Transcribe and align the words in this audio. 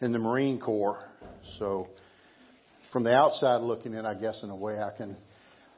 in 0.00 0.12
the 0.12 0.18
Marine 0.18 0.58
Corps. 0.58 1.02
So 1.58 1.88
from 2.92 3.04
the 3.04 3.14
outside 3.14 3.60
looking 3.60 3.94
in, 3.94 4.06
I 4.06 4.14
guess 4.14 4.40
in 4.42 4.50
a 4.50 4.56
way 4.56 4.78
I 4.78 4.96
can 4.96 5.16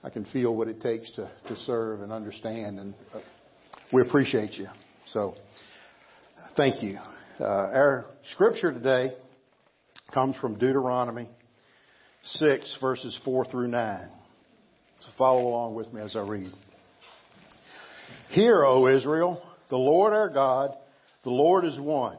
I 0.04 0.10
can 0.10 0.25
feel 0.26 0.54
what 0.56 0.67
it 0.67 0.80
takes 0.80 1.10
to, 1.12 1.30
to 1.46 1.56
serve 1.58 2.00
and 2.00 2.10
understand, 2.10 2.80
and 2.80 2.95
uh, 3.14 3.21
we 3.93 4.03
appreciate 4.03 4.54
you. 4.54 4.66
So 5.12 5.37
thank 6.56 6.82
you. 6.82 6.98
Uh, 7.38 7.45
our 7.45 8.06
scripture 8.32 8.72
today 8.72 9.12
comes 10.13 10.35
from 10.37 10.59
Deuteronomy 10.59 11.29
6, 12.25 12.79
verses 12.81 13.17
4 13.25 13.45
through 13.45 13.69
9. 13.69 14.09
So 15.03 15.07
follow 15.17 15.47
along 15.47 15.75
with 15.77 15.93
me 15.93 16.01
as 16.02 16.16
I 16.16 16.20
read. 16.20 16.52
Hear, 18.30 18.65
O 18.65 18.89
Israel, 18.89 19.41
the 19.70 19.77
Lord 19.77 20.12
our 20.12 20.29
God, 20.29 20.70
the 21.23 21.30
Lord 21.30 21.65
is 21.65 21.79
one. 21.79 22.19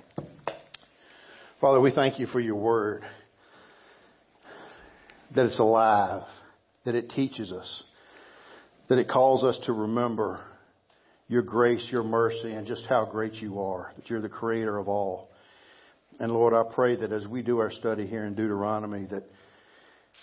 Father, 1.61 1.79
we 1.79 1.91
thank 1.91 2.19
you 2.19 2.25
for 2.27 2.39
your 2.39 2.55
word, 2.55 3.03
that 5.35 5.45
it's 5.45 5.59
alive, 5.59 6.23
that 6.85 6.95
it 6.95 7.11
teaches 7.11 7.51
us, 7.51 7.83
that 8.89 8.97
it 8.97 9.07
calls 9.07 9.43
us 9.43 9.59
to 9.65 9.73
remember 9.73 10.41
your 11.27 11.43
grace, 11.43 11.87
your 11.91 12.03
mercy, 12.03 12.51
and 12.51 12.65
just 12.65 12.85
how 12.89 13.05
great 13.05 13.35
you 13.35 13.59
are, 13.59 13.91
that 13.95 14.09
you're 14.09 14.21
the 14.21 14.27
creator 14.27 14.77
of 14.77 14.87
all. 14.87 15.29
And 16.19 16.31
Lord, 16.31 16.53
I 16.53 16.63
pray 16.73 16.95
that 16.95 17.11
as 17.11 17.27
we 17.27 17.41
do 17.41 17.59
our 17.59 17.71
study 17.71 18.07
here 18.07 18.25
in 18.25 18.33
Deuteronomy, 18.33 19.05
that 19.11 19.23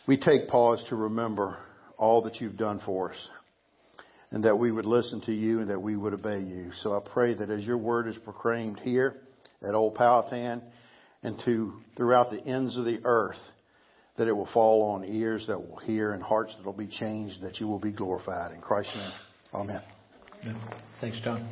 we 0.07 0.17
take 0.17 0.49
pause 0.49 0.85
to 0.89 0.97
remember 0.97 1.57
all 1.97 2.23
that 2.23 2.41
you've 2.41 2.57
done 2.57 2.81
for 2.85 3.13
us 3.13 3.29
and 4.31 4.45
that 4.45 4.59
we 4.59 4.71
would 4.71 4.87
listen 4.87 5.21
to 5.23 5.33
you 5.33 5.61
and 5.61 5.71
that 5.71 5.81
we 5.81 5.97
would 5.97 6.15
obey 6.15 6.41
you. 6.41 6.71
So 6.83 6.93
I 6.93 7.01
pray 7.01 7.35
that 7.35 7.49
as 7.49 7.65
your 7.65 7.79
word 7.79 8.09
is 8.09 8.17
proclaimed 8.19 8.81
here 8.81 9.17
at 9.67 9.75
Old 9.75 9.95
Powhatan 9.95 10.63
and 11.23 11.41
to 11.45 11.75
throughout 11.97 12.31
the 12.31 12.41
ends 12.41 12.77
of 12.77 12.85
the 12.85 13.01
earth, 13.05 13.39
that 14.17 14.29
it 14.29 14.33
will 14.33 14.49
fall 14.53 14.83
on 14.91 15.05
ears 15.05 15.45
that 15.49 15.59
will 15.59 15.79
hear 15.79 16.13
and 16.13 16.23
hearts 16.23 16.55
that 16.57 16.65
will 16.65 16.73
be 16.73 16.87
changed, 16.87 17.43
that 17.43 17.61
you 17.61 17.67
will 17.69 17.79
be 17.79 17.93
glorified. 17.93 18.53
In 18.53 18.61
Christ's 18.61 18.95
name, 18.95 19.13
amen. 19.55 19.83
Thanks, 21.01 21.21
John. 21.23 21.49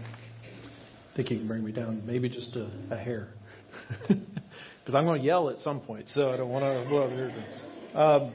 I 1.13 1.17
think 1.17 1.31
you 1.31 1.39
can 1.39 1.49
bring 1.49 1.65
me 1.65 1.73
down 1.73 2.03
maybe 2.05 2.29
just 2.29 2.55
a, 2.57 2.71
a 2.91 2.97
hair. 2.97 3.29
Because 4.87 5.01
I'm 5.01 5.05
going 5.05 5.21
to 5.21 5.27
yell 5.27 5.51
at 5.51 5.59
some 5.65 5.81
point, 5.81 6.07
so 6.15 6.31
I 6.31 6.37
don't 6.37 6.49
want 6.49 6.63
to 6.63 6.89
blow 6.89 7.09
here. 7.09 7.35
Um, 7.93 8.33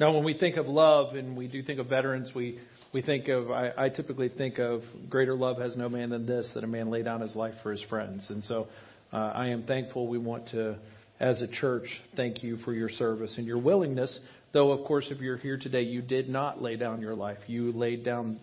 now, 0.00 0.12
when 0.12 0.24
we 0.24 0.36
think 0.36 0.56
of 0.56 0.66
love 0.66 1.14
and 1.14 1.36
we 1.36 1.46
do 1.46 1.62
think 1.62 1.78
of 1.78 1.86
veterans, 1.86 2.32
we 2.34 2.58
we 2.92 3.02
think 3.02 3.28
of 3.28 3.50
I, 3.50 3.70
I 3.76 3.88
typically 3.88 4.28
think 4.28 4.58
of 4.58 4.82
greater 5.08 5.34
love 5.34 5.58
has 5.58 5.76
no 5.76 5.88
man 5.88 6.10
than 6.10 6.26
this 6.26 6.48
that 6.54 6.64
a 6.64 6.66
man 6.66 6.90
lay 6.90 7.02
down 7.02 7.20
his 7.20 7.36
life 7.36 7.54
for 7.62 7.72
his 7.72 7.82
friends. 7.88 8.26
And 8.28 8.42
so 8.44 8.66
uh, 9.12 9.16
I 9.16 9.48
am 9.48 9.64
thankful 9.64 10.08
we 10.08 10.18
want 10.18 10.48
to 10.50 10.76
as 11.18 11.40
a 11.42 11.46
church 11.46 11.86
thank 12.16 12.42
you 12.42 12.58
for 12.58 12.72
your 12.72 12.88
service 12.88 13.34
and 13.36 13.46
your 13.46 13.58
willingness 13.58 14.18
though 14.52 14.72
of 14.72 14.86
course 14.86 15.06
if 15.10 15.20
you're 15.20 15.36
here 15.36 15.58
today 15.58 15.82
you 15.82 16.02
did 16.02 16.28
not 16.28 16.62
lay 16.62 16.76
down 16.76 17.00
your 17.00 17.14
life. 17.14 17.38
You 17.46 17.72
laid 17.72 18.04
down 18.04 18.40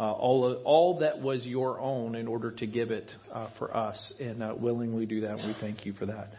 uh, 0.00 0.12
all 0.12 0.44
of, 0.44 0.64
all 0.64 1.00
that 1.00 1.20
was 1.20 1.44
your 1.44 1.80
own 1.80 2.14
in 2.14 2.28
order 2.28 2.52
to 2.52 2.66
give 2.66 2.90
it 2.90 3.10
uh, 3.32 3.48
for 3.58 3.76
us 3.76 4.12
and 4.20 4.42
uh, 4.42 4.54
willingly 4.56 5.06
do 5.06 5.22
that. 5.22 5.36
We 5.36 5.56
thank 5.60 5.84
you 5.86 5.92
for 5.94 6.06
that 6.06 6.30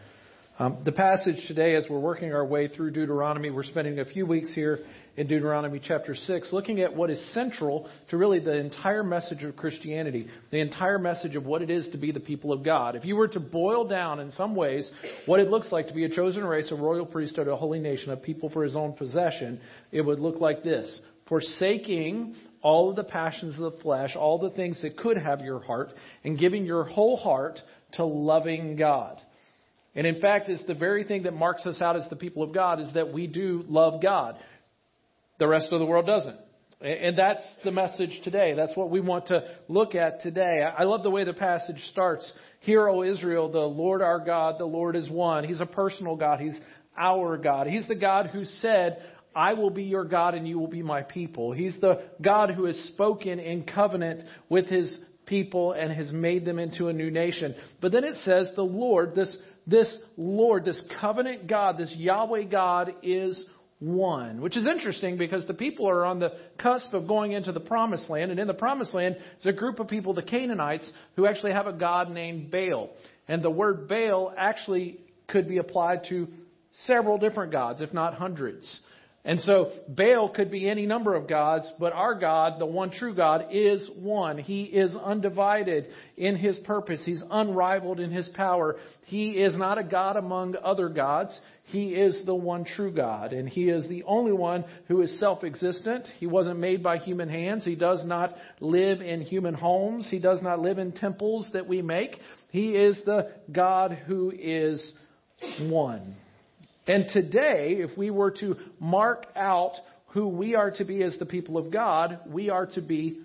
um, 0.60 0.76
the 0.84 0.92
passage 0.92 1.36
today, 1.48 1.74
as 1.74 1.86
we're 1.88 1.98
working 1.98 2.34
our 2.34 2.44
way 2.44 2.68
through 2.68 2.90
Deuteronomy, 2.90 3.48
we're 3.48 3.64
spending 3.64 3.98
a 3.98 4.04
few 4.04 4.26
weeks 4.26 4.52
here 4.54 4.80
in 5.16 5.26
Deuteronomy 5.26 5.80
chapter 5.82 6.14
6, 6.14 6.48
looking 6.52 6.82
at 6.82 6.94
what 6.94 7.08
is 7.08 7.18
central 7.32 7.88
to 8.10 8.18
really 8.18 8.40
the 8.40 8.58
entire 8.58 9.02
message 9.02 9.42
of 9.42 9.56
Christianity, 9.56 10.28
the 10.50 10.60
entire 10.60 10.98
message 10.98 11.34
of 11.34 11.46
what 11.46 11.62
it 11.62 11.70
is 11.70 11.88
to 11.92 11.96
be 11.96 12.12
the 12.12 12.20
people 12.20 12.52
of 12.52 12.62
God. 12.62 12.94
If 12.94 13.06
you 13.06 13.16
were 13.16 13.28
to 13.28 13.40
boil 13.40 13.88
down 13.88 14.20
in 14.20 14.32
some 14.32 14.54
ways 14.54 14.90
what 15.24 15.40
it 15.40 15.48
looks 15.48 15.72
like 15.72 15.88
to 15.88 15.94
be 15.94 16.04
a 16.04 16.14
chosen 16.14 16.44
race, 16.44 16.70
a 16.70 16.74
royal 16.74 17.06
priesthood, 17.06 17.48
a 17.48 17.56
holy 17.56 17.78
nation, 17.78 18.10
a 18.10 18.16
people 18.18 18.50
for 18.50 18.62
his 18.62 18.76
own 18.76 18.92
possession, 18.92 19.62
it 19.92 20.02
would 20.02 20.20
look 20.20 20.42
like 20.42 20.62
this. 20.62 21.00
Forsaking 21.26 22.34
all 22.60 22.90
of 22.90 22.96
the 22.96 23.04
passions 23.04 23.54
of 23.54 23.72
the 23.72 23.78
flesh, 23.80 24.14
all 24.14 24.38
the 24.38 24.50
things 24.50 24.78
that 24.82 24.98
could 24.98 25.16
have 25.16 25.40
your 25.40 25.60
heart, 25.60 25.88
and 26.22 26.38
giving 26.38 26.66
your 26.66 26.84
whole 26.84 27.16
heart 27.16 27.58
to 27.92 28.04
loving 28.04 28.76
God. 28.76 29.22
And 29.94 30.06
in 30.06 30.20
fact, 30.20 30.48
it's 30.48 30.64
the 30.64 30.74
very 30.74 31.04
thing 31.04 31.24
that 31.24 31.34
marks 31.34 31.66
us 31.66 31.80
out 31.80 31.96
as 31.96 32.08
the 32.08 32.16
people 32.16 32.42
of 32.42 32.54
God 32.54 32.80
is 32.80 32.88
that 32.94 33.12
we 33.12 33.26
do 33.26 33.64
love 33.68 34.02
God. 34.02 34.36
The 35.38 35.48
rest 35.48 35.68
of 35.72 35.80
the 35.80 35.86
world 35.86 36.06
doesn't. 36.06 36.36
And 36.80 37.18
that's 37.18 37.44
the 37.62 37.70
message 37.70 38.20
today. 38.24 38.54
That's 38.54 38.74
what 38.74 38.90
we 38.90 39.00
want 39.00 39.26
to 39.26 39.42
look 39.68 39.94
at 39.94 40.22
today. 40.22 40.62
I 40.62 40.84
love 40.84 41.02
the 41.02 41.10
way 41.10 41.24
the 41.24 41.34
passage 41.34 41.80
starts. 41.90 42.30
Hear, 42.60 42.88
O 42.88 43.02
Israel, 43.02 43.50
the 43.50 43.58
Lord 43.58 44.00
our 44.00 44.18
God, 44.18 44.58
the 44.58 44.64
Lord 44.64 44.96
is 44.96 45.08
one. 45.10 45.44
He's 45.44 45.60
a 45.60 45.66
personal 45.66 46.16
God. 46.16 46.40
He's 46.40 46.58
our 46.96 47.36
God. 47.36 47.66
He's 47.66 47.86
the 47.86 47.94
God 47.94 48.28
who 48.32 48.44
said, 48.60 49.02
I 49.34 49.54
will 49.54 49.70
be 49.70 49.84
your 49.84 50.04
God 50.04 50.34
and 50.34 50.48
you 50.48 50.58
will 50.58 50.68
be 50.68 50.82
my 50.82 51.02
people. 51.02 51.52
He's 51.52 51.78
the 51.80 52.02
God 52.20 52.50
who 52.50 52.64
has 52.64 52.76
spoken 52.88 53.38
in 53.38 53.64
covenant 53.64 54.22
with 54.48 54.66
his 54.66 54.90
people 55.26 55.72
and 55.72 55.92
has 55.92 56.10
made 56.10 56.44
them 56.44 56.58
into 56.58 56.88
a 56.88 56.92
new 56.92 57.10
nation. 57.10 57.54
But 57.80 57.92
then 57.92 58.04
it 58.04 58.16
says 58.24 58.50
the 58.56 58.62
Lord, 58.62 59.14
this 59.14 59.36
this 59.70 59.88
Lord, 60.16 60.64
this 60.64 60.80
covenant 61.00 61.46
God, 61.46 61.78
this 61.78 61.94
Yahweh 61.96 62.44
God 62.44 62.94
is 63.02 63.42
one, 63.78 64.42
which 64.42 64.56
is 64.56 64.66
interesting 64.66 65.16
because 65.16 65.46
the 65.46 65.54
people 65.54 65.88
are 65.88 66.04
on 66.04 66.18
the 66.18 66.32
cusp 66.58 66.92
of 66.92 67.08
going 67.08 67.32
into 67.32 67.52
the 67.52 67.60
promised 67.60 68.10
land. 68.10 68.30
And 68.30 68.38
in 68.38 68.46
the 68.46 68.54
promised 68.54 68.92
land 68.92 69.16
is 69.38 69.46
a 69.46 69.52
group 69.52 69.80
of 69.80 69.88
people, 69.88 70.12
the 70.12 70.22
Canaanites, 70.22 70.90
who 71.16 71.26
actually 71.26 71.52
have 71.52 71.66
a 71.66 71.72
God 71.72 72.10
named 72.10 72.50
Baal. 72.50 72.90
And 73.26 73.42
the 73.42 73.50
word 73.50 73.88
Baal 73.88 74.34
actually 74.36 75.00
could 75.28 75.48
be 75.48 75.58
applied 75.58 76.04
to 76.10 76.28
several 76.86 77.16
different 77.16 77.52
gods, 77.52 77.80
if 77.80 77.92
not 77.94 78.14
hundreds. 78.14 78.66
And 79.22 79.38
so 79.42 79.70
Baal 79.86 80.30
could 80.30 80.50
be 80.50 80.68
any 80.68 80.86
number 80.86 81.14
of 81.14 81.28
gods, 81.28 81.70
but 81.78 81.92
our 81.92 82.14
God, 82.14 82.58
the 82.58 82.66
one 82.66 82.90
true 82.90 83.14
God, 83.14 83.48
is 83.50 83.88
one. 83.98 84.38
He 84.38 84.62
is 84.62 84.96
undivided 84.96 85.88
in 86.16 86.36
his 86.36 86.58
purpose. 86.60 87.02
He's 87.04 87.22
unrivaled 87.30 88.00
in 88.00 88.10
his 88.10 88.28
power. 88.30 88.76
He 89.04 89.32
is 89.32 89.54
not 89.56 89.76
a 89.76 89.84
God 89.84 90.16
among 90.16 90.56
other 90.64 90.88
gods. 90.88 91.38
He 91.64 91.90
is 91.90 92.24
the 92.26 92.34
one 92.34 92.64
true 92.64 92.90
God, 92.90 93.32
and 93.32 93.48
He 93.48 93.68
is 93.68 93.88
the 93.88 94.02
only 94.02 94.32
one 94.32 94.64
who 94.88 95.02
is 95.02 95.18
self 95.20 95.44
existent. 95.44 96.04
He 96.18 96.26
wasn't 96.26 96.58
made 96.58 96.82
by 96.82 96.98
human 96.98 97.28
hands. 97.28 97.64
He 97.64 97.76
does 97.76 98.04
not 98.04 98.34
live 98.58 99.00
in 99.00 99.20
human 99.20 99.54
homes. 99.54 100.08
He 100.10 100.18
does 100.18 100.42
not 100.42 100.58
live 100.58 100.78
in 100.78 100.90
temples 100.90 101.46
that 101.52 101.68
we 101.68 101.80
make. 101.80 102.18
He 102.50 102.70
is 102.70 103.00
the 103.06 103.30
God 103.52 103.92
who 104.06 104.32
is 104.36 104.92
one. 105.60 106.16
And 106.90 107.06
today, 107.12 107.76
if 107.78 107.96
we 107.96 108.10
were 108.10 108.32
to 108.32 108.56
mark 108.80 109.26
out 109.36 109.74
who 110.06 110.26
we 110.26 110.56
are 110.56 110.72
to 110.72 110.84
be 110.84 111.04
as 111.04 111.16
the 111.20 111.24
people 111.24 111.56
of 111.56 111.70
God, 111.70 112.18
we 112.26 112.50
are 112.50 112.66
to 112.66 112.80
be 112.80 113.20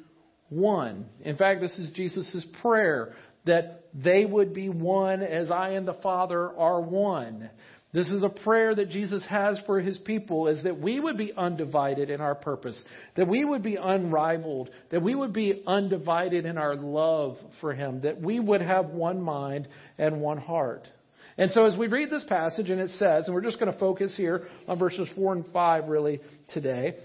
one. 0.50 1.08
In 1.22 1.36
fact, 1.36 1.62
this 1.62 1.76
is 1.80 1.90
Jesus' 1.96 2.46
prayer 2.62 3.16
that 3.48 3.86
they 3.92 4.24
would 4.24 4.54
be 4.54 4.70
one 4.70 5.24
as 5.24 5.50
I 5.50 5.70
and 5.70 5.88
the 5.88 5.96
Father 5.96 6.56
are 6.56 6.80
one. 6.80 7.50
This 7.92 8.08
is 8.10 8.22
a 8.22 8.30
prayer 8.30 8.76
that 8.76 8.92
Jesus 8.92 9.26
has 9.28 9.58
for 9.66 9.80
his 9.80 9.98
people 9.98 10.48
is 10.48 10.62
that 10.64 10.80
we 10.80 11.00
would 11.00 11.18
be 11.18 11.34
undivided 11.36 12.12
in 12.12 12.22
our 12.22 12.36
purpose, 12.36 12.80
that 13.16 13.28
we 13.28 13.44
would 13.44 13.64
be 13.64 13.78
unrivaled, 13.78 14.70
that 14.92 15.02
we 15.02 15.16
would 15.16 15.34
be 15.34 15.64
undivided 15.66 16.46
in 16.46 16.60
our 16.60 16.76
love 16.76 17.38
for 17.62 17.74
him, 17.74 18.02
that 18.02 18.22
we 18.22 18.40
would 18.40 18.62
have 18.62 18.90
one 18.90 19.20
mind 19.20 19.68
and 19.98 20.22
one 20.22 20.38
heart. 20.38 20.88
And 21.38 21.52
so 21.52 21.66
as 21.66 21.76
we 21.76 21.88
read 21.88 22.10
this 22.10 22.24
passage, 22.24 22.70
and 22.70 22.80
it 22.80 22.92
says, 22.92 23.26
and 23.26 23.36
we're 23.36 23.42
just 23.42 23.60
going 23.60 23.72
to 23.72 23.78
focus 23.78 24.14
here 24.16 24.48
on 24.68 24.80
verses 24.80 25.08
4 25.16 25.34
and 25.34 25.46
5 25.52 25.88
really 25.88 26.22
today. 26.54 26.96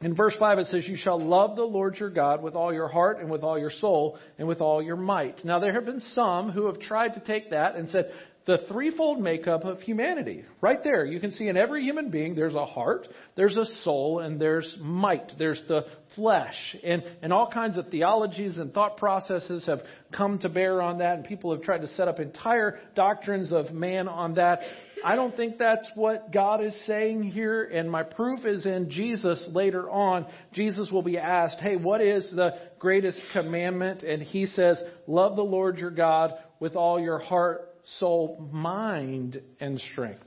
In 0.00 0.14
verse 0.14 0.34
5 0.38 0.58
it 0.60 0.66
says, 0.68 0.86
You 0.86 0.96
shall 0.96 1.20
love 1.20 1.56
the 1.56 1.64
Lord 1.64 1.96
your 1.96 2.10
God 2.10 2.40
with 2.40 2.54
all 2.54 2.72
your 2.72 2.86
heart 2.86 3.18
and 3.18 3.30
with 3.30 3.42
all 3.42 3.58
your 3.58 3.72
soul 3.80 4.16
and 4.38 4.46
with 4.46 4.60
all 4.60 4.80
your 4.80 4.96
might. 4.96 5.44
Now 5.44 5.58
there 5.58 5.72
have 5.72 5.86
been 5.86 6.00
some 6.14 6.50
who 6.52 6.66
have 6.66 6.78
tried 6.78 7.14
to 7.14 7.20
take 7.20 7.50
that 7.50 7.74
and 7.74 7.88
said, 7.88 8.12
the 8.48 8.64
threefold 8.66 9.20
makeup 9.20 9.62
of 9.66 9.78
humanity. 9.80 10.42
Right 10.62 10.82
there, 10.82 11.04
you 11.04 11.20
can 11.20 11.32
see 11.32 11.48
in 11.48 11.58
every 11.58 11.82
human 11.82 12.10
being 12.10 12.34
there's 12.34 12.54
a 12.54 12.64
heart, 12.64 13.06
there's 13.36 13.54
a 13.54 13.66
soul, 13.84 14.20
and 14.20 14.40
there's 14.40 14.74
might. 14.80 15.32
There's 15.38 15.60
the 15.68 15.84
flesh. 16.16 16.56
And, 16.82 17.02
and 17.20 17.30
all 17.30 17.50
kinds 17.52 17.76
of 17.76 17.88
theologies 17.88 18.56
and 18.56 18.72
thought 18.72 18.96
processes 18.96 19.66
have 19.66 19.80
come 20.16 20.38
to 20.38 20.48
bear 20.48 20.80
on 20.80 21.00
that, 21.00 21.16
and 21.16 21.26
people 21.26 21.52
have 21.52 21.60
tried 21.60 21.82
to 21.82 21.88
set 21.88 22.08
up 22.08 22.20
entire 22.20 22.80
doctrines 22.96 23.52
of 23.52 23.70
man 23.70 24.08
on 24.08 24.36
that. 24.36 24.60
I 25.04 25.14
don't 25.14 25.36
think 25.36 25.58
that's 25.58 25.86
what 25.94 26.32
God 26.32 26.64
is 26.64 26.74
saying 26.86 27.24
here, 27.24 27.64
and 27.64 27.90
my 27.90 28.02
proof 28.02 28.46
is 28.46 28.64
in 28.64 28.88
Jesus 28.88 29.46
later 29.52 29.90
on. 29.90 30.24
Jesus 30.54 30.90
will 30.90 31.02
be 31.02 31.18
asked, 31.18 31.58
Hey, 31.60 31.76
what 31.76 32.00
is 32.00 32.26
the 32.34 32.52
greatest 32.78 33.20
commandment? 33.34 34.04
And 34.04 34.22
he 34.22 34.46
says, 34.46 34.82
Love 35.06 35.36
the 35.36 35.42
Lord 35.42 35.76
your 35.76 35.90
God 35.90 36.32
with 36.60 36.76
all 36.76 36.98
your 36.98 37.18
heart, 37.18 37.67
soul, 37.98 38.48
mind, 38.52 39.40
and 39.60 39.80
strength. 39.92 40.24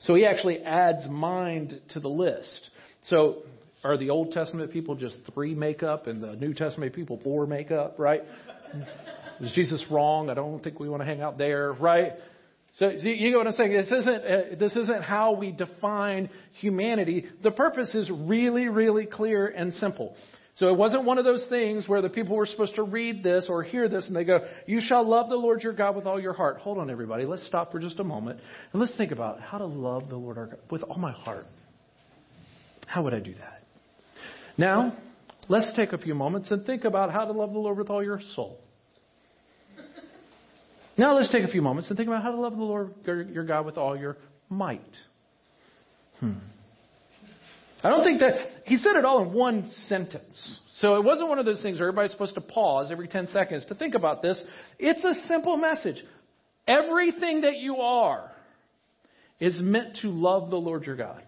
So 0.00 0.14
he 0.14 0.26
actually 0.26 0.60
adds 0.60 1.08
mind 1.08 1.80
to 1.90 2.00
the 2.00 2.08
list. 2.08 2.70
So 3.04 3.42
are 3.82 3.96
the 3.96 4.10
Old 4.10 4.32
Testament 4.32 4.72
people 4.72 4.94
just 4.94 5.16
three 5.32 5.54
makeup 5.54 6.06
and 6.06 6.22
the 6.22 6.34
New 6.36 6.54
Testament 6.54 6.94
people 6.94 7.20
four 7.22 7.46
makeup, 7.46 7.96
right? 7.98 8.22
Was 9.40 9.52
Jesus 9.52 9.84
wrong? 9.90 10.30
I 10.30 10.34
don't 10.34 10.62
think 10.62 10.78
we 10.78 10.88
want 10.88 11.02
to 11.02 11.06
hang 11.06 11.20
out 11.20 11.38
there, 11.38 11.72
right? 11.72 12.12
So 12.78 12.88
you 12.88 13.30
know 13.30 13.38
what 13.38 13.46
I'm 13.46 13.52
saying? 13.52 13.72
This 13.72 13.86
isn't 13.86 14.08
uh, 14.08 14.40
this 14.58 14.74
isn't 14.74 15.02
how 15.02 15.32
we 15.32 15.52
define 15.52 16.28
humanity. 16.60 17.26
The 17.42 17.52
purpose 17.52 17.94
is 17.94 18.10
really, 18.10 18.68
really 18.68 19.06
clear 19.06 19.46
and 19.46 19.72
simple. 19.74 20.16
So 20.56 20.68
it 20.68 20.76
wasn't 20.76 21.04
one 21.04 21.18
of 21.18 21.24
those 21.24 21.44
things 21.48 21.88
where 21.88 22.00
the 22.00 22.08
people 22.08 22.36
were 22.36 22.46
supposed 22.46 22.76
to 22.76 22.84
read 22.84 23.24
this 23.24 23.46
or 23.48 23.64
hear 23.64 23.88
this 23.88 24.06
and 24.06 24.14
they 24.14 24.24
go, 24.24 24.40
You 24.66 24.80
shall 24.80 25.08
love 25.08 25.28
the 25.28 25.36
Lord 25.36 25.62
your 25.62 25.72
God 25.72 25.96
with 25.96 26.06
all 26.06 26.20
your 26.20 26.32
heart. 26.32 26.58
Hold 26.58 26.78
on, 26.78 26.90
everybody. 26.90 27.26
Let's 27.26 27.46
stop 27.46 27.72
for 27.72 27.80
just 27.80 27.98
a 27.98 28.04
moment 28.04 28.38
and 28.72 28.80
let's 28.80 28.96
think 28.96 29.10
about 29.10 29.40
how 29.40 29.58
to 29.58 29.66
love 29.66 30.08
the 30.08 30.16
Lord 30.16 30.38
our 30.38 30.46
God 30.46 30.58
with 30.70 30.82
all 30.84 30.98
my 30.98 31.12
heart. 31.12 31.46
How 32.86 33.02
would 33.02 33.14
I 33.14 33.18
do 33.20 33.34
that? 33.34 33.62
Now, 34.56 34.96
let's 35.48 35.74
take 35.76 35.92
a 35.92 35.98
few 35.98 36.14
moments 36.14 36.52
and 36.52 36.64
think 36.64 36.84
about 36.84 37.12
how 37.12 37.24
to 37.24 37.32
love 37.32 37.52
the 37.52 37.58
Lord 37.58 37.78
with 37.78 37.90
all 37.90 38.04
your 38.04 38.20
soul. 38.36 38.60
Now 40.96 41.14
let's 41.16 41.30
take 41.32 41.44
a 41.44 41.48
few 41.48 41.62
moments 41.62 41.88
and 41.88 41.96
think 41.96 42.08
about 42.08 42.22
how 42.22 42.30
to 42.30 42.40
love 42.40 42.56
the 42.56 42.62
Lord 42.62 42.94
your 43.04 43.44
God 43.44 43.66
with 43.66 43.78
all 43.78 43.96
your 43.96 44.16
might. 44.48 44.80
Hmm. 46.20 46.34
I 47.82 47.90
don't 47.90 48.02
think 48.02 48.20
that 48.20 48.34
he 48.64 48.78
said 48.78 48.96
it 48.96 49.04
all 49.04 49.22
in 49.22 49.32
one 49.32 49.70
sentence. 49.88 50.58
So 50.76 50.96
it 50.96 51.04
wasn't 51.04 51.28
one 51.28 51.38
of 51.38 51.44
those 51.44 51.60
things 51.60 51.78
where 51.78 51.88
everybody's 51.88 52.12
supposed 52.12 52.34
to 52.34 52.40
pause 52.40 52.90
every 52.90 53.08
10 53.08 53.28
seconds 53.28 53.64
to 53.66 53.74
think 53.74 53.94
about 53.94 54.22
this. 54.22 54.42
It's 54.78 55.04
a 55.04 55.14
simple 55.28 55.58
message. 55.58 56.02
Everything 56.66 57.42
that 57.42 57.58
you 57.58 57.76
are 57.76 58.30
is 59.38 59.60
meant 59.60 59.98
to 60.00 60.08
love 60.08 60.48
the 60.48 60.56
Lord 60.56 60.84
your 60.84 60.96
God 60.96 61.22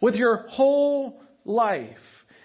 with 0.00 0.14
your 0.14 0.46
whole 0.48 1.20
life. 1.44 1.96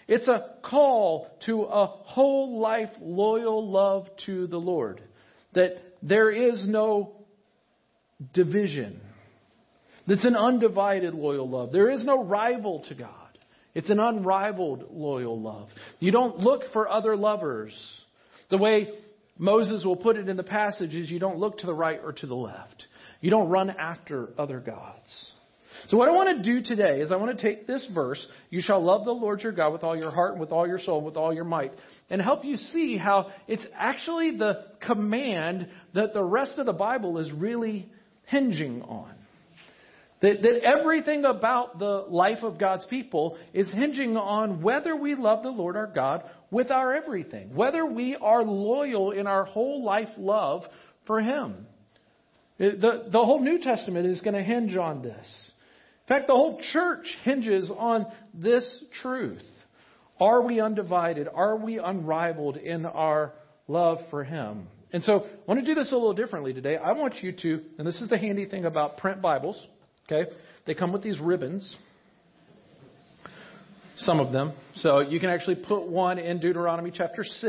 It's 0.08 0.28
a 0.28 0.56
call 0.64 1.28
to 1.46 1.64
a 1.64 1.86
whole 1.86 2.60
life 2.60 2.90
loyal 3.02 3.70
love 3.70 4.08
to 4.26 4.48
the 4.48 4.58
Lord. 4.58 5.02
That 5.54 5.78
there 6.02 6.32
is 6.32 6.66
no 6.68 7.14
division 8.34 9.02
it's 10.08 10.26
an 10.26 10.36
undivided 10.36 11.14
loyal 11.14 11.50
love. 11.50 11.72
There 11.72 11.90
is 11.90 12.04
no 12.04 12.24
rival 12.24 12.84
to 12.90 12.96
God. 12.96 13.10
It's 13.74 13.90
an 13.90 14.00
unrivaled 14.00 14.88
loyal 14.92 15.40
love. 15.40 15.70
You 16.00 16.12
don't 16.12 16.40
look 16.40 16.64
for 16.74 16.90
other 16.90 17.16
lovers. 17.16 17.74
The 18.50 18.58
way 18.58 18.90
Moses 19.38 19.86
will 19.86 19.96
put 19.96 20.18
it 20.18 20.28
in 20.28 20.36
the 20.36 20.44
passage 20.44 20.94
is 20.94 21.10
you 21.10 21.20
don't 21.20 21.38
look 21.38 21.60
to 21.60 21.66
the 21.66 21.74
right 21.74 22.00
or 22.04 22.12
to 22.12 22.28
the 22.28 22.36
left. 22.36 22.86
You 23.22 23.30
don't 23.30 23.50
run 23.50 23.70
after 23.70 24.30
other 24.38 24.60
gods. 24.60 25.32
So 25.90 25.98
what 25.98 26.08
I 26.08 26.12
want 26.12 26.38
to 26.38 26.44
do 26.44 26.62
today 26.62 27.02
is 27.02 27.12
I 27.12 27.16
want 27.16 27.38
to 27.38 27.44
take 27.44 27.68
this 27.68 27.86
verse, 27.94 28.26
you 28.50 28.62
shall 28.62 28.84
love 28.84 29.06
the 29.06 29.12
Lord 29.12 29.42
your 29.42 29.52
God 29.52 29.74
with 29.74 29.84
all 29.84 29.98
your 29.98 30.12
heart 30.12 30.32
and 30.32 30.40
with 30.40 30.52
all 30.52 30.68
your 30.68 30.80
soul 30.80 30.98
and 30.98 31.06
with 31.06 31.18
all 31.18 31.34
your 31.34 31.44
might, 31.44 31.74
and 32.10 32.22
help 32.22 32.46
you 32.46 32.58
see 32.58 32.98
how 32.98 33.32
it's 33.48 33.66
actually 33.76 34.38
the 34.38 34.66
command 34.86 35.68
that 35.94 36.14
the 36.14 36.24
rest 36.24 36.54
of 36.58 36.66
the 36.66 36.74
Bible 36.74 37.18
is 37.18 37.32
really 37.32 37.90
hinging 38.26 38.82
on. 38.84 39.14
That, 40.22 40.44
that 40.44 40.64
everything 40.64 41.26
about 41.26 41.80
the 41.80 42.06
life 42.08 42.44
of 42.44 42.60
God's 42.60 42.86
people 42.86 43.40
is 43.54 43.72
hinging 43.74 44.18
on 44.18 44.62
whether 44.62 44.96
we 44.96 45.16
love 45.16 45.42
the 45.42 45.50
Lord 45.50 45.76
our 45.76 45.88
God 45.88 46.24
with 46.52 46.70
our 46.70 46.94
everything, 46.94 47.56
whether 47.56 47.84
we 47.84 48.16
are 48.16 48.44
loyal 48.44 49.12
in 49.12 49.26
our 49.26 49.46
whole 49.46 49.84
life 49.84 50.10
love 50.18 50.64
for 51.08 51.22
Him. 51.22 51.66
The, 52.60 53.08
the 53.12 53.20
whole 53.20 53.42
New 53.42 53.60
Testament 53.60 54.06
is 54.06 54.22
going 54.22 54.36
to 54.36 54.44
hinge 54.44 54.76
on 54.76 55.02
this. 55.02 55.51
In 56.12 56.18
fact, 56.18 56.28
the 56.28 56.34
whole 56.34 56.60
church 56.74 57.06
hinges 57.24 57.72
on 57.72 58.06
this 58.34 58.66
truth. 59.02 59.42
Are 60.20 60.42
we 60.42 60.60
undivided? 60.60 61.30
Are 61.34 61.56
we 61.56 61.80
unrivaled 61.80 62.58
in 62.58 62.86
our 62.86 63.32
love 63.70 64.00
for 64.10 64.26
Him? 64.26 64.68
And 64.92 65.06
so 65.06 65.22
I 65.24 65.28
want 65.48 65.62
to 65.62 65.66
do 65.66 65.74
this 65.74 65.94
a 65.94 65.96
little 65.96 66.14
differently 66.14 66.52
today. 66.52 66.76
I 66.76 66.92
want 66.92 67.24
you 67.24 67.32
to, 67.32 67.62
and 67.78 67.88
this 67.88 68.02
is 68.02 68.10
the 68.10 68.18
handy 68.18 68.44
thing 68.46 68.66
about 68.66 68.98
print 68.98 69.22
Bibles. 69.22 69.56
Okay? 70.12 70.30
They 70.68 70.74
come 70.74 70.92
with 70.92 71.02
these 71.02 71.18
ribbons. 71.18 71.78
Some 73.96 74.20
of 74.20 74.34
them. 74.34 74.52
So 74.76 75.00
you 75.00 75.22
can 75.22 75.30
actually 75.30 75.56
put 75.56 75.88
one 75.88 76.20
in 76.20 76.42
Deuteronomy 76.42 76.92
chapter 76.94 77.24
6, 77.24 77.40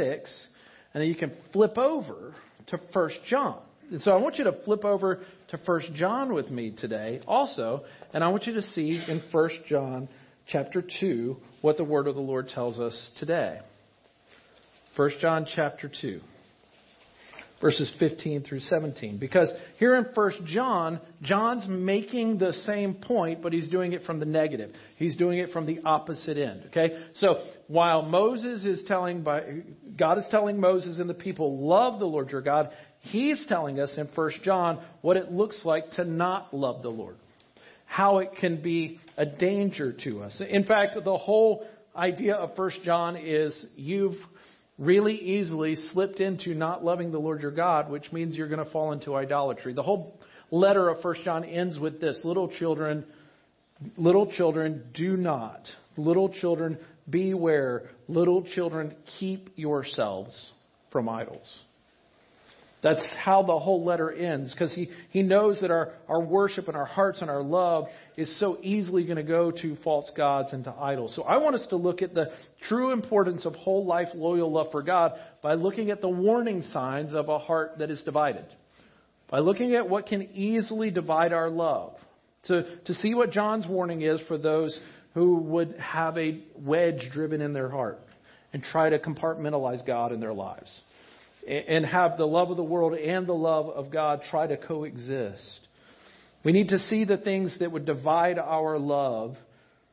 and 0.94 1.00
then 1.00 1.08
you 1.08 1.16
can 1.16 1.32
flip 1.52 1.76
over 1.78 2.32
to 2.68 2.78
1 2.92 3.10
John. 3.28 3.58
And 3.92 4.00
so 4.02 4.10
I 4.10 4.16
want 4.16 4.38
you 4.38 4.44
to 4.44 4.54
flip 4.64 4.86
over 4.86 5.20
to 5.48 5.60
1 5.62 5.80
John 5.94 6.32
with 6.32 6.50
me 6.50 6.74
today 6.76 7.20
also, 7.26 7.84
and 8.14 8.24
I 8.24 8.28
want 8.28 8.46
you 8.46 8.54
to 8.54 8.62
see 8.62 9.02
in 9.06 9.22
1 9.30 9.50
John 9.68 10.08
chapter 10.46 10.82
2 11.00 11.36
what 11.60 11.76
the 11.76 11.84
word 11.84 12.08
of 12.08 12.14
the 12.14 12.20
Lord 12.22 12.48
tells 12.48 12.80
us 12.80 12.98
today. 13.18 13.60
1 14.96 15.10
John 15.20 15.46
chapter 15.54 15.90
2 16.00 16.20
verses 17.62 17.90
15 18.00 18.42
through 18.42 18.58
17. 18.58 19.18
Because 19.18 19.48
here 19.78 19.94
in 19.94 20.04
1 20.12 20.32
John, 20.46 21.00
John's 21.22 21.66
making 21.68 22.38
the 22.38 22.52
same 22.66 22.94
point, 22.94 23.40
but 23.40 23.52
he's 23.52 23.68
doing 23.68 23.92
it 23.92 24.02
from 24.04 24.18
the 24.18 24.26
negative. 24.26 24.72
He's 24.96 25.16
doing 25.16 25.38
it 25.38 25.52
from 25.52 25.64
the 25.64 25.78
opposite 25.84 26.36
end. 26.36 26.64
Okay? 26.66 27.04
So 27.14 27.38
while 27.68 28.02
Moses 28.02 28.64
is 28.64 28.80
telling 28.88 29.22
by 29.22 29.42
God 29.96 30.18
is 30.18 30.24
telling 30.30 30.58
Moses 30.58 30.98
and 30.98 31.08
the 31.08 31.14
people, 31.14 31.64
love 31.66 32.00
the 32.00 32.04
Lord 32.04 32.30
your 32.30 32.42
God, 32.42 32.70
he's 33.02 33.44
telling 33.48 33.78
us 33.78 33.90
in 33.96 34.08
1 34.14 34.30
John 34.44 34.80
what 35.02 35.16
it 35.16 35.30
looks 35.30 35.60
like 35.64 35.90
to 35.92 36.04
not 36.04 36.54
love 36.54 36.82
the 36.82 36.88
Lord. 36.88 37.16
How 37.86 38.18
it 38.18 38.30
can 38.40 38.62
be 38.62 38.98
a 39.16 39.26
danger 39.26 39.92
to 40.04 40.22
us. 40.22 40.40
In 40.48 40.64
fact, 40.64 40.96
the 41.04 41.18
whole 41.18 41.66
idea 41.94 42.34
of 42.34 42.56
1 42.56 42.70
John 42.84 43.16
is 43.16 43.54
you've 43.76 44.16
really 44.78 45.14
easily 45.14 45.76
slipped 45.92 46.20
into 46.20 46.54
not 46.54 46.84
loving 46.84 47.12
the 47.12 47.18
Lord 47.18 47.42
your 47.42 47.50
God, 47.50 47.90
which 47.90 48.10
means 48.12 48.34
you're 48.34 48.48
going 48.48 48.64
to 48.64 48.70
fall 48.70 48.92
into 48.92 49.14
idolatry. 49.14 49.74
The 49.74 49.82
whole 49.82 50.18
letter 50.50 50.88
of 50.88 51.04
1 51.04 51.16
John 51.24 51.44
ends 51.44 51.78
with 51.78 52.00
this 52.00 52.18
little 52.24 52.48
children, 52.48 53.04
little 53.96 54.30
children, 54.32 54.84
do 54.94 55.16
not. 55.16 55.68
Little 55.96 56.30
children, 56.30 56.78
beware. 57.08 57.90
Little 58.08 58.42
children, 58.54 58.94
keep 59.18 59.50
yourselves 59.56 60.50
from 60.90 61.08
idols. 61.08 61.46
That's 62.82 63.06
how 63.16 63.44
the 63.44 63.58
whole 63.60 63.84
letter 63.84 64.10
ends 64.10 64.52
because 64.52 64.74
he, 64.74 64.90
he 65.10 65.22
knows 65.22 65.60
that 65.60 65.70
our, 65.70 65.92
our 66.08 66.20
worship 66.20 66.66
and 66.66 66.76
our 66.76 66.84
hearts 66.84 67.20
and 67.20 67.30
our 67.30 67.42
love 67.42 67.86
is 68.16 68.40
so 68.40 68.58
easily 68.60 69.04
going 69.04 69.18
to 69.18 69.22
go 69.22 69.52
to 69.52 69.76
false 69.84 70.10
gods 70.16 70.48
and 70.52 70.64
to 70.64 70.72
idols. 70.72 71.14
So 71.14 71.22
I 71.22 71.36
want 71.36 71.54
us 71.54 71.64
to 71.68 71.76
look 71.76 72.02
at 72.02 72.12
the 72.12 72.32
true 72.68 72.92
importance 72.92 73.46
of 73.46 73.54
whole 73.54 73.86
life 73.86 74.08
loyal 74.14 74.50
love 74.50 74.72
for 74.72 74.82
God 74.82 75.12
by 75.42 75.54
looking 75.54 75.90
at 75.92 76.00
the 76.00 76.08
warning 76.08 76.62
signs 76.72 77.14
of 77.14 77.28
a 77.28 77.38
heart 77.38 77.78
that 77.78 77.90
is 77.90 78.02
divided. 78.02 78.46
By 79.30 79.38
looking 79.38 79.76
at 79.76 79.88
what 79.88 80.06
can 80.06 80.22
easily 80.34 80.90
divide 80.90 81.32
our 81.32 81.48
love. 81.48 81.94
To, 82.46 82.64
to 82.86 82.94
see 82.94 83.14
what 83.14 83.30
John's 83.30 83.68
warning 83.68 84.02
is 84.02 84.20
for 84.26 84.36
those 84.36 84.78
who 85.14 85.36
would 85.36 85.76
have 85.78 86.18
a 86.18 86.42
wedge 86.56 87.10
driven 87.12 87.40
in 87.40 87.52
their 87.52 87.68
heart 87.68 88.00
and 88.52 88.60
try 88.60 88.90
to 88.90 88.98
compartmentalize 88.98 89.86
God 89.86 90.10
in 90.10 90.18
their 90.18 90.32
lives 90.32 90.68
and 91.46 91.84
have 91.84 92.16
the 92.16 92.26
love 92.26 92.50
of 92.50 92.56
the 92.56 92.62
world 92.62 92.94
and 92.94 93.26
the 93.26 93.32
love 93.32 93.68
of 93.68 93.90
God 93.90 94.22
try 94.30 94.46
to 94.46 94.56
coexist. 94.56 95.60
We 96.44 96.52
need 96.52 96.68
to 96.68 96.78
see 96.78 97.04
the 97.04 97.16
things 97.16 97.56
that 97.60 97.70
would 97.70 97.84
divide 97.84 98.38
our 98.38 98.78
love. 98.78 99.36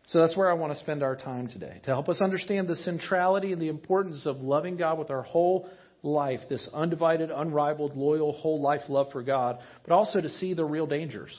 So 0.07 0.19
that's 0.19 0.35
where 0.35 0.49
I 0.49 0.53
want 0.53 0.73
to 0.73 0.79
spend 0.79 1.03
our 1.03 1.15
time 1.15 1.47
today, 1.49 1.81
to 1.83 1.91
help 1.91 2.09
us 2.09 2.19
understand 2.19 2.67
the 2.67 2.75
centrality 2.77 3.53
and 3.53 3.61
the 3.61 3.67
importance 3.67 4.25
of 4.25 4.37
loving 4.37 4.75
God 4.75 4.97
with 4.97 5.11
our 5.11 5.21
whole 5.21 5.69
life, 6.01 6.39
this 6.49 6.67
undivided, 6.73 7.29
unrivaled, 7.29 7.95
loyal, 7.95 8.33
whole 8.33 8.61
life 8.61 8.81
love 8.89 9.11
for 9.11 9.21
God, 9.21 9.59
but 9.85 9.93
also 9.93 10.19
to 10.19 10.29
see 10.29 10.53
the 10.53 10.65
real 10.65 10.87
dangers. 10.87 11.31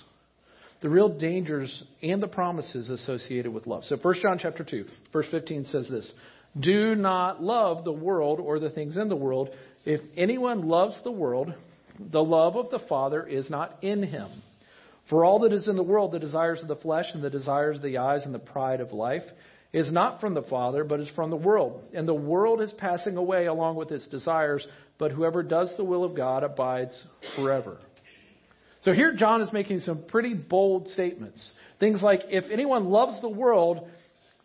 The 0.82 0.88
real 0.88 1.08
dangers 1.08 1.82
and 2.02 2.22
the 2.22 2.28
promises 2.28 2.88
associated 2.88 3.52
with 3.52 3.66
love. 3.66 3.84
So 3.84 3.96
1 3.96 4.14
John 4.22 4.38
chapter 4.40 4.64
2, 4.64 4.86
verse 5.12 5.26
15 5.30 5.66
says 5.66 5.88
this 5.88 6.10
Do 6.58 6.94
not 6.94 7.42
love 7.42 7.84
the 7.84 7.92
world 7.92 8.40
or 8.40 8.58
the 8.58 8.70
things 8.70 8.96
in 8.96 9.08
the 9.08 9.16
world. 9.16 9.50
If 9.84 10.00
anyone 10.16 10.68
loves 10.68 10.96
the 11.04 11.10
world, 11.10 11.54
the 11.98 12.22
love 12.22 12.56
of 12.56 12.70
the 12.70 12.80
Father 12.88 13.26
is 13.26 13.48
not 13.48 13.78
in 13.82 14.02
him. 14.02 14.28
For 15.08 15.24
all 15.24 15.40
that 15.40 15.52
is 15.52 15.68
in 15.68 15.76
the 15.76 15.82
world, 15.82 16.12
the 16.12 16.18
desires 16.18 16.60
of 16.62 16.68
the 16.68 16.76
flesh 16.76 17.06
and 17.12 17.22
the 17.22 17.30
desires 17.30 17.76
of 17.76 17.82
the 17.82 17.98
eyes 17.98 18.22
and 18.24 18.34
the 18.34 18.38
pride 18.38 18.80
of 18.80 18.92
life, 18.92 19.24
is 19.72 19.90
not 19.90 20.20
from 20.20 20.34
the 20.34 20.42
Father, 20.42 20.84
but 20.84 21.00
is 21.00 21.08
from 21.14 21.30
the 21.30 21.36
world. 21.36 21.82
And 21.94 22.06
the 22.06 22.14
world 22.14 22.60
is 22.60 22.72
passing 22.78 23.16
away 23.16 23.46
along 23.46 23.76
with 23.76 23.90
its 23.90 24.06
desires, 24.06 24.66
but 24.98 25.12
whoever 25.12 25.42
does 25.42 25.72
the 25.76 25.84
will 25.84 26.04
of 26.04 26.16
God 26.16 26.42
abides 26.42 27.00
forever. 27.36 27.78
So 28.82 28.92
here 28.92 29.14
John 29.14 29.42
is 29.42 29.52
making 29.52 29.80
some 29.80 30.04
pretty 30.08 30.34
bold 30.34 30.88
statements. 30.88 31.52
Things 31.78 32.02
like, 32.02 32.22
if 32.28 32.44
anyone 32.50 32.86
loves 32.86 33.20
the 33.20 33.28
world, 33.28 33.88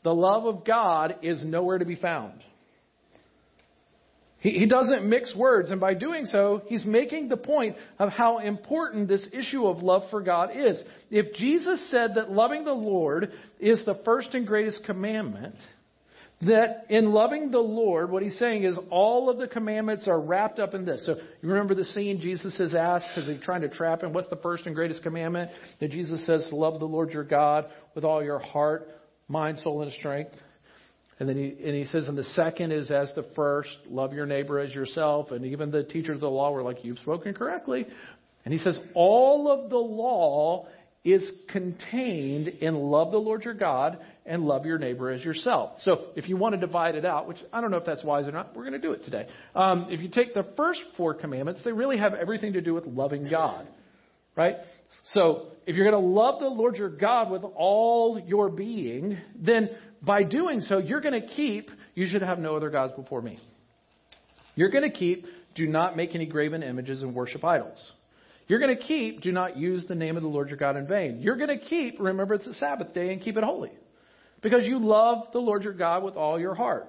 the 0.04 0.13
love 0.13 0.46
of 0.46 0.65
God 0.65 1.15
is 1.22 1.44
nowhere 1.44 1.77
to 1.77 1.86
be 1.86 1.96
found. 1.96 2.42
He, 4.46 4.60
he 4.60 4.66
doesn't 4.68 5.04
mix 5.10 5.36
words, 5.36 5.72
and 5.72 5.82
by 5.82 5.96
doing 5.96 6.25
so, 6.25 6.62
he's 6.68 6.86
making 6.86 7.30
the 7.30 7.38
point 7.38 7.78
of 7.98 8.12
how 8.12 8.38
important 8.38 9.08
this 9.08 9.25
issue 9.34 9.66
of 9.66 9.82
love 9.82 10.04
for 10.12 10.22
God 10.22 10.52
is. 10.56 10.80
If 11.10 11.34
Jesus 11.34 11.90
said 11.90 12.12
that 12.14 12.30
loving 12.30 12.64
the 12.64 12.72
Lord 12.72 13.32
is 13.60 13.84
the 13.86 14.00
first 14.06 14.36
and 14.36 14.46
greatest 14.46 14.84
commandment, 14.84 15.56
that 16.44 16.86
in 16.90 17.12
loving 17.12 17.50
the 17.50 17.58
Lord, 17.58 18.12
what 18.12 18.22
he's 18.22 18.38
saying 18.38 18.66
is 18.66 18.78
all 18.92 19.32
of 19.32 19.40
the 19.40 19.48
commandments 19.48 20.08
are 20.08 20.22
wrapped 20.22 20.60
up 20.60 20.75
in 20.75 20.86
this. 20.86 21.04
So 21.08 21.16
you 21.16 21.50
remember 21.50 21.74
the 21.74 21.86
scene 21.86 22.22
Jesus 22.22 22.60
is 22.60 22.75
asked 22.75 23.08
because 23.16 23.28
he's 23.28 23.42
trying 23.42 23.62
to 23.62 23.70
trap 23.70 24.04
him, 24.04 24.14
what's 24.14 24.30
the 24.30 24.36
first 24.36 24.68
and 24.68 24.75
greatest 24.75 25.02
commandment? 25.02 25.50
That 25.80 25.90
Jesus 25.90 26.24
says 26.28 26.48
love 26.52 26.78
the 26.80 26.86
Lord 26.86 27.10
your 27.10 27.24
God 27.24 27.66
with 27.96 28.04
all 28.04 28.24
your 28.24 28.38
heart, 28.38 28.90
mind, 29.28 29.58
soul, 29.58 29.82
and 29.82 29.92
strength. 29.94 30.36
And 31.19 31.29
then 31.29 31.38
he, 31.38 31.55
and 31.65 31.75
he 31.75 31.86
says, 31.86 32.07
and 32.07 32.17
the 32.17 32.24
second 32.24 32.72
is 32.72 32.91
as 32.91 33.10
the 33.15 33.25
first, 33.36 33.69
love 33.89 34.13
your 34.13 34.25
neighbor 34.25 34.60
as 34.60 34.74
yourself. 34.74 35.31
And 35.31 35.45
even 35.45 35.72
the 35.72 35.84
teachers 35.84 36.15
of 36.15 36.22
the 36.22 36.29
law 36.29 36.51
were 36.51 36.63
like, 36.63 36.84
you've 36.84 37.00
spoken 37.00 37.34
correctly. 37.34 37.86
And 38.43 38.53
he 38.53 38.60
says, 38.60 38.77
all 38.93 39.50
of 39.50 39.69
the 39.69 39.77
law 39.77 40.67
is 41.05 41.24
contained 41.50 42.48
in 42.48 42.75
love 42.75 43.12
the 43.12 43.17
Lord 43.17 43.45
your 43.45 43.53
God 43.53 44.00
and 44.25 44.43
love 44.43 44.65
your 44.65 44.79
neighbor 44.79 45.12
as 45.12 45.24
yourself. 45.24 45.74
So 45.81 46.07
if 46.15 46.27
you 46.27 46.36
want 46.36 46.55
to 46.55 46.60
divide 46.60 46.95
it 46.95 47.05
out, 47.05 47.27
which 47.27 47.38
I 47.53 47.62
don't 47.62 47.69
know 47.69 47.77
if 47.77 47.86
that's 47.86 48.03
wise 48.03 48.27
or 48.27 48.31
not, 48.31 48.55
we're 48.55 48.63
going 48.63 48.74
to 48.74 48.79
do 48.79 48.91
it 48.91 49.05
today. 49.05 49.27
Um, 49.55 49.88
if 49.89 50.01
you 50.01 50.10
take 50.10 50.34
the 50.34 50.48
first 50.57 50.81
four 50.98 51.13
commandments, 51.13 51.62
they 51.63 51.72
really 51.72 51.98
have 51.98 52.15
everything 52.15 52.53
to 52.53 52.62
do 52.62 52.74
with 52.74 52.86
loving 52.88 53.29
God, 53.29 53.67
right? 54.36 54.55
So 55.13 55.50
if 55.67 55.75
you're 55.75 55.89
going 55.89 56.03
to 56.03 56.10
love 56.10 56.39
the 56.39 56.48
Lord 56.48 56.75
your 56.75 56.89
God 56.89 57.29
with 57.29 57.43
all 57.43 58.19
your 58.19 58.50
being, 58.50 59.19
then 59.39 59.69
by 60.02 60.24
doing 60.24 60.62
so, 60.62 60.78
you're 60.78 61.02
going 61.02 61.20
to 61.20 61.28
keep, 61.28 61.70
you 61.94 62.06
should 62.08 62.22
have 62.22 62.40
no 62.40 62.56
other 62.56 62.70
gods 62.70 62.94
before 62.96 63.22
me. 63.22 63.40
You're 64.56 64.70
going 64.70 64.90
to 64.90 64.96
keep, 64.96 65.25
do 65.56 65.68
not 65.68 65.98
make 65.98 66.16
any 66.16 66.25
graven 66.25 66.64
images 66.64 67.02
and 67.02 67.14
worship 67.14 67.44
idols. 67.44 67.80
You're 68.48 68.60
going 68.60 68.75
to 68.75 68.84
keep, 68.84 69.22
do 69.22 69.32
not 69.32 69.58
use 69.58 69.86
the 69.88 69.96
name 69.96 70.18
of 70.18 70.24
the 70.24 70.30
Lord 70.30 70.50
your 70.50 70.58
God 70.58 70.78
in 70.78 70.88
vain. 70.88 71.20
You're 71.22 71.38
going 71.38 71.58
to 71.58 71.66
keep, 71.66 72.00
remember 72.00 72.36
it's 72.36 72.46
a 72.46 72.54
Sabbath 72.56 72.94
day 72.94 73.12
and 73.12 73.22
keep 73.22 73.38
it 73.38 73.44
holy. 73.44 73.72
Because 74.42 74.66
you 74.66 74.80
love 74.80 75.28
the 75.34 75.40
Lord 75.40 75.64
your 75.64 75.74
God 75.74 76.04
with 76.04 76.16
all 76.16 76.40
your 76.40 76.54
heart, 76.54 76.88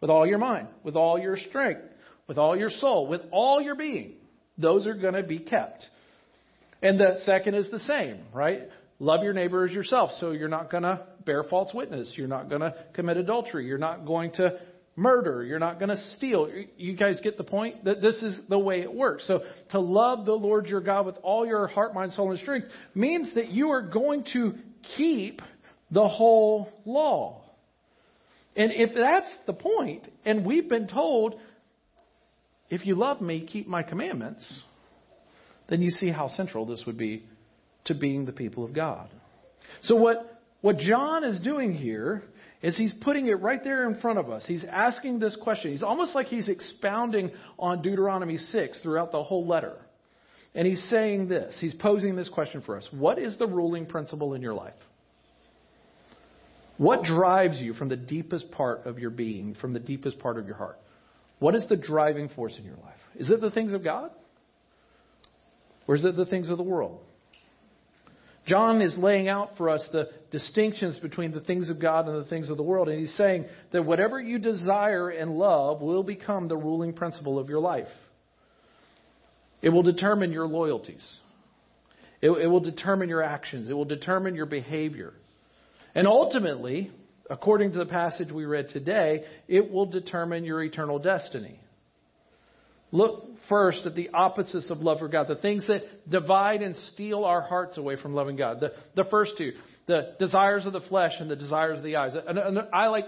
with 0.00 0.08
all 0.08 0.26
your 0.26 0.38
mind, 0.38 0.68
with 0.82 0.96
all 0.96 1.18
your 1.18 1.36
strength, 1.36 1.82
with 2.26 2.38
all 2.38 2.56
your 2.56 2.70
soul, 2.70 3.06
with 3.06 3.20
all 3.30 3.60
your 3.60 3.74
being. 3.74 4.14
Those 4.56 4.86
are 4.86 4.94
going 4.94 5.14
to 5.14 5.22
be 5.22 5.38
kept. 5.38 5.84
And 6.82 6.98
the 6.98 7.18
second 7.26 7.54
is 7.54 7.70
the 7.70 7.80
same, 7.80 8.20
right? 8.32 8.70
Love 9.02 9.22
your 9.24 9.32
neighbor 9.32 9.66
as 9.66 9.72
yourself. 9.72 10.10
So 10.20 10.32
you're 10.32 10.48
not 10.48 10.70
going 10.70 10.82
to 10.82 11.00
bear 11.24 11.42
false 11.42 11.72
witness. 11.72 12.12
You're 12.16 12.28
not 12.28 12.50
going 12.50 12.60
to 12.60 12.74
commit 12.92 13.16
adultery. 13.16 13.66
You're 13.66 13.78
not 13.78 14.04
going 14.04 14.30
to 14.32 14.60
murder. 14.94 15.42
You're 15.42 15.58
not 15.58 15.78
going 15.78 15.88
to 15.88 16.00
steal. 16.16 16.50
You 16.76 16.96
guys 16.96 17.18
get 17.22 17.38
the 17.38 17.44
point? 17.44 17.84
That 17.84 18.02
this 18.02 18.16
is 18.16 18.38
the 18.50 18.58
way 18.58 18.82
it 18.82 18.92
works. 18.92 19.26
So 19.26 19.40
to 19.70 19.80
love 19.80 20.26
the 20.26 20.34
Lord 20.34 20.66
your 20.66 20.82
God 20.82 21.06
with 21.06 21.16
all 21.22 21.46
your 21.46 21.66
heart, 21.66 21.94
mind, 21.94 22.12
soul, 22.12 22.30
and 22.30 22.38
strength 22.40 22.68
means 22.94 23.34
that 23.36 23.48
you 23.48 23.70
are 23.70 23.80
going 23.80 24.24
to 24.34 24.54
keep 24.98 25.40
the 25.90 26.06
whole 26.06 26.68
law. 26.84 27.42
And 28.54 28.70
if 28.70 28.90
that's 28.94 29.30
the 29.46 29.54
point, 29.54 30.08
and 30.26 30.44
we've 30.44 30.68
been 30.68 30.88
told, 30.88 31.36
if 32.68 32.84
you 32.84 32.96
love 32.96 33.22
me, 33.22 33.46
keep 33.50 33.66
my 33.66 33.82
commandments, 33.82 34.62
then 35.70 35.80
you 35.80 35.90
see 35.90 36.10
how 36.10 36.28
central 36.28 36.66
this 36.66 36.82
would 36.84 36.98
be 36.98 37.24
to 37.86 37.94
being 37.94 38.24
the 38.24 38.32
people 38.32 38.64
of 38.64 38.72
God. 38.72 39.08
So 39.82 39.96
what, 39.96 40.40
what 40.60 40.78
John 40.78 41.24
is 41.24 41.38
doing 41.40 41.72
here 41.72 42.22
is 42.62 42.76
he's 42.76 42.94
putting 43.00 43.26
it 43.28 43.40
right 43.40 43.62
there 43.64 43.88
in 43.88 44.00
front 44.00 44.18
of 44.18 44.28
us. 44.28 44.44
He's 44.46 44.64
asking 44.70 45.18
this 45.18 45.36
question. 45.42 45.72
He's 45.72 45.82
almost 45.82 46.14
like 46.14 46.26
he's 46.26 46.48
expounding 46.48 47.30
on 47.58 47.80
Deuteronomy 47.82 48.36
6 48.36 48.80
throughout 48.82 49.12
the 49.12 49.22
whole 49.22 49.46
letter. 49.46 49.76
And 50.54 50.66
he's 50.66 50.82
saying 50.90 51.28
this. 51.28 51.56
He's 51.60 51.74
posing 51.74 52.16
this 52.16 52.28
question 52.28 52.60
for 52.60 52.76
us. 52.76 52.86
What 52.90 53.18
is 53.18 53.38
the 53.38 53.46
ruling 53.46 53.86
principle 53.86 54.34
in 54.34 54.42
your 54.42 54.54
life? 54.54 54.74
What 56.76 57.04
drives 57.04 57.60
you 57.60 57.74
from 57.74 57.88
the 57.88 57.96
deepest 57.96 58.50
part 58.50 58.86
of 58.86 58.98
your 58.98 59.10
being, 59.10 59.54
from 59.54 59.72
the 59.72 59.78
deepest 59.78 60.18
part 60.18 60.38
of 60.38 60.46
your 60.46 60.56
heart? 60.56 60.78
What 61.38 61.54
is 61.54 61.64
the 61.68 61.76
driving 61.76 62.28
force 62.30 62.54
in 62.58 62.64
your 62.64 62.76
life? 62.76 62.96
Is 63.16 63.30
it 63.30 63.40
the 63.40 63.50
things 63.50 63.72
of 63.72 63.84
God? 63.84 64.10
Or 65.86 65.94
is 65.94 66.04
it 66.04 66.16
the 66.16 66.26
things 66.26 66.48
of 66.48 66.56
the 66.56 66.62
world? 66.62 67.00
John 68.50 68.82
is 68.82 68.98
laying 68.98 69.28
out 69.28 69.56
for 69.56 69.70
us 69.70 69.86
the 69.92 70.08
distinctions 70.32 70.98
between 70.98 71.30
the 71.30 71.40
things 71.40 71.70
of 71.70 71.78
God 71.78 72.08
and 72.08 72.16
the 72.20 72.28
things 72.28 72.50
of 72.50 72.56
the 72.56 72.64
world. 72.64 72.88
And 72.88 72.98
he's 72.98 73.14
saying 73.16 73.44
that 73.70 73.84
whatever 73.84 74.20
you 74.20 74.40
desire 74.40 75.08
and 75.08 75.38
love 75.38 75.80
will 75.80 76.02
become 76.02 76.48
the 76.48 76.56
ruling 76.56 76.92
principle 76.92 77.38
of 77.38 77.48
your 77.48 77.60
life. 77.60 77.86
It 79.62 79.68
will 79.68 79.84
determine 79.84 80.32
your 80.32 80.48
loyalties, 80.48 81.18
it, 82.20 82.30
it 82.30 82.48
will 82.48 82.60
determine 82.60 83.08
your 83.08 83.22
actions, 83.22 83.68
it 83.68 83.72
will 83.72 83.84
determine 83.84 84.34
your 84.34 84.46
behavior. 84.46 85.14
And 85.94 86.08
ultimately, 86.08 86.90
according 87.30 87.70
to 87.72 87.78
the 87.78 87.86
passage 87.86 88.32
we 88.32 88.46
read 88.46 88.70
today, 88.70 89.26
it 89.46 89.70
will 89.70 89.86
determine 89.86 90.42
your 90.42 90.60
eternal 90.64 90.98
destiny. 90.98 91.60
Look 92.92 93.30
first 93.48 93.86
at 93.86 93.94
the 93.94 94.10
opposites 94.10 94.70
of 94.70 94.80
love 94.80 94.98
for 94.98 95.08
God, 95.08 95.28
the 95.28 95.36
things 95.36 95.66
that 95.68 96.10
divide 96.10 96.62
and 96.62 96.74
steal 96.92 97.24
our 97.24 97.42
hearts 97.42 97.78
away 97.78 97.96
from 98.00 98.14
loving 98.14 98.36
God. 98.36 98.60
The, 98.60 98.72
the 98.96 99.08
first 99.10 99.32
two, 99.38 99.52
the 99.86 100.14
desires 100.18 100.66
of 100.66 100.72
the 100.72 100.80
flesh 100.82 101.12
and 101.18 101.30
the 101.30 101.36
desires 101.36 101.78
of 101.78 101.84
the 101.84 101.96
eyes. 101.96 102.12
And, 102.14 102.38
and 102.38 102.58
I 102.72 102.88
like. 102.88 103.04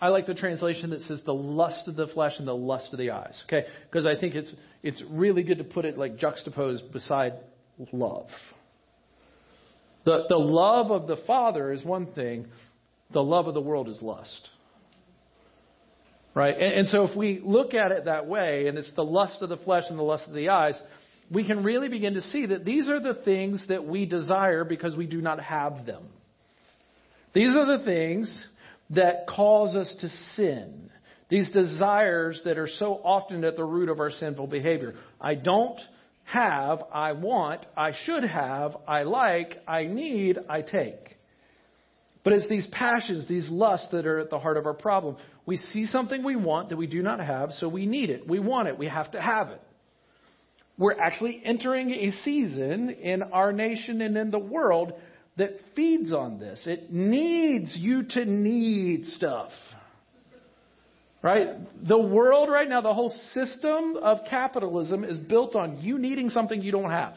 I 0.00 0.10
like 0.10 0.28
the 0.28 0.34
translation 0.34 0.90
that 0.90 1.00
says 1.00 1.20
the 1.26 1.34
lust 1.34 1.88
of 1.88 1.96
the 1.96 2.06
flesh 2.06 2.34
and 2.38 2.46
the 2.46 2.54
lust 2.54 2.90
of 2.92 3.00
the 3.00 3.10
eyes. 3.10 3.36
Okay, 3.46 3.66
because 3.90 4.06
I 4.06 4.14
think 4.14 4.36
it's 4.36 4.54
it's 4.84 5.02
really 5.10 5.42
good 5.42 5.58
to 5.58 5.64
put 5.64 5.84
it 5.84 5.98
like 5.98 6.18
juxtaposed 6.18 6.92
beside 6.92 7.32
love. 7.92 8.28
The 10.04 10.26
the 10.28 10.36
love 10.36 10.92
of 10.92 11.08
the 11.08 11.16
Father 11.26 11.72
is 11.72 11.84
one 11.84 12.12
thing. 12.12 12.46
The 13.12 13.22
love 13.22 13.48
of 13.48 13.54
the 13.54 13.60
world 13.60 13.88
is 13.88 14.00
lust. 14.00 14.48
Right? 16.34 16.54
And, 16.54 16.72
and 16.80 16.88
so 16.88 17.04
if 17.04 17.16
we 17.16 17.40
look 17.42 17.74
at 17.74 17.90
it 17.92 18.04
that 18.04 18.26
way, 18.26 18.68
and 18.68 18.78
it's 18.78 18.92
the 18.94 19.04
lust 19.04 19.38
of 19.40 19.48
the 19.48 19.56
flesh 19.58 19.84
and 19.88 19.98
the 19.98 20.02
lust 20.02 20.26
of 20.28 20.34
the 20.34 20.50
eyes, 20.50 20.80
we 21.30 21.44
can 21.44 21.62
really 21.62 21.88
begin 21.88 22.14
to 22.14 22.22
see 22.22 22.46
that 22.46 22.64
these 22.64 22.88
are 22.88 23.00
the 23.00 23.20
things 23.24 23.64
that 23.68 23.84
we 23.84 24.06
desire 24.06 24.64
because 24.64 24.96
we 24.96 25.06
do 25.06 25.20
not 25.20 25.40
have 25.40 25.84
them. 25.84 26.04
These 27.34 27.54
are 27.54 27.78
the 27.78 27.84
things 27.84 28.44
that 28.90 29.26
cause 29.28 29.76
us 29.76 29.92
to 30.00 30.08
sin. 30.34 30.90
These 31.28 31.50
desires 31.50 32.40
that 32.44 32.56
are 32.56 32.68
so 32.78 32.94
often 33.04 33.44
at 33.44 33.56
the 33.56 33.64
root 33.64 33.90
of 33.90 34.00
our 34.00 34.10
sinful 34.10 34.46
behavior. 34.46 34.94
I 35.20 35.34
don't 35.34 35.78
have, 36.24 36.82
I 36.92 37.12
want, 37.12 37.66
I 37.76 37.92
should 38.04 38.24
have, 38.24 38.76
I 38.86 39.02
like, 39.02 39.62
I 39.66 39.84
need, 39.84 40.38
I 40.48 40.62
take. 40.62 41.17
But 42.28 42.34
it's 42.34 42.48
these 42.50 42.66
passions, 42.66 43.26
these 43.26 43.48
lusts 43.48 43.86
that 43.90 44.04
are 44.04 44.18
at 44.18 44.28
the 44.28 44.38
heart 44.38 44.58
of 44.58 44.66
our 44.66 44.74
problem. 44.74 45.16
We 45.46 45.56
see 45.56 45.86
something 45.86 46.22
we 46.22 46.36
want 46.36 46.68
that 46.68 46.76
we 46.76 46.86
do 46.86 47.02
not 47.02 47.20
have, 47.20 47.52
so 47.52 47.70
we 47.70 47.86
need 47.86 48.10
it. 48.10 48.28
We 48.28 48.38
want 48.38 48.68
it. 48.68 48.76
We 48.76 48.86
have 48.86 49.10
to 49.12 49.18
have 49.22 49.48
it. 49.48 49.62
We're 50.76 51.00
actually 51.00 51.40
entering 51.42 51.90
a 51.90 52.10
season 52.24 52.90
in 52.90 53.22
our 53.22 53.50
nation 53.50 54.02
and 54.02 54.14
in 54.14 54.30
the 54.30 54.38
world 54.38 54.92
that 55.38 55.58
feeds 55.74 56.12
on 56.12 56.38
this. 56.38 56.60
It 56.66 56.92
needs 56.92 57.74
you 57.74 58.02
to 58.02 58.26
need 58.26 59.06
stuff. 59.06 59.50
Right? 61.22 61.48
The 61.88 61.98
world 61.98 62.50
right 62.50 62.68
now, 62.68 62.82
the 62.82 62.92
whole 62.92 63.18
system 63.32 63.96
of 64.02 64.18
capitalism 64.28 65.02
is 65.02 65.16
built 65.16 65.56
on 65.56 65.78
you 65.78 65.98
needing 65.98 66.28
something 66.28 66.60
you 66.60 66.72
don't 66.72 66.90
have. 66.90 67.14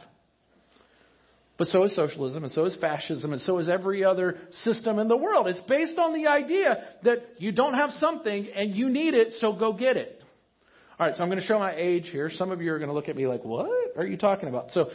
But 1.62 1.68
so 1.68 1.84
is 1.84 1.96
socialism, 1.96 2.44
and 2.44 2.52
so 2.52 2.66
is 2.66 2.76
fascism, 2.78 3.34
and 3.34 3.42
so 3.44 3.60
is 3.60 3.70
every 3.70 4.04
other 4.04 4.40
system 4.64 4.98
in 4.98 5.08
the 5.08 5.16
world. 5.16 5.46
It's 5.48 5.60
based 5.70 6.00
on 6.00 6.12
the 6.20 6.26
idea 6.26 6.84
that 7.04 7.36
you 7.38 7.52
don't 7.52 7.76
have 7.76 7.92
something 8.00 8.48
and 8.56 8.76
you 8.76 8.90
need 8.90 9.14
it, 9.14 9.34
so 9.40 9.54
go 9.54 9.72
get 9.72 9.96
it. 9.96 10.24
All 11.00 11.06
right, 11.06 11.16
so 11.16 11.22
I'm 11.22 11.30
going 11.30 11.40
to 11.40 11.46
show 11.46 11.60
my 11.60 11.76
age 11.76 12.10
here. 12.12 12.32
Some 12.34 12.50
of 12.50 12.64
you 12.64 12.74
are 12.74 12.80
going 12.80 12.90
to 12.90 12.96
look 12.96 13.10
at 13.10 13.16
me 13.16 13.28
like, 13.28 13.46
what 13.46 13.70
are 13.96 14.08
you 14.08 14.18
talking 14.18 14.50
about? 14.50 14.72
So 14.72 14.90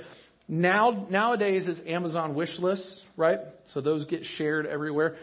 now 0.48 1.06
nowadays 1.08 1.68
is 1.68 1.78
Amazon 1.86 2.34
wish 2.34 2.58
lists, 2.58 2.98
right? 3.16 3.38
So 3.72 3.80
those 3.80 4.04
get 4.06 4.22
shared 4.36 4.66
everywhere. 4.66 5.18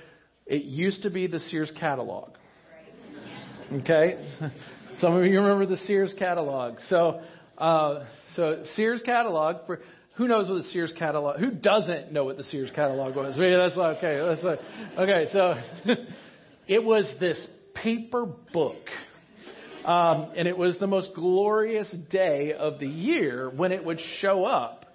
It 0.45 0.63
used 0.63 1.03
to 1.03 1.09
be 1.09 1.27
the 1.27 1.41
Sears 1.41 1.73
catalog. 1.77 2.29
Okay? 3.69 4.25
Some 5.01 5.17
of 5.17 5.25
you 5.25 5.41
remember 5.41 5.65
the 5.65 5.81
Sears 5.87 6.13
catalog. 6.17 6.75
So 6.87 7.19
uh, 7.57 8.05
So 8.37 8.63
Sears 8.75 9.01
catalog 9.05 9.65
for 9.65 9.81
who 10.15 10.27
knows 10.27 10.47
what 10.47 10.63
the 10.63 10.69
Sears 10.69 10.93
catalog? 10.97 11.39
Who 11.39 11.51
doesn't 11.51 12.11
know 12.11 12.25
what 12.25 12.37
the 12.37 12.43
Sears 12.43 12.69
catalog 12.75 13.15
was? 13.15 13.35
Maybe 13.37 13.55
that's 13.55 13.77
okay. 13.77 14.19
That's 14.23 14.43
like, 14.43 14.59
okay. 14.97 15.25
So 15.31 15.55
it 16.67 16.83
was 16.83 17.05
this 17.19 17.39
paper 17.73 18.27
book. 18.53 18.81
Um, 19.85 20.31
and 20.37 20.47
it 20.47 20.57
was 20.57 20.77
the 20.79 20.87
most 20.87 21.09
glorious 21.13 21.89
day 22.09 22.53
of 22.53 22.79
the 22.79 22.87
year 22.87 23.49
when 23.49 23.71
it 23.71 23.83
would 23.83 23.99
show 24.21 24.45
up. 24.45 24.85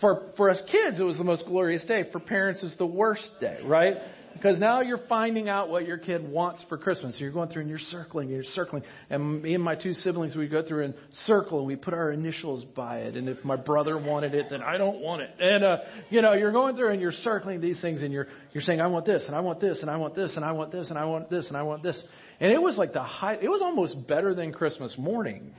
For, 0.00 0.32
for 0.36 0.50
us 0.50 0.60
kids, 0.70 0.98
it 0.98 1.02
was 1.02 1.18
the 1.18 1.24
most 1.24 1.44
glorious 1.46 1.84
day. 1.84 2.04
For 2.10 2.20
parents, 2.20 2.60
it's 2.62 2.76
the 2.76 2.86
worst 2.86 3.28
day, 3.40 3.58
right? 3.64 3.96
Because 4.40 4.58
now 4.60 4.82
you're 4.82 5.00
finding 5.08 5.48
out 5.48 5.68
what 5.68 5.84
your 5.84 5.98
kid 5.98 6.26
wants 6.28 6.64
for 6.68 6.78
Christmas. 6.78 7.16
So 7.16 7.20
you're 7.20 7.32
going 7.32 7.48
through 7.48 7.62
and 7.62 7.70
you're 7.70 7.80
circling, 7.90 8.28
you're 8.28 8.44
circling. 8.54 8.84
And 9.10 9.42
me 9.42 9.54
and 9.54 9.62
my 9.62 9.74
two 9.74 9.92
siblings, 9.94 10.36
we 10.36 10.46
go 10.46 10.62
through 10.62 10.84
and 10.84 10.94
circle 11.26 11.58
and 11.58 11.66
we 11.66 11.74
put 11.74 11.92
our 11.92 12.12
initials 12.12 12.64
by 12.76 12.98
it. 12.98 13.16
And 13.16 13.28
if 13.28 13.44
my 13.44 13.56
brother 13.56 13.98
wanted 13.98 14.34
it, 14.34 14.46
then 14.48 14.62
I 14.62 14.78
don't 14.78 15.00
want 15.00 15.22
it. 15.22 15.30
And, 15.40 15.64
uh, 15.64 15.76
you 16.08 16.22
know, 16.22 16.34
you're 16.34 16.52
going 16.52 16.76
through 16.76 16.92
and 16.92 17.00
you're 17.00 17.10
circling 17.10 17.60
these 17.60 17.80
things 17.80 18.02
and 18.02 18.12
you're, 18.12 18.28
you're 18.52 18.62
saying, 18.62 18.80
I 18.80 18.86
want 18.86 19.06
this 19.06 19.24
and 19.26 19.34
I 19.34 19.40
want 19.40 19.60
this 19.60 19.78
and 19.80 19.90
I 19.90 19.96
want 19.96 20.14
this 20.14 20.36
and 20.36 20.44
I 20.44 20.52
want 20.52 20.70
this 20.70 20.88
and 20.88 20.96
I 20.96 21.04
want 21.04 21.30
this 21.30 21.48
and 21.48 21.56
I 21.56 21.62
want 21.62 21.82
this. 21.82 22.00
And 22.38 22.52
it 22.52 22.62
was 22.62 22.76
like 22.78 22.92
the 22.92 23.02
high, 23.02 23.34
it 23.34 23.48
was 23.48 23.60
almost 23.60 24.06
better 24.06 24.34
than 24.34 24.52
Christmas 24.52 24.94
morning. 24.96 25.52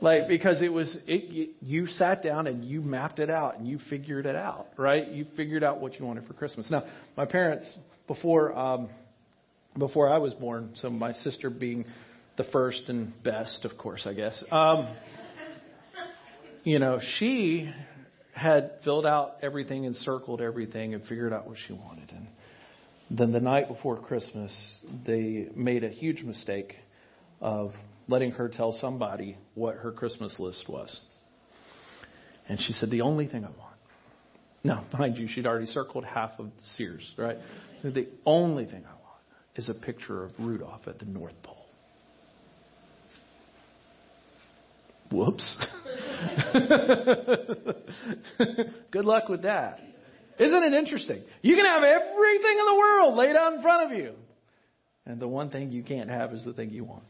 Like, 0.00 0.28
because 0.28 0.62
it 0.62 0.72
was, 0.72 0.96
it, 1.06 1.56
you 1.60 1.86
sat 1.86 2.22
down 2.22 2.46
and 2.46 2.64
you 2.64 2.80
mapped 2.80 3.18
it 3.18 3.28
out 3.28 3.58
and 3.58 3.68
you 3.68 3.78
figured 3.90 4.24
it 4.24 4.36
out, 4.36 4.68
right? 4.78 5.06
You 5.06 5.26
figured 5.36 5.62
out 5.62 5.80
what 5.80 5.98
you 5.98 6.06
wanted 6.06 6.26
for 6.26 6.32
Christmas. 6.32 6.66
Now, 6.70 6.84
my 7.16 7.26
parents, 7.26 7.70
before, 8.06 8.56
um, 8.56 8.88
before 9.78 10.12
I 10.12 10.18
was 10.18 10.32
born, 10.34 10.70
so 10.76 10.88
my 10.88 11.12
sister 11.12 11.50
being 11.50 11.84
the 12.36 12.44
first 12.44 12.82
and 12.88 13.12
best, 13.22 13.64
of 13.64 13.76
course, 13.76 14.06
I 14.06 14.14
guess, 14.14 14.42
um, 14.50 14.88
you 16.64 16.78
know, 16.78 17.00
she 17.18 17.70
had 18.32 18.72
filled 18.84 19.04
out 19.04 19.36
everything 19.42 19.84
and 19.84 19.94
circled 19.96 20.40
everything 20.40 20.94
and 20.94 21.04
figured 21.04 21.32
out 21.32 21.46
what 21.46 21.58
she 21.66 21.74
wanted. 21.74 22.10
And 22.10 22.26
then 23.10 23.32
the 23.32 23.40
night 23.40 23.68
before 23.68 24.00
Christmas, 24.00 24.52
they 25.06 25.48
made 25.54 25.84
a 25.84 25.90
huge 25.90 26.22
mistake 26.22 26.74
of 27.40 27.72
letting 28.10 28.32
her 28.32 28.48
tell 28.48 28.76
somebody 28.80 29.38
what 29.54 29.76
her 29.76 29.92
Christmas 29.92 30.36
list 30.38 30.64
was. 30.68 31.00
And 32.48 32.60
she 32.60 32.72
said, 32.72 32.90
The 32.90 33.02
only 33.02 33.26
thing 33.26 33.44
I 33.44 33.48
want. 33.48 33.70
Now, 34.64 34.84
mind 34.98 35.16
you, 35.16 35.28
she'd 35.28 35.46
already 35.46 35.66
circled 35.66 36.04
half 36.04 36.32
of 36.38 36.50
Sears, 36.76 37.14
right? 37.16 37.38
The 37.82 38.08
only 38.26 38.66
thing 38.66 38.84
I 38.84 38.92
want 38.92 39.00
is 39.56 39.68
a 39.68 39.74
picture 39.74 40.24
of 40.24 40.32
Rudolph 40.38 40.86
at 40.86 40.98
the 40.98 41.06
North 41.06 41.40
Pole. 41.42 41.56
Whoops. 45.12 45.56
Good 48.92 49.04
luck 49.04 49.28
with 49.28 49.42
that. 49.42 49.80
Isn't 50.38 50.62
it 50.62 50.72
interesting? 50.72 51.22
You 51.42 51.56
can 51.56 51.66
have 51.66 51.82
everything 51.82 52.58
in 52.58 52.66
the 52.66 52.74
world 52.74 53.16
laid 53.16 53.34
out 53.36 53.54
in 53.54 53.62
front 53.62 53.90
of 53.90 53.98
you. 53.98 54.14
And 55.04 55.20
the 55.20 55.26
one 55.26 55.50
thing 55.50 55.72
you 55.72 55.82
can't 55.82 56.08
have 56.08 56.32
is 56.32 56.44
the 56.44 56.52
thing 56.52 56.70
you 56.70 56.84
want. 56.84 57.02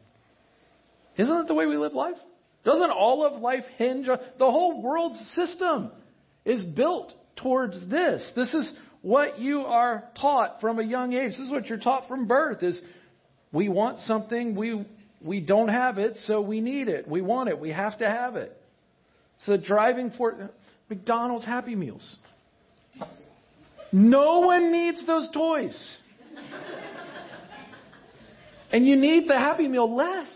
Isn't 1.16 1.36
that 1.36 1.48
the 1.48 1.54
way 1.54 1.66
we 1.66 1.76
live 1.76 1.92
life? 1.92 2.16
Doesn't 2.64 2.90
all 2.90 3.24
of 3.24 3.40
life 3.40 3.64
hinge 3.76 4.08
on 4.08 4.18
the 4.38 4.50
whole 4.50 4.82
world's 4.82 5.18
system 5.34 5.90
is 6.44 6.62
built 6.64 7.12
towards 7.36 7.78
this. 7.88 8.28
This 8.36 8.52
is 8.52 8.72
what 9.02 9.38
you 9.38 9.60
are 9.60 10.04
taught 10.20 10.60
from 10.60 10.78
a 10.78 10.84
young 10.84 11.14
age. 11.14 11.32
This 11.32 11.40
is 11.40 11.50
what 11.50 11.66
you're 11.66 11.78
taught 11.78 12.06
from 12.06 12.26
birth 12.26 12.62
is 12.62 12.80
we 13.52 13.68
want 13.68 14.00
something, 14.00 14.54
we 14.54 14.84
we 15.22 15.40
don't 15.40 15.68
have 15.68 15.98
it, 15.98 16.16
so 16.24 16.40
we 16.40 16.60
need 16.60 16.88
it. 16.88 17.06
We 17.06 17.20
want 17.20 17.48
it. 17.48 17.58
We 17.58 17.70
have 17.70 17.98
to 17.98 18.08
have 18.08 18.36
it. 18.36 18.56
So 19.44 19.56
driving 19.56 20.12
for 20.16 20.50
McDonald's 20.88 21.44
Happy 21.44 21.74
Meals. 21.74 22.16
No 23.92 24.40
one 24.40 24.72
needs 24.72 25.04
those 25.06 25.28
toys. 25.32 25.96
And 28.72 28.86
you 28.86 28.96
need 28.96 29.28
the 29.28 29.36
Happy 29.36 29.66
Meal 29.66 29.94
less. 29.94 30.28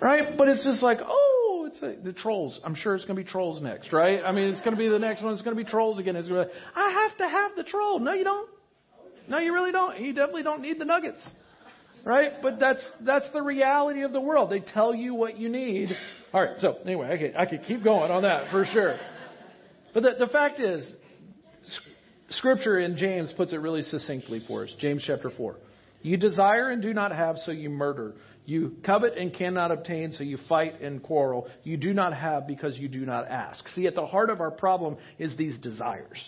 Right? 0.00 0.36
But 0.38 0.48
it's 0.48 0.64
just 0.64 0.82
like, 0.82 0.98
oh, 1.04 1.68
it's 1.70 1.82
a, 1.82 2.02
the 2.02 2.12
trolls. 2.12 2.60
I'm 2.64 2.74
sure 2.74 2.94
it's 2.94 3.04
going 3.04 3.16
to 3.16 3.24
be 3.24 3.28
trolls 3.28 3.60
next, 3.60 3.92
right? 3.92 4.20
I 4.24 4.32
mean, 4.32 4.50
it's 4.50 4.60
going 4.60 4.76
to 4.76 4.78
be 4.78 4.88
the 4.88 4.98
next 4.98 5.22
one. 5.22 5.32
It's 5.32 5.42
going 5.42 5.56
to 5.56 5.62
be 5.62 5.68
trolls 5.68 5.98
again. 5.98 6.16
It's 6.16 6.28
going 6.28 6.46
to 6.46 6.52
be, 6.52 6.60
I 6.76 6.90
have 6.90 7.18
to 7.18 7.28
have 7.28 7.56
the 7.56 7.64
troll. 7.64 7.98
No, 7.98 8.12
you 8.12 8.24
don't. 8.24 8.48
No, 9.28 9.38
you 9.38 9.52
really 9.52 9.72
don't. 9.72 10.00
You 10.00 10.12
definitely 10.12 10.44
don't 10.44 10.62
need 10.62 10.78
the 10.78 10.84
nuggets. 10.84 11.20
Right? 12.04 12.34
But 12.40 12.58
that's 12.60 12.82
that's 13.04 13.26
the 13.34 13.42
reality 13.42 14.02
of 14.02 14.12
the 14.12 14.20
world. 14.20 14.50
They 14.50 14.60
tell 14.60 14.94
you 14.94 15.14
what 15.14 15.36
you 15.36 15.48
need. 15.48 15.90
All 16.32 16.40
right. 16.40 16.58
So 16.58 16.76
anyway, 16.84 17.12
I 17.12 17.18
could 17.18 17.36
I 17.36 17.44
could 17.44 17.64
keep 17.66 17.82
going 17.84 18.10
on 18.10 18.22
that 18.22 18.50
for 18.50 18.64
sure. 18.72 18.96
But 19.92 20.04
the, 20.04 20.26
the 20.26 20.32
fact 20.32 20.60
is, 20.60 20.86
Scripture 22.30 22.78
in 22.78 22.96
James 22.96 23.32
puts 23.36 23.52
it 23.52 23.56
really 23.56 23.82
succinctly 23.82 24.42
for 24.46 24.64
us. 24.64 24.74
James 24.78 25.02
chapter 25.06 25.30
four. 25.36 25.56
You 26.00 26.16
desire 26.16 26.70
and 26.70 26.80
do 26.80 26.94
not 26.94 27.10
have, 27.10 27.36
so 27.44 27.50
you 27.50 27.68
murder. 27.68 28.14
You 28.48 28.76
covet 28.82 29.18
and 29.18 29.30
cannot 29.34 29.72
obtain, 29.72 30.12
so 30.12 30.24
you 30.24 30.38
fight 30.48 30.80
and 30.80 31.02
quarrel. 31.02 31.48
You 31.64 31.76
do 31.76 31.92
not 31.92 32.14
have 32.14 32.46
because 32.46 32.78
you 32.78 32.88
do 32.88 33.04
not 33.04 33.28
ask. 33.28 33.62
See, 33.74 33.86
at 33.86 33.94
the 33.94 34.06
heart 34.06 34.30
of 34.30 34.40
our 34.40 34.50
problem 34.50 34.96
is 35.18 35.36
these 35.36 35.58
desires. 35.58 36.18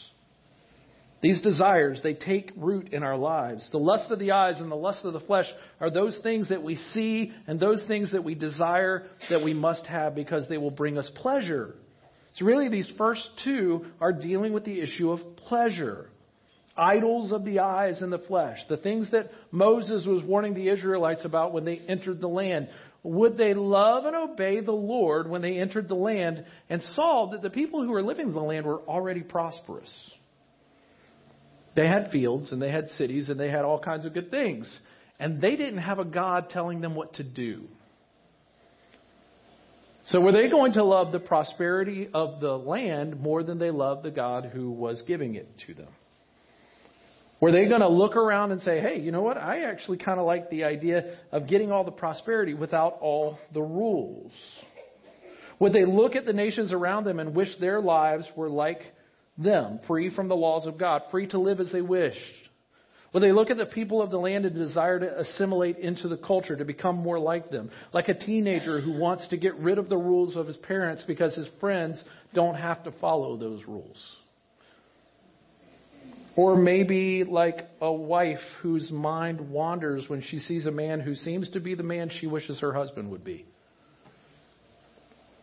These 1.23 1.41
desires, 1.41 1.99
they 2.03 2.13
take 2.13 2.53
root 2.59 2.93
in 2.93 3.03
our 3.03 3.17
lives. 3.17 3.67
The 3.73 3.79
lust 3.79 4.11
of 4.11 4.19
the 4.19 4.33
eyes 4.33 4.61
and 4.61 4.71
the 4.71 4.77
lust 4.77 5.03
of 5.07 5.15
the 5.15 5.21
flesh 5.21 5.47
are 5.81 5.91
those 5.91 6.15
things 6.23 6.51
that 6.51 6.63
we 6.63 6.77
see 6.93 7.33
and 7.47 7.59
those 7.59 7.83
things 7.89 8.13
that 8.13 8.23
we 8.23 8.35
desire 8.35 9.07
that 9.31 9.43
we 9.43 9.55
must 9.55 9.87
have 9.87 10.15
because 10.15 10.47
they 10.47 10.59
will 10.59 10.71
bring 10.71 10.99
us 10.99 11.11
pleasure. 11.15 11.75
So, 12.35 12.45
really, 12.45 12.69
these 12.69 12.93
first 12.99 13.27
two 13.45 13.87
are 13.99 14.13
dealing 14.13 14.53
with 14.53 14.67
the 14.67 14.79
issue 14.79 15.11
of 15.11 15.37
pleasure 15.37 16.11
idols 16.81 17.31
of 17.31 17.45
the 17.45 17.59
eyes 17.59 18.01
and 18.01 18.13
the 18.13 18.19
flesh, 18.19 18.59
the 18.69 18.77
things 18.79 19.11
that 19.11 19.31
Moses 19.51 20.07
was 20.07 20.25
warning 20.25 20.55
the 20.55 20.69
Israelites 20.69 21.25
about 21.25 21.53
when 21.53 21.65
they 21.65 21.77
entered 21.77 22.21
the 22.21 22.29
land. 22.29 22.69
Would 23.03 23.37
they 23.37 23.55
love 23.55 24.05
and 24.05 24.17
obey 24.17 24.61
the 24.61 24.73
Lord 24.73 25.29
when 25.29 25.43
they 25.43 25.59
entered 25.59 25.89
the 25.89 25.95
land 25.95 26.45
and 26.69 26.83
saw 26.95 27.31
that 27.33 27.43
the 27.43 27.51
people 27.51 27.83
who 27.83 27.91
were 27.91 28.03
living 28.03 28.29
in 28.29 28.33
the 28.33 28.41
land 28.41 28.67
were 28.67 28.81
already 28.81 29.21
prosperous? 29.21 29.91
They 31.77 31.87
had 31.87 32.11
fields 32.11 32.53
and 32.53 32.61
they 32.61 32.71
had 32.71 32.89
cities 32.91 33.29
and 33.29 33.39
they 33.39 33.51
had 33.51 33.65
all 33.65 33.79
kinds 33.79 34.05
of 34.05 34.15
good 34.15 34.31
things. 34.31 34.79
And 35.19 35.41
they 35.41 35.57
didn't 35.57 35.79
have 35.79 35.99
a 35.99 36.05
God 36.05 36.51
telling 36.51 36.81
them 36.81 36.95
what 36.95 37.15
to 37.15 37.23
do. 37.23 37.69
So 40.05 40.21
were 40.21 40.33
they 40.33 40.49
going 40.49 40.73
to 40.73 40.85
love 40.85 41.13
the 41.13 41.21
prosperity 41.21 42.09
of 42.13 42.41
the 42.41 42.57
land 42.57 43.21
more 43.21 43.43
than 43.43 43.59
they 43.59 43.71
loved 43.71 44.03
the 44.03 44.11
God 44.11 44.47
who 44.53 44.71
was 44.71 45.03
giving 45.07 45.35
it 45.35 45.49
to 45.67 45.75
them? 45.75 45.89
Were 47.41 47.53
they 47.53 47.67
going 47.67 47.81
to 47.81 47.89
look 47.89 48.17
around 48.17 48.53
and 48.53 48.61
say, 48.63 48.81
hey, 48.81 49.01
you 49.01 49.13
know 49.13 49.23
what? 49.23 49.39
I 49.39 49.63
actually 49.63 49.97
kind 49.97 50.21
of 50.21 50.27
like 50.27 50.51
the 50.51 50.65
idea 50.65 51.17
of 51.33 51.49
getting 51.49 51.73
all 51.73 51.85
the 51.85 51.91
prosperity 51.91 52.53
without 52.53 52.99
all 53.01 53.39
the 53.55 53.63
rules? 53.63 54.33
Would 55.59 55.73
they 55.73 55.87
look 55.87 56.17
at 56.17 56.27
the 56.27 56.33
nations 56.35 56.71
around 56.73 57.05
them 57.05 57.19
and 57.19 57.35
wish 57.35 57.49
their 57.59 57.81
lives 57.81 58.27
were 58.37 58.51
like 58.51 58.81
them, 59.39 59.81
free 59.87 60.15
from 60.15 60.29
the 60.29 60.37
laws 60.37 60.67
of 60.67 60.79
God, 60.79 61.03
free 61.11 61.27
to 61.29 61.39
live 61.39 61.61
as 61.61 61.73
they 61.73 61.81
wished? 61.81 62.19
Would 63.13 63.23
they 63.23 63.33
look 63.33 63.51
at 63.51 63.57
the 63.57 63.67
people 63.67 64.03
of 64.03 64.11
the 64.11 64.19
land 64.19 64.45
and 64.45 64.55
desire 64.55 65.01
to 65.01 65.21
assimilate 65.21 65.79
into 65.79 66.09
the 66.09 66.17
culture, 66.17 66.57
to 66.57 66.65
become 66.65 66.97
more 66.97 67.19
like 67.19 67.51
them? 67.51 67.71
Like 67.93 68.09
a 68.09 68.15
teenager 68.15 68.81
who 68.81 68.93
wants 68.93 69.27
to 69.29 69.37
get 69.37 69.57
rid 69.57 69.79
of 69.79 69.89
the 69.89 69.97
rules 69.97 70.37
of 70.37 70.47
his 70.47 70.57
parents 70.59 71.03
because 71.07 71.35
his 71.35 71.49
friends 71.59 72.03
don't 72.35 72.55
have 72.55 72.85
to 72.85 72.93
follow 73.01 73.37
those 73.37 73.65
rules. 73.67 73.97
Or 76.37 76.57
maybe 76.57 77.25
like 77.25 77.69
a 77.81 77.93
wife 77.93 78.39
whose 78.63 78.91
mind 78.91 79.51
wanders 79.51 80.05
when 80.09 80.23
she 80.23 80.39
sees 80.39 80.67
a 80.67 80.71
man 80.71 81.01
who 81.01 81.15
seems 81.15 81.49
to 81.51 81.61
be 81.61 81.75
the 81.75 81.83
man 81.83 82.11
she 82.21 82.27
wishes 82.27 82.61
her 82.61 82.73
husband 82.73 83.11
would 83.11 83.25
be. 83.25 83.47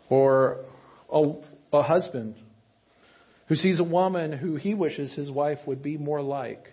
Or 0.10 0.66
a, 1.12 1.34
a 1.74 1.84
husband 1.84 2.36
who 3.48 3.56
sees 3.56 3.80
a 3.80 3.84
woman 3.84 4.32
who 4.32 4.56
he 4.56 4.74
wishes 4.74 5.14
his 5.14 5.30
wife 5.30 5.60
would 5.66 5.84
be 5.84 5.98
more 5.98 6.22
like. 6.22 6.68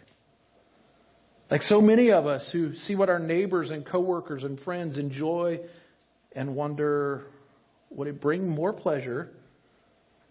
Like 1.50 1.62
so 1.62 1.81
many 1.81 2.11
of 2.11 2.27
us 2.27 2.48
who 2.53 2.74
see 2.74 2.94
what 2.94 3.09
our 3.09 3.18
neighbors 3.18 3.70
and 3.70 3.85
coworkers 3.85 4.44
and 4.44 4.59
friends 4.61 4.96
enjoy 4.96 5.61
and 6.33 6.55
wonder 6.55 7.24
would 7.90 8.09
it 8.09 8.20
bring 8.20 8.48
more 8.48 8.72
pleasure 8.72 9.31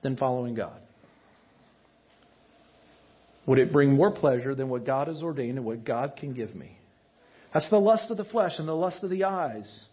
than 0.01 0.17
following 0.17 0.53
God? 0.53 0.81
Would 3.45 3.59
it 3.59 3.73
bring 3.73 3.93
more 3.93 4.11
pleasure 4.11 4.55
than 4.55 4.69
what 4.69 4.85
God 4.85 5.07
has 5.07 5.21
ordained 5.21 5.57
and 5.57 5.65
what 5.65 5.83
God 5.83 6.13
can 6.17 6.33
give 6.33 6.55
me? 6.55 6.77
That's 7.53 7.69
the 7.69 7.77
lust 7.77 8.09
of 8.09 8.17
the 8.17 8.25
flesh 8.25 8.53
and 8.57 8.67
the 8.67 8.73
lust 8.73 9.03
of 9.03 9.09
the 9.09 9.25
eyes. 9.25 9.85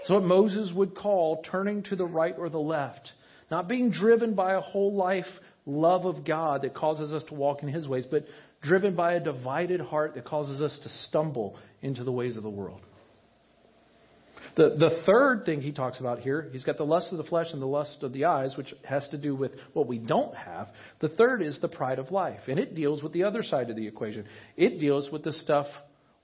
It's 0.00 0.10
what 0.10 0.22
Moses 0.22 0.72
would 0.74 0.94
call 0.94 1.42
turning 1.50 1.82
to 1.84 1.96
the 1.96 2.06
right 2.06 2.34
or 2.38 2.48
the 2.48 2.58
left. 2.58 3.12
Not 3.50 3.68
being 3.68 3.90
driven 3.90 4.34
by 4.34 4.54
a 4.54 4.60
whole 4.60 4.94
life 4.94 5.26
love 5.66 6.04
of 6.04 6.24
God 6.24 6.62
that 6.62 6.74
causes 6.74 7.12
us 7.12 7.22
to 7.28 7.34
walk 7.34 7.62
in 7.62 7.68
His 7.68 7.88
ways, 7.88 8.06
but 8.10 8.24
driven 8.62 8.94
by 8.94 9.14
a 9.14 9.20
divided 9.20 9.80
heart 9.80 10.14
that 10.14 10.24
causes 10.24 10.60
us 10.60 10.78
to 10.82 10.88
stumble 11.08 11.56
into 11.82 12.04
the 12.04 12.12
ways 12.12 12.36
of 12.36 12.42
the 12.42 12.50
world. 12.50 12.80
The, 14.58 14.70
the 14.70 15.02
third 15.06 15.44
thing 15.46 15.60
he 15.60 15.70
talks 15.70 16.00
about 16.00 16.18
here, 16.18 16.48
he's 16.50 16.64
got 16.64 16.78
the 16.78 16.84
lust 16.84 17.12
of 17.12 17.18
the 17.18 17.22
flesh 17.22 17.46
and 17.52 17.62
the 17.62 17.66
lust 17.66 17.98
of 18.02 18.12
the 18.12 18.24
eyes, 18.24 18.56
which 18.56 18.74
has 18.82 19.06
to 19.10 19.16
do 19.16 19.36
with 19.36 19.52
what 19.72 19.86
we 19.86 19.98
don't 19.98 20.34
have. 20.34 20.66
The 20.98 21.10
third 21.10 21.42
is 21.42 21.60
the 21.60 21.68
pride 21.68 22.00
of 22.00 22.10
life, 22.10 22.40
and 22.48 22.58
it 22.58 22.74
deals 22.74 23.00
with 23.00 23.12
the 23.12 23.22
other 23.22 23.44
side 23.44 23.70
of 23.70 23.76
the 23.76 23.86
equation. 23.86 24.24
It 24.56 24.80
deals 24.80 25.12
with 25.12 25.22
the 25.22 25.32
stuff 25.32 25.66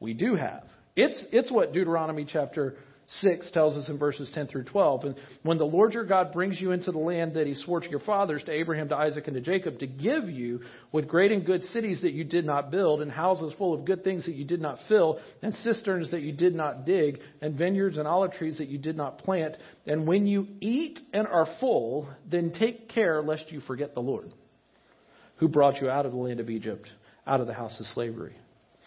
we 0.00 0.14
do 0.14 0.34
have. 0.34 0.64
It's, 0.96 1.16
it's 1.30 1.52
what 1.52 1.72
Deuteronomy 1.72 2.26
chapter 2.28 2.74
6 3.20 3.50
tells 3.52 3.76
us 3.76 3.88
in 3.88 3.98
verses 3.98 4.30
10 4.34 4.46
through 4.46 4.64
12. 4.64 5.04
And 5.04 5.14
when 5.42 5.58
the 5.58 5.64
Lord 5.64 5.92
your 5.92 6.04
God 6.04 6.32
brings 6.32 6.60
you 6.60 6.72
into 6.72 6.90
the 6.90 6.98
land 6.98 7.34
that 7.34 7.46
he 7.46 7.54
swore 7.54 7.80
to 7.80 7.88
your 7.88 8.00
fathers, 8.00 8.42
to 8.44 8.52
Abraham, 8.52 8.88
to 8.88 8.96
Isaac, 8.96 9.26
and 9.26 9.34
to 9.34 9.40
Jacob, 9.40 9.78
to 9.80 9.86
give 9.86 10.28
you 10.28 10.60
with 10.90 11.06
great 11.06 11.30
and 11.30 11.44
good 11.44 11.64
cities 11.66 12.00
that 12.02 12.12
you 12.12 12.24
did 12.24 12.46
not 12.46 12.70
build, 12.70 13.02
and 13.02 13.10
houses 13.10 13.52
full 13.58 13.74
of 13.74 13.84
good 13.84 14.02
things 14.04 14.24
that 14.24 14.34
you 14.34 14.44
did 14.44 14.60
not 14.60 14.78
fill, 14.88 15.20
and 15.42 15.52
cisterns 15.54 16.10
that 16.10 16.22
you 16.22 16.32
did 16.32 16.54
not 16.54 16.86
dig, 16.86 17.20
and 17.42 17.56
vineyards 17.56 17.98
and 17.98 18.08
olive 18.08 18.32
trees 18.32 18.58
that 18.58 18.68
you 18.68 18.78
did 18.78 18.96
not 18.96 19.18
plant, 19.18 19.56
and 19.86 20.06
when 20.06 20.26
you 20.26 20.46
eat 20.60 20.98
and 21.12 21.26
are 21.26 21.48
full, 21.60 22.08
then 22.30 22.52
take 22.58 22.88
care 22.88 23.22
lest 23.22 23.50
you 23.50 23.60
forget 23.60 23.94
the 23.94 24.00
Lord, 24.00 24.32
who 25.36 25.48
brought 25.48 25.80
you 25.80 25.90
out 25.90 26.06
of 26.06 26.12
the 26.12 26.18
land 26.18 26.40
of 26.40 26.48
Egypt, 26.48 26.88
out 27.26 27.40
of 27.40 27.46
the 27.46 27.54
house 27.54 27.78
of 27.80 27.86
slavery. 27.86 28.36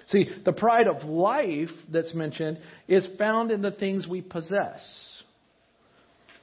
See, 0.08 0.30
the 0.46 0.54
pride 0.54 0.88
of 0.88 1.04
life 1.04 1.70
that's 1.92 2.14
mentioned 2.14 2.60
is 2.88 3.06
found 3.18 3.52
in 3.52 3.62
the 3.62 3.72
things 3.72 4.08
we 4.08 4.22
possess. 4.22 4.82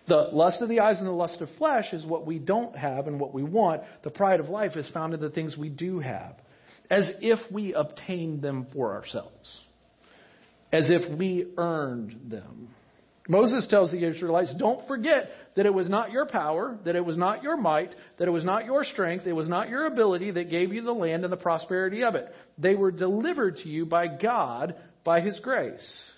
The 0.06 0.28
lust 0.32 0.60
of 0.60 0.68
the 0.68 0.80
eyes 0.80 0.98
and 0.98 1.06
the 1.06 1.12
lust 1.12 1.40
of 1.40 1.48
flesh 1.56 1.86
is 1.92 2.04
what 2.04 2.26
we 2.26 2.38
don't 2.38 2.76
have 2.76 3.06
and 3.06 3.18
what 3.18 3.32
we 3.32 3.42
want. 3.42 3.82
The 4.02 4.10
pride 4.10 4.40
of 4.40 4.50
life 4.50 4.76
is 4.76 4.86
found 4.92 5.14
in 5.14 5.20
the 5.20 5.30
things 5.30 5.56
we 5.56 5.70
do 5.70 5.98
have, 6.00 6.34
as 6.90 7.10
if 7.20 7.38
we 7.50 7.72
obtained 7.72 8.42
them 8.42 8.66
for 8.74 8.92
ourselves, 8.92 9.60
as 10.70 10.90
if 10.90 11.18
we 11.18 11.46
earned 11.56 12.30
them. 12.30 12.68
Moses 13.26 13.66
tells 13.70 13.90
the 13.90 14.04
Israelites, 14.04 14.52
don't 14.58 14.86
forget 14.86 15.30
that 15.56 15.64
it 15.64 15.72
was 15.72 15.88
not 15.88 16.10
your 16.10 16.26
power, 16.26 16.78
that 16.84 16.94
it 16.94 17.04
was 17.04 17.16
not 17.16 17.42
your 17.42 17.56
might, 17.56 17.94
that 18.18 18.28
it 18.28 18.30
was 18.30 18.44
not 18.44 18.66
your 18.66 18.84
strength, 18.84 19.26
it 19.26 19.32
was 19.32 19.48
not 19.48 19.70
your 19.70 19.86
ability 19.86 20.30
that 20.32 20.50
gave 20.50 20.74
you 20.74 20.82
the 20.82 20.92
land 20.92 21.24
and 21.24 21.32
the 21.32 21.36
prosperity 21.38 22.04
of 22.04 22.14
it. 22.16 22.28
They 22.58 22.74
were 22.74 22.90
delivered 22.90 23.56
to 23.58 23.68
you 23.68 23.86
by 23.86 24.08
God 24.08 24.74
by 25.04 25.22
His 25.22 25.38
grace. 25.40 26.10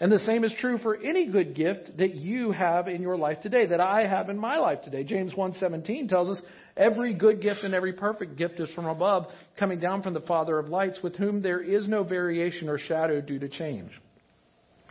And 0.00 0.10
the 0.10 0.18
same 0.20 0.42
is 0.42 0.52
true 0.58 0.78
for 0.78 0.96
any 0.96 1.26
good 1.26 1.54
gift 1.54 1.96
that 1.98 2.16
you 2.16 2.50
have 2.50 2.88
in 2.88 3.02
your 3.02 3.16
life 3.16 3.40
today, 3.40 3.66
that 3.66 3.80
I 3.80 4.04
have 4.04 4.28
in 4.28 4.36
my 4.36 4.58
life 4.58 4.82
today. 4.82 5.04
James 5.04 5.32
1:17 5.34 6.08
tells 6.08 6.28
us, 6.28 6.42
"Every 6.76 7.14
good 7.14 7.40
gift 7.40 7.62
and 7.62 7.72
every 7.72 7.92
perfect 7.92 8.34
gift 8.34 8.58
is 8.58 8.68
from 8.70 8.86
above, 8.86 9.32
coming 9.56 9.78
down 9.78 10.02
from 10.02 10.14
the 10.14 10.20
Father 10.22 10.58
of 10.58 10.68
lights, 10.68 11.04
with 11.04 11.14
whom 11.14 11.40
there 11.40 11.60
is 11.60 11.86
no 11.86 12.02
variation 12.02 12.68
or 12.68 12.78
shadow 12.78 13.20
due 13.20 13.38
to 13.38 13.48
change." 13.48 13.92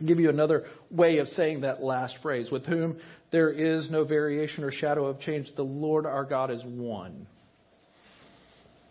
Give 0.04 0.20
you 0.20 0.30
another 0.30 0.64
way 0.90 1.18
of 1.18 1.28
saying 1.28 1.62
that 1.62 1.82
last 1.82 2.16
phrase, 2.22 2.50
with 2.50 2.66
whom 2.66 2.98
there 3.30 3.50
is 3.50 3.90
no 3.90 4.04
variation 4.04 4.64
or 4.64 4.70
shadow 4.70 5.06
of 5.06 5.20
change. 5.20 5.48
The 5.56 5.62
Lord 5.62 6.06
our 6.06 6.24
God 6.24 6.50
is 6.50 6.62
one. 6.64 7.26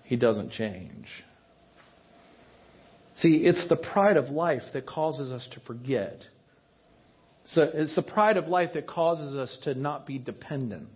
He 0.04 0.15
doesn't 0.15 0.52
change. 0.52 1.08
See, 3.17 3.43
it's 3.45 3.67
the 3.69 3.76
pride 3.76 4.17
of 4.17 4.30
life 4.30 4.63
that 4.74 4.86
causes 4.86 5.32
us 5.32 5.47
to 5.54 5.60
forget. 5.62 6.24
So 7.45 7.62
it's 7.74 7.95
the 7.95 8.02
pride 8.02 8.38
of 8.38 8.47
life 8.47 8.71
that 8.74 8.88
causes 8.88 9.36
us 9.36 9.56
to 9.63 9.76
not 9.76 10.08
be 10.08 10.17
dependent. 10.17 10.89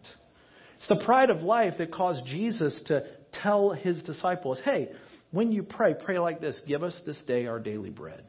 It's 0.77 0.87
the 0.87 1.03
pride 1.05 1.29
of 1.29 1.41
life 1.41 1.75
that 1.77 1.91
caused 1.91 2.25
Jesus 2.25 2.79
to 2.87 3.03
tell 3.41 3.71
his 3.71 4.01
disciples, 4.03 4.59
hey, 4.65 4.89
when 5.31 5.51
you 5.51 5.63
pray, 5.63 5.93
pray 5.93 6.19
like 6.19 6.41
this 6.41 6.59
Give 6.67 6.83
us 6.83 6.99
this 7.05 7.21
day 7.27 7.45
our 7.45 7.59
daily 7.59 7.89
bread. 7.89 8.23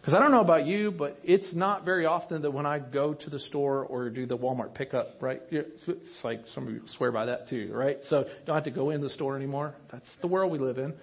Because 0.00 0.14
I 0.14 0.18
don't 0.18 0.30
know 0.30 0.40
about 0.40 0.66
you, 0.66 0.90
but 0.90 1.18
it's 1.22 1.54
not 1.54 1.84
very 1.84 2.06
often 2.06 2.40
that 2.42 2.50
when 2.50 2.64
I 2.64 2.78
go 2.78 3.12
to 3.12 3.30
the 3.30 3.38
store 3.38 3.84
or 3.84 4.08
do 4.08 4.24
the 4.24 4.36
Walmart 4.36 4.74
pickup, 4.74 5.20
right? 5.20 5.42
It's 5.50 6.24
like 6.24 6.40
some 6.54 6.66
of 6.66 6.72
you 6.72 6.80
swear 6.96 7.12
by 7.12 7.26
that 7.26 7.48
too, 7.48 7.70
right? 7.74 7.98
So 8.08 8.24
don't 8.46 8.54
have 8.54 8.64
to 8.64 8.70
go 8.70 8.90
in 8.90 9.02
the 9.02 9.10
store 9.10 9.36
anymore. 9.36 9.74
That's 9.92 10.08
the 10.22 10.26
world 10.26 10.50
we 10.52 10.58
live 10.58 10.78
in, 10.78 10.94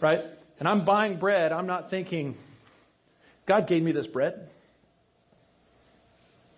right? 0.00 0.20
And 0.58 0.68
I'm 0.68 0.84
buying 0.84 1.18
bread. 1.18 1.52
I'm 1.52 1.66
not 1.66 1.88
thinking, 1.88 2.36
God 3.48 3.66
gave 3.66 3.82
me 3.82 3.92
this 3.92 4.06
bread. 4.06 4.50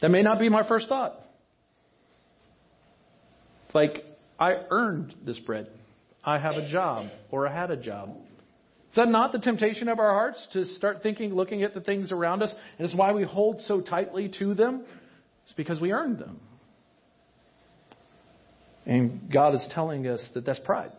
That 0.00 0.10
may 0.10 0.22
not 0.22 0.40
be 0.40 0.48
my 0.48 0.66
first 0.66 0.88
thought. 0.88 1.20
Like, 3.72 4.04
I 4.40 4.56
earned 4.70 5.14
this 5.24 5.38
bread. 5.38 5.68
I 6.24 6.38
have 6.38 6.56
a 6.56 6.68
job, 6.68 7.10
or 7.30 7.46
I 7.46 7.54
had 7.54 7.70
a 7.70 7.76
job. 7.76 8.16
Is 8.96 9.04
that 9.04 9.10
not 9.10 9.32
the 9.32 9.38
temptation 9.38 9.88
of 9.88 9.98
our 9.98 10.14
hearts 10.14 10.48
to 10.54 10.64
start 10.64 11.02
thinking, 11.02 11.34
looking 11.34 11.62
at 11.64 11.74
the 11.74 11.82
things 11.82 12.10
around 12.10 12.42
us? 12.42 12.50
And 12.78 12.86
it's 12.86 12.96
why 12.96 13.12
we 13.12 13.24
hold 13.24 13.60
so 13.66 13.82
tightly 13.82 14.32
to 14.38 14.54
them. 14.54 14.84
It's 15.44 15.52
because 15.52 15.78
we 15.78 15.92
earned 15.92 16.18
them. 16.18 16.40
And 18.86 19.30
God 19.30 19.54
is 19.54 19.62
telling 19.74 20.06
us 20.06 20.24
that 20.32 20.46
that's 20.46 20.60
pride. 20.60 20.92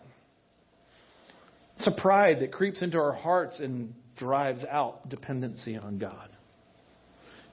It's 1.79 1.87
a 1.87 1.99
pride 1.99 2.41
that 2.41 2.51
creeps 2.51 2.83
into 2.83 2.99
our 2.99 3.13
hearts 3.13 3.59
and 3.59 3.95
drives 4.15 4.63
out 4.63 5.09
dependency 5.09 5.75
on 5.75 5.97
God. 5.97 6.29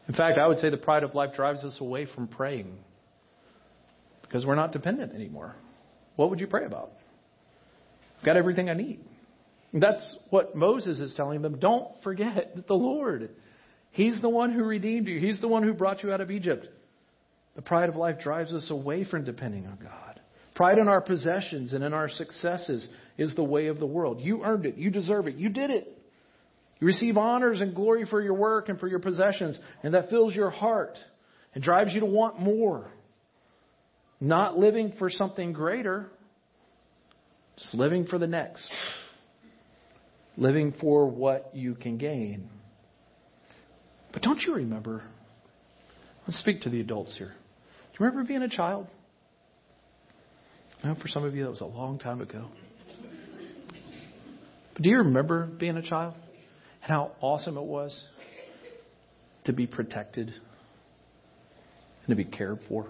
In 0.09 0.14
fact, 0.14 0.37
I 0.37 0.46
would 0.46 0.59
say 0.59 0.68
the 0.68 0.76
pride 0.76 1.04
of 1.04 1.14
life 1.14 1.35
drives 1.35 1.64
us 1.64 1.78
away 1.80 2.07
from 2.14 2.28
praying 2.28 2.70
because 4.20 4.44
we're 4.44 4.57
not 4.57 4.72
dependent 4.72 5.14
anymore. 5.14 5.57
What 6.16 6.28
would 6.28 6.38
you 6.38 6.48
pray 6.48 6.66
about? 6.66 6.92
I've 8.18 8.26
got 8.26 8.37
everything 8.37 8.68
I 8.68 8.74
need. 8.74 9.00
That's 9.74 10.16
what 10.30 10.54
Moses 10.54 11.00
is 11.00 11.12
telling 11.16 11.42
them. 11.42 11.58
Don't 11.58 11.88
forget 12.04 12.54
the 12.68 12.74
Lord. 12.74 13.30
He's 13.90 14.20
the 14.20 14.28
one 14.28 14.52
who 14.52 14.62
redeemed 14.62 15.08
you, 15.08 15.18
He's 15.18 15.40
the 15.40 15.48
one 15.48 15.64
who 15.64 15.74
brought 15.74 16.02
you 16.02 16.12
out 16.12 16.20
of 16.20 16.30
Egypt. 16.30 16.68
The 17.56 17.62
pride 17.62 17.88
of 17.88 17.96
life 17.96 18.20
drives 18.20 18.52
us 18.52 18.68
away 18.70 19.04
from 19.04 19.24
depending 19.24 19.66
on 19.66 19.78
God. 19.82 20.20
Pride 20.54 20.78
in 20.78 20.88
our 20.88 21.00
possessions 21.00 21.72
and 21.72 21.84
in 21.84 21.92
our 21.92 22.08
successes 22.08 22.88
is 23.18 23.34
the 23.34 23.44
way 23.44 23.66
of 23.66 23.78
the 23.78 23.87
world. 23.87 24.20
You 24.20 24.44
earned 24.44 24.66
it. 24.66 24.76
You 24.76 24.90
deserve 24.90 25.26
it. 25.26 25.37
You 25.37 25.48
did 25.48 25.70
it. 25.70 25.98
You 26.80 26.87
receive 26.88 27.16
honors 27.16 27.60
and 27.60 27.74
glory 27.74 28.06
for 28.06 28.20
your 28.20 28.34
work 28.34 28.68
and 28.68 28.78
for 28.78 28.88
your 28.88 28.98
possessions, 28.98 29.58
and 29.82 29.94
that 29.94 30.10
fills 30.10 30.34
your 30.34 30.50
heart 30.50 30.98
and 31.54 31.62
drives 31.62 31.92
you 31.92 32.00
to 32.00 32.06
want 32.06 32.40
more. 32.40 32.90
Not 34.20 34.58
living 34.58 34.94
for 34.98 35.10
something 35.10 35.52
greater, 35.52 36.10
just 37.56 37.74
living 37.74 38.06
for 38.06 38.18
the 38.18 38.26
next 38.26 38.68
living 40.36 40.74
for 40.80 41.06
what 41.06 41.50
you 41.54 41.74
can 41.74 41.98
gain. 41.98 42.48
But 44.12 44.22
don't 44.22 44.40
you 44.40 44.54
remember? 44.54 45.02
Let's 46.26 46.38
speak 46.40 46.62
to 46.62 46.70
the 46.70 46.80
adults 46.80 47.14
here. 47.16 47.34
Do 47.34 48.04
you 48.04 48.06
remember 48.06 48.26
being 48.26 48.42
a 48.42 48.48
child? 48.48 48.88
I 50.82 50.88
know 50.88 50.96
for 51.00 51.08
some 51.08 51.24
of 51.24 51.34
you 51.34 51.44
that 51.44 51.50
was 51.50 51.60
a 51.60 51.66
long 51.66 51.98
time 51.98 52.20
ago. 52.20 52.46
But 54.74 54.82
do 54.82 54.90
you 54.90 54.98
remember 54.98 55.46
being 55.46 55.76
a 55.76 55.82
child 55.82 56.14
and 56.82 56.90
how 56.90 57.12
awesome 57.20 57.56
it 57.56 57.62
was 57.62 58.02
to 59.44 59.52
be 59.52 59.66
protected 59.66 60.28
and 60.28 62.08
to 62.08 62.16
be 62.16 62.24
cared 62.24 62.58
for? 62.68 62.88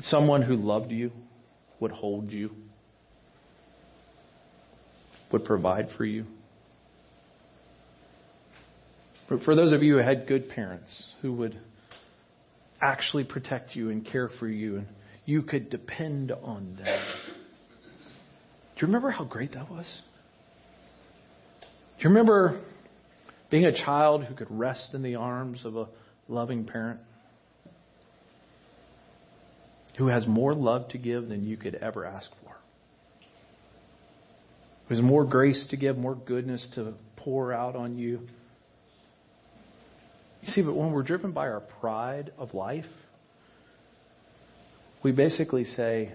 Someone 0.00 0.42
who 0.42 0.56
loved 0.56 0.90
you 0.90 1.12
would 1.78 1.90
hold 1.90 2.32
you 2.32 2.50
would 5.32 5.44
provide 5.44 5.88
for 5.96 6.04
you. 6.04 6.26
For 9.44 9.54
those 9.54 9.72
of 9.72 9.82
you 9.82 9.98
who 9.98 10.02
had 10.02 10.26
good 10.26 10.48
parents 10.48 11.04
who 11.22 11.32
would 11.34 11.56
actually 12.80 13.24
protect 13.24 13.76
you 13.76 13.90
and 13.90 14.04
care 14.04 14.28
for 14.40 14.48
you, 14.48 14.78
and 14.78 14.86
you 15.24 15.42
could 15.42 15.70
depend 15.70 16.32
on 16.32 16.76
them. 16.76 17.04
Do 18.74 18.80
you 18.80 18.86
remember 18.86 19.10
how 19.10 19.24
great 19.24 19.52
that 19.52 19.70
was? 19.70 19.86
Do 21.60 22.04
you 22.04 22.08
remember 22.08 22.60
being 23.50 23.66
a 23.66 23.84
child 23.84 24.24
who 24.24 24.34
could 24.34 24.50
rest 24.50 24.94
in 24.94 25.02
the 25.02 25.16
arms 25.16 25.64
of 25.64 25.76
a 25.76 25.86
loving 26.28 26.64
parent? 26.64 26.98
Who 29.98 30.06
has 30.06 30.26
more 30.26 30.54
love 30.54 30.88
to 30.88 30.98
give 30.98 31.28
than 31.28 31.44
you 31.44 31.56
could 31.56 31.74
ever 31.74 32.04
ask 32.06 32.28
for? 32.42 32.56
There's 34.90 35.00
more 35.00 35.24
grace 35.24 35.64
to 35.70 35.76
give, 35.76 35.96
more 35.96 36.16
goodness 36.16 36.66
to 36.74 36.94
pour 37.16 37.52
out 37.52 37.76
on 37.76 37.96
you. 37.96 38.22
You 40.42 40.48
see, 40.48 40.62
but 40.62 40.74
when 40.74 40.90
we're 40.90 41.04
driven 41.04 41.30
by 41.30 41.46
our 41.46 41.60
pride 41.60 42.32
of 42.36 42.54
life, 42.54 42.86
we 45.04 45.12
basically 45.12 45.62
say, 45.62 46.12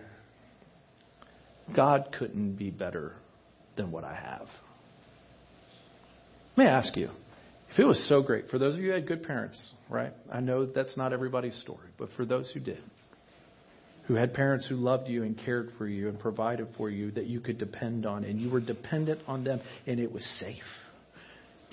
God 1.73 2.13
couldn't 2.19 2.55
be 2.57 2.69
better 2.69 3.13
than 3.77 3.93
what 3.93 4.03
I 4.03 4.13
have. 4.13 4.47
Let 6.57 6.65
me 6.65 6.69
ask 6.69 6.97
you, 6.97 7.11
if 7.71 7.79
it 7.79 7.85
was 7.85 8.05
so 8.09 8.21
great, 8.21 8.49
for 8.49 8.59
those 8.59 8.73
of 8.73 8.81
you 8.81 8.87
who 8.87 8.93
had 8.95 9.07
good 9.07 9.23
parents, 9.23 9.71
right? 9.89 10.11
I 10.29 10.41
know 10.41 10.65
that's 10.65 10.97
not 10.97 11.13
everybody's 11.13 11.55
story, 11.61 11.87
but 11.97 12.09
for 12.17 12.25
those 12.25 12.51
who 12.53 12.59
did, 12.59 12.83
who 14.07 14.13
had 14.13 14.33
parents 14.33 14.67
who 14.67 14.75
loved 14.75 15.07
you 15.07 15.23
and 15.23 15.37
cared 15.37 15.71
for 15.77 15.87
you 15.87 16.09
and 16.09 16.19
provided 16.19 16.67
for 16.77 16.89
you 16.89 17.11
that 17.11 17.25
you 17.25 17.39
could 17.39 17.57
depend 17.57 18.05
on, 18.05 18.23
and 18.23 18.39
you 18.39 18.49
were 18.49 18.59
dependent 18.59 19.19
on 19.27 19.43
them, 19.43 19.59
and 19.87 19.99
it 19.99 20.11
was 20.11 20.23
safe. 20.39 20.63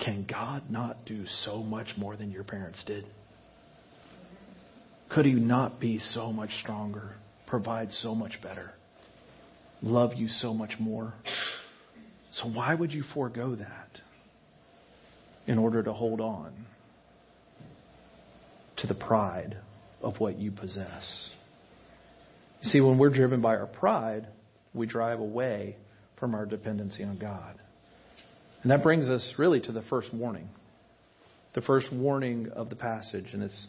can 0.03 0.25
God 0.29 0.69
not 0.69 1.05
do 1.05 1.25
so 1.45 1.63
much 1.63 1.89
more 1.95 2.17
than 2.17 2.31
your 2.31 2.43
parents 2.43 2.83
did? 2.85 3.05
Could 5.09 5.25
He 5.25 5.33
not 5.33 5.79
be 5.79 5.99
so 5.99 6.33
much 6.33 6.49
stronger, 6.61 7.11
provide 7.45 7.91
so 7.91 8.15
much 8.15 8.41
better, 8.41 8.71
love 9.81 10.13
you 10.15 10.27
so 10.27 10.53
much 10.53 10.73
more? 10.79 11.13
So, 12.33 12.49
why 12.49 12.73
would 12.73 12.91
you 12.91 13.03
forego 13.13 13.55
that 13.55 14.01
in 15.45 15.59
order 15.59 15.83
to 15.83 15.93
hold 15.93 16.19
on 16.19 16.65
to 18.77 18.87
the 18.87 18.95
pride 18.95 19.57
of 20.01 20.19
what 20.19 20.39
you 20.39 20.51
possess? 20.51 21.29
You 22.63 22.69
see, 22.69 22.81
when 22.81 22.97
we're 22.97 23.09
driven 23.09 23.41
by 23.41 23.57
our 23.57 23.65
pride, 23.65 24.27
we 24.73 24.87
drive 24.87 25.19
away 25.19 25.75
from 26.17 26.33
our 26.33 26.45
dependency 26.45 27.03
on 27.03 27.17
God. 27.17 27.55
And 28.61 28.71
that 28.71 28.81
brings 28.81 29.09
us 29.09 29.33
really 29.37 29.59
to 29.61 29.73
the 29.73 29.81
first 29.83 30.13
warning. 30.13 30.47
The 31.53 31.61
first 31.61 31.91
warning 31.91 32.49
of 32.55 32.69
the 32.69 32.77
passage, 32.77 33.27
and 33.33 33.43
it's 33.43 33.67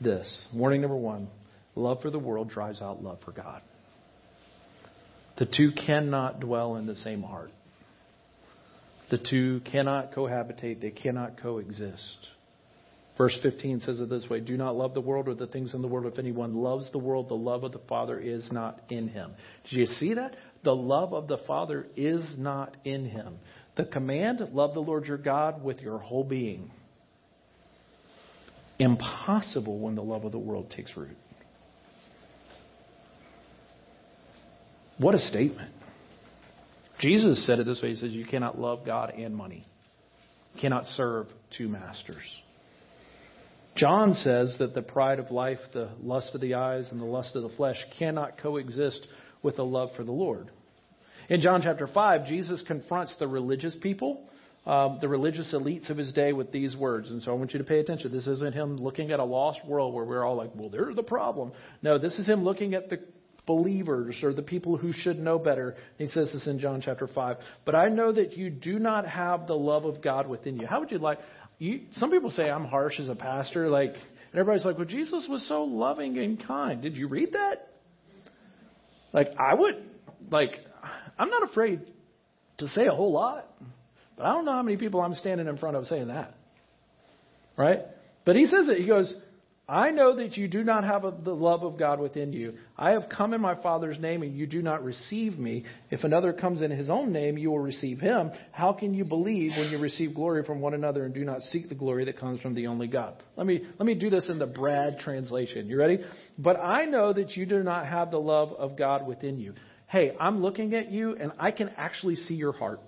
this. 0.00 0.46
Warning 0.54 0.80
number 0.80 0.96
one 0.96 1.28
love 1.74 2.00
for 2.00 2.10
the 2.10 2.18
world 2.18 2.48
drives 2.48 2.80
out 2.80 3.02
love 3.02 3.18
for 3.24 3.32
God. 3.32 3.60
The 5.38 5.46
two 5.46 5.72
cannot 5.72 6.40
dwell 6.40 6.76
in 6.76 6.86
the 6.86 6.94
same 6.94 7.22
heart. 7.22 7.50
The 9.10 9.18
two 9.18 9.62
cannot 9.70 10.12
cohabitate, 10.12 10.80
they 10.80 10.90
cannot 10.90 11.40
coexist. 11.40 12.28
Verse 13.18 13.36
15 13.42 13.80
says 13.80 14.00
it 14.00 14.08
this 14.08 14.28
way 14.30 14.40
Do 14.40 14.56
not 14.56 14.76
love 14.76 14.94
the 14.94 15.00
world 15.00 15.28
or 15.28 15.34
the 15.34 15.48
things 15.48 15.74
in 15.74 15.82
the 15.82 15.88
world. 15.88 16.06
If 16.06 16.20
anyone 16.20 16.54
loves 16.54 16.90
the 16.92 16.98
world, 16.98 17.28
the 17.28 17.34
love 17.34 17.64
of 17.64 17.72
the 17.72 17.80
Father 17.88 18.18
is 18.18 18.48
not 18.52 18.80
in 18.88 19.08
him. 19.08 19.32
Did 19.68 19.76
you 19.76 19.86
see 19.86 20.14
that? 20.14 20.36
The 20.62 20.74
love 20.74 21.12
of 21.12 21.26
the 21.26 21.38
Father 21.38 21.88
is 21.96 22.22
not 22.38 22.76
in 22.84 23.06
him. 23.06 23.38
The 23.76 23.84
command, 23.84 24.40
love 24.52 24.72
the 24.74 24.80
Lord 24.80 25.06
your 25.06 25.18
God 25.18 25.62
with 25.62 25.80
your 25.80 25.98
whole 25.98 26.22
being. 26.22 26.70
Impossible 28.78 29.80
when 29.80 29.96
the 29.96 30.02
love 30.02 30.24
of 30.24 30.30
the 30.30 30.38
world 30.38 30.72
takes 30.74 30.96
root. 30.96 31.16
What 34.98 35.16
a 35.16 35.18
statement. 35.18 35.72
Jesus 37.00 37.44
said 37.46 37.58
it 37.58 37.66
this 37.66 37.80
way 37.82 37.90
He 37.90 37.96
says, 37.96 38.12
You 38.12 38.26
cannot 38.26 38.60
love 38.60 38.86
God 38.86 39.10
and 39.10 39.34
money, 39.34 39.66
you 40.54 40.60
cannot 40.60 40.86
serve 40.86 41.26
two 41.56 41.68
masters. 41.68 42.22
John 43.78 44.12
says 44.12 44.56
that 44.58 44.74
the 44.74 44.82
pride 44.82 45.20
of 45.20 45.30
life, 45.30 45.60
the 45.72 45.90
lust 46.02 46.34
of 46.34 46.40
the 46.40 46.54
eyes, 46.54 46.88
and 46.90 47.00
the 47.00 47.04
lust 47.04 47.36
of 47.36 47.44
the 47.44 47.48
flesh 47.50 47.76
cannot 47.96 48.36
coexist 48.38 49.06
with 49.40 49.60
a 49.60 49.62
love 49.62 49.90
for 49.96 50.02
the 50.02 50.12
Lord. 50.12 50.50
In 51.28 51.40
John 51.40 51.62
chapter 51.62 51.86
5, 51.86 52.26
Jesus 52.26 52.60
confronts 52.66 53.14
the 53.20 53.28
religious 53.28 53.76
people, 53.80 54.28
um, 54.66 54.98
the 55.00 55.08
religious 55.08 55.54
elites 55.54 55.90
of 55.90 55.96
his 55.96 56.12
day, 56.12 56.32
with 56.32 56.50
these 56.50 56.76
words. 56.76 57.10
And 57.10 57.22
so 57.22 57.30
I 57.30 57.34
want 57.34 57.52
you 57.52 57.58
to 57.58 57.64
pay 57.64 57.78
attention. 57.78 58.10
This 58.10 58.26
isn't 58.26 58.52
him 58.52 58.78
looking 58.78 59.12
at 59.12 59.20
a 59.20 59.24
lost 59.24 59.60
world 59.64 59.94
where 59.94 60.04
we're 60.04 60.24
all 60.24 60.36
like, 60.36 60.50
well, 60.56 60.70
there's 60.70 60.96
the 60.96 61.04
problem. 61.04 61.52
No, 61.80 61.98
this 61.98 62.18
is 62.18 62.26
him 62.26 62.42
looking 62.42 62.74
at 62.74 62.90
the 62.90 62.98
believers 63.46 64.16
or 64.22 64.34
the 64.34 64.42
people 64.42 64.76
who 64.76 64.92
should 64.92 65.18
know 65.18 65.38
better. 65.38 65.74
He 65.96 66.06
says 66.06 66.30
this 66.32 66.46
in 66.46 66.58
John 66.58 66.82
chapter 66.84 67.06
5. 67.06 67.36
But 67.64 67.74
I 67.74 67.88
know 67.88 68.12
that 68.12 68.36
you 68.36 68.50
do 68.50 68.78
not 68.78 69.06
have 69.06 69.46
the 69.46 69.54
love 69.54 69.86
of 69.86 70.02
God 70.02 70.28
within 70.28 70.58
you. 70.58 70.66
How 70.66 70.80
would 70.80 70.90
you 70.90 70.98
like? 70.98 71.18
You, 71.58 71.82
some 71.96 72.10
people 72.10 72.30
say 72.30 72.48
I'm 72.48 72.64
harsh 72.64 72.98
as 73.00 73.08
a 73.08 73.14
pastor. 73.14 73.68
Like, 73.68 73.94
and 73.94 74.40
everybody's 74.40 74.64
like, 74.64 74.76
well, 74.76 74.86
Jesus 74.86 75.26
was 75.28 75.46
so 75.48 75.64
loving 75.64 76.18
and 76.18 76.44
kind. 76.44 76.82
Did 76.82 76.96
you 76.96 77.08
read 77.08 77.32
that? 77.32 77.68
Like, 79.12 79.28
I 79.38 79.54
would, 79.54 79.76
like, 80.30 80.50
I'm 81.18 81.30
not 81.30 81.48
afraid 81.48 81.80
to 82.58 82.68
say 82.68 82.86
a 82.86 82.92
whole 82.92 83.12
lot, 83.12 83.50
but 84.16 84.26
I 84.26 84.32
don't 84.32 84.44
know 84.44 84.52
how 84.52 84.62
many 84.62 84.76
people 84.76 85.00
I'm 85.00 85.14
standing 85.14 85.46
in 85.48 85.56
front 85.56 85.76
of 85.76 85.86
saying 85.86 86.08
that. 86.08 86.34
Right? 87.56 87.80
But 88.24 88.36
he 88.36 88.46
says 88.46 88.68
it. 88.68 88.78
He 88.78 88.86
goes, 88.86 89.12
I 89.68 89.90
know 89.90 90.16
that 90.16 90.38
you 90.38 90.48
do 90.48 90.64
not 90.64 90.84
have 90.84 91.02
the 91.02 91.34
love 91.34 91.62
of 91.62 91.78
God 91.78 92.00
within 92.00 92.32
you. 92.32 92.54
I 92.76 92.92
have 92.92 93.10
come 93.10 93.34
in 93.34 93.40
my 93.42 93.54
Father's 93.54 93.98
name, 93.98 94.22
and 94.22 94.34
you 94.34 94.46
do 94.46 94.62
not 94.62 94.82
receive 94.82 95.38
me. 95.38 95.64
If 95.90 96.04
another 96.04 96.32
comes 96.32 96.62
in 96.62 96.70
his 96.70 96.88
own 96.88 97.12
name, 97.12 97.36
you 97.36 97.50
will 97.50 97.58
receive 97.58 98.00
him. 98.00 98.30
How 98.50 98.72
can 98.72 98.94
you 98.94 99.04
believe 99.04 99.52
when 99.58 99.70
you 99.70 99.78
receive 99.78 100.14
glory 100.14 100.42
from 100.44 100.60
one 100.60 100.72
another 100.72 101.04
and 101.04 101.12
do 101.12 101.22
not 101.22 101.42
seek 101.42 101.68
the 101.68 101.74
glory 101.74 102.06
that 102.06 102.18
comes 102.18 102.40
from 102.40 102.54
the 102.54 102.66
only 102.66 102.86
God? 102.86 103.22
Let 103.36 103.46
me, 103.46 103.60
let 103.78 103.84
me 103.84 103.94
do 103.94 104.08
this 104.08 104.28
in 104.30 104.38
the 104.38 104.46
Brad 104.46 105.00
translation. 105.00 105.68
You 105.68 105.78
ready? 105.78 105.98
But 106.38 106.58
I 106.58 106.86
know 106.86 107.12
that 107.12 107.36
you 107.36 107.44
do 107.44 107.62
not 107.62 107.86
have 107.86 108.10
the 108.10 108.20
love 108.20 108.52
of 108.52 108.76
God 108.76 109.06
within 109.06 109.38
you 109.38 109.54
hey, 109.88 110.14
I'm 110.20 110.42
looking 110.42 110.74
at 110.74 110.90
you 110.90 111.16
and 111.18 111.32
I 111.38 111.50
can 111.50 111.70
actually 111.76 112.16
see 112.16 112.34
your 112.34 112.52
heart. 112.52 112.80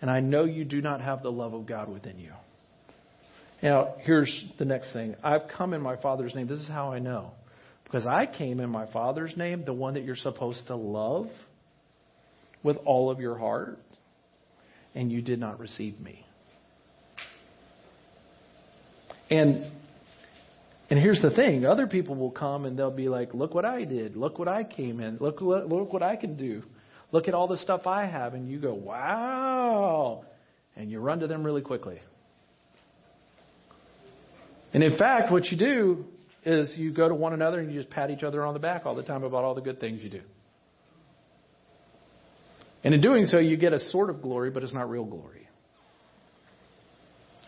And 0.00 0.10
I 0.10 0.20
know 0.20 0.44
you 0.44 0.64
do 0.64 0.80
not 0.80 1.00
have 1.00 1.22
the 1.22 1.32
love 1.32 1.52
of 1.54 1.66
God 1.66 1.88
within 1.88 2.18
you. 2.18 2.32
Now, 3.64 3.94
here's 4.00 4.44
the 4.58 4.66
next 4.66 4.92
thing. 4.92 5.16
I've 5.24 5.48
come 5.56 5.72
in 5.72 5.80
my 5.80 5.96
Father's 5.96 6.34
name. 6.34 6.46
This 6.46 6.60
is 6.60 6.68
how 6.68 6.92
I 6.92 6.98
know. 6.98 7.30
Because 7.84 8.06
I 8.06 8.26
came 8.26 8.60
in 8.60 8.68
my 8.68 8.84
Father's 8.92 9.34
name, 9.38 9.64
the 9.64 9.72
one 9.72 9.94
that 9.94 10.04
you're 10.04 10.16
supposed 10.16 10.66
to 10.66 10.76
love 10.76 11.28
with 12.62 12.76
all 12.84 13.10
of 13.10 13.20
your 13.20 13.38
heart, 13.38 13.78
and 14.94 15.10
you 15.10 15.22
did 15.22 15.40
not 15.40 15.60
receive 15.60 15.98
me. 15.98 16.26
And 19.30 19.72
and 20.90 20.98
here's 20.98 21.22
the 21.22 21.30
thing 21.30 21.64
other 21.64 21.86
people 21.86 22.14
will 22.16 22.30
come 22.30 22.66
and 22.66 22.78
they'll 22.78 22.90
be 22.90 23.08
like, 23.08 23.32
look 23.32 23.54
what 23.54 23.64
I 23.64 23.84
did. 23.84 24.14
Look 24.14 24.38
what 24.38 24.46
I 24.46 24.64
came 24.64 25.00
in. 25.00 25.16
Look, 25.16 25.40
look, 25.40 25.70
look 25.70 25.90
what 25.90 26.02
I 26.02 26.16
can 26.16 26.36
do. 26.36 26.62
Look 27.12 27.28
at 27.28 27.34
all 27.34 27.48
the 27.48 27.56
stuff 27.56 27.86
I 27.86 28.04
have. 28.04 28.34
And 28.34 28.46
you 28.46 28.58
go, 28.60 28.74
wow. 28.74 30.24
And 30.76 30.90
you 30.90 31.00
run 31.00 31.20
to 31.20 31.26
them 31.26 31.42
really 31.42 31.62
quickly. 31.62 32.00
And 34.74 34.82
in 34.82 34.98
fact, 34.98 35.32
what 35.32 35.46
you 35.46 35.56
do 35.56 36.04
is 36.44 36.74
you 36.76 36.92
go 36.92 37.08
to 37.08 37.14
one 37.14 37.32
another 37.32 37.60
and 37.60 37.72
you 37.72 37.80
just 37.80 37.90
pat 37.90 38.10
each 38.10 38.22
other 38.22 38.44
on 38.44 38.52
the 38.52 38.60
back 38.60 38.84
all 38.84 38.94
the 38.94 39.04
time 39.04 39.22
about 39.22 39.44
all 39.44 39.54
the 39.54 39.62
good 39.62 39.80
things 39.80 40.02
you 40.02 40.10
do. 40.10 40.20
And 42.82 42.92
in 42.92 43.00
doing 43.00 43.24
so, 43.26 43.38
you 43.38 43.56
get 43.56 43.72
a 43.72 43.80
sort 43.90 44.10
of 44.10 44.20
glory, 44.20 44.50
but 44.50 44.62
it's 44.62 44.74
not 44.74 44.90
real 44.90 45.04
glory. 45.04 45.48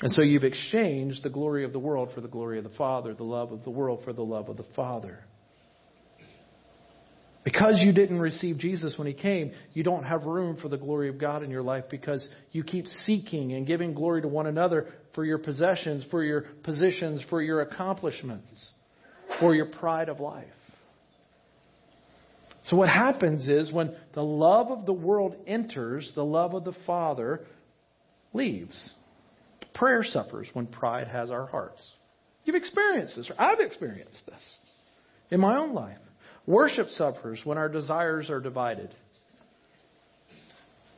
And 0.00 0.12
so 0.12 0.22
you've 0.22 0.44
exchanged 0.44 1.22
the 1.22 1.28
glory 1.28 1.64
of 1.64 1.72
the 1.72 1.78
world 1.78 2.10
for 2.14 2.20
the 2.20 2.28
glory 2.28 2.58
of 2.58 2.64
the 2.64 2.76
Father, 2.76 3.12
the 3.12 3.24
love 3.24 3.52
of 3.52 3.64
the 3.64 3.70
world 3.70 4.02
for 4.04 4.12
the 4.12 4.22
love 4.22 4.48
of 4.48 4.56
the 4.56 4.66
Father. 4.74 5.24
Because 7.46 7.74
you 7.78 7.92
didn't 7.92 8.18
receive 8.18 8.58
Jesus 8.58 8.98
when 8.98 9.06
he 9.06 9.12
came, 9.12 9.52
you 9.72 9.84
don't 9.84 10.02
have 10.02 10.24
room 10.24 10.56
for 10.60 10.68
the 10.68 10.76
glory 10.76 11.08
of 11.08 11.16
God 11.16 11.44
in 11.44 11.50
your 11.52 11.62
life 11.62 11.84
because 11.88 12.26
you 12.50 12.64
keep 12.64 12.86
seeking 13.06 13.52
and 13.52 13.64
giving 13.64 13.94
glory 13.94 14.20
to 14.22 14.26
one 14.26 14.48
another 14.48 14.88
for 15.14 15.24
your 15.24 15.38
possessions, 15.38 16.04
for 16.10 16.24
your 16.24 16.40
positions, 16.64 17.22
for 17.30 17.40
your 17.40 17.60
accomplishments, 17.60 18.50
for 19.38 19.54
your 19.54 19.66
pride 19.66 20.08
of 20.08 20.18
life. 20.18 20.48
So 22.64 22.76
what 22.76 22.88
happens 22.88 23.48
is 23.48 23.70
when 23.70 23.94
the 24.12 24.24
love 24.24 24.72
of 24.72 24.84
the 24.84 24.92
world 24.92 25.36
enters, 25.46 26.10
the 26.16 26.24
love 26.24 26.52
of 26.52 26.64
the 26.64 26.74
Father 26.84 27.42
leaves. 28.32 28.90
Prayer 29.72 30.02
suffers 30.02 30.48
when 30.52 30.66
pride 30.66 31.06
has 31.06 31.30
our 31.30 31.46
hearts. 31.46 31.80
You've 32.44 32.56
experienced 32.56 33.14
this. 33.14 33.30
Or 33.30 33.40
I've 33.40 33.60
experienced 33.60 34.22
this 34.26 34.42
in 35.30 35.38
my 35.38 35.58
own 35.58 35.74
life. 35.74 35.98
Worship 36.46 36.88
suffers 36.90 37.40
when 37.44 37.58
our 37.58 37.68
desires 37.68 38.30
are 38.30 38.40
divided. 38.40 38.94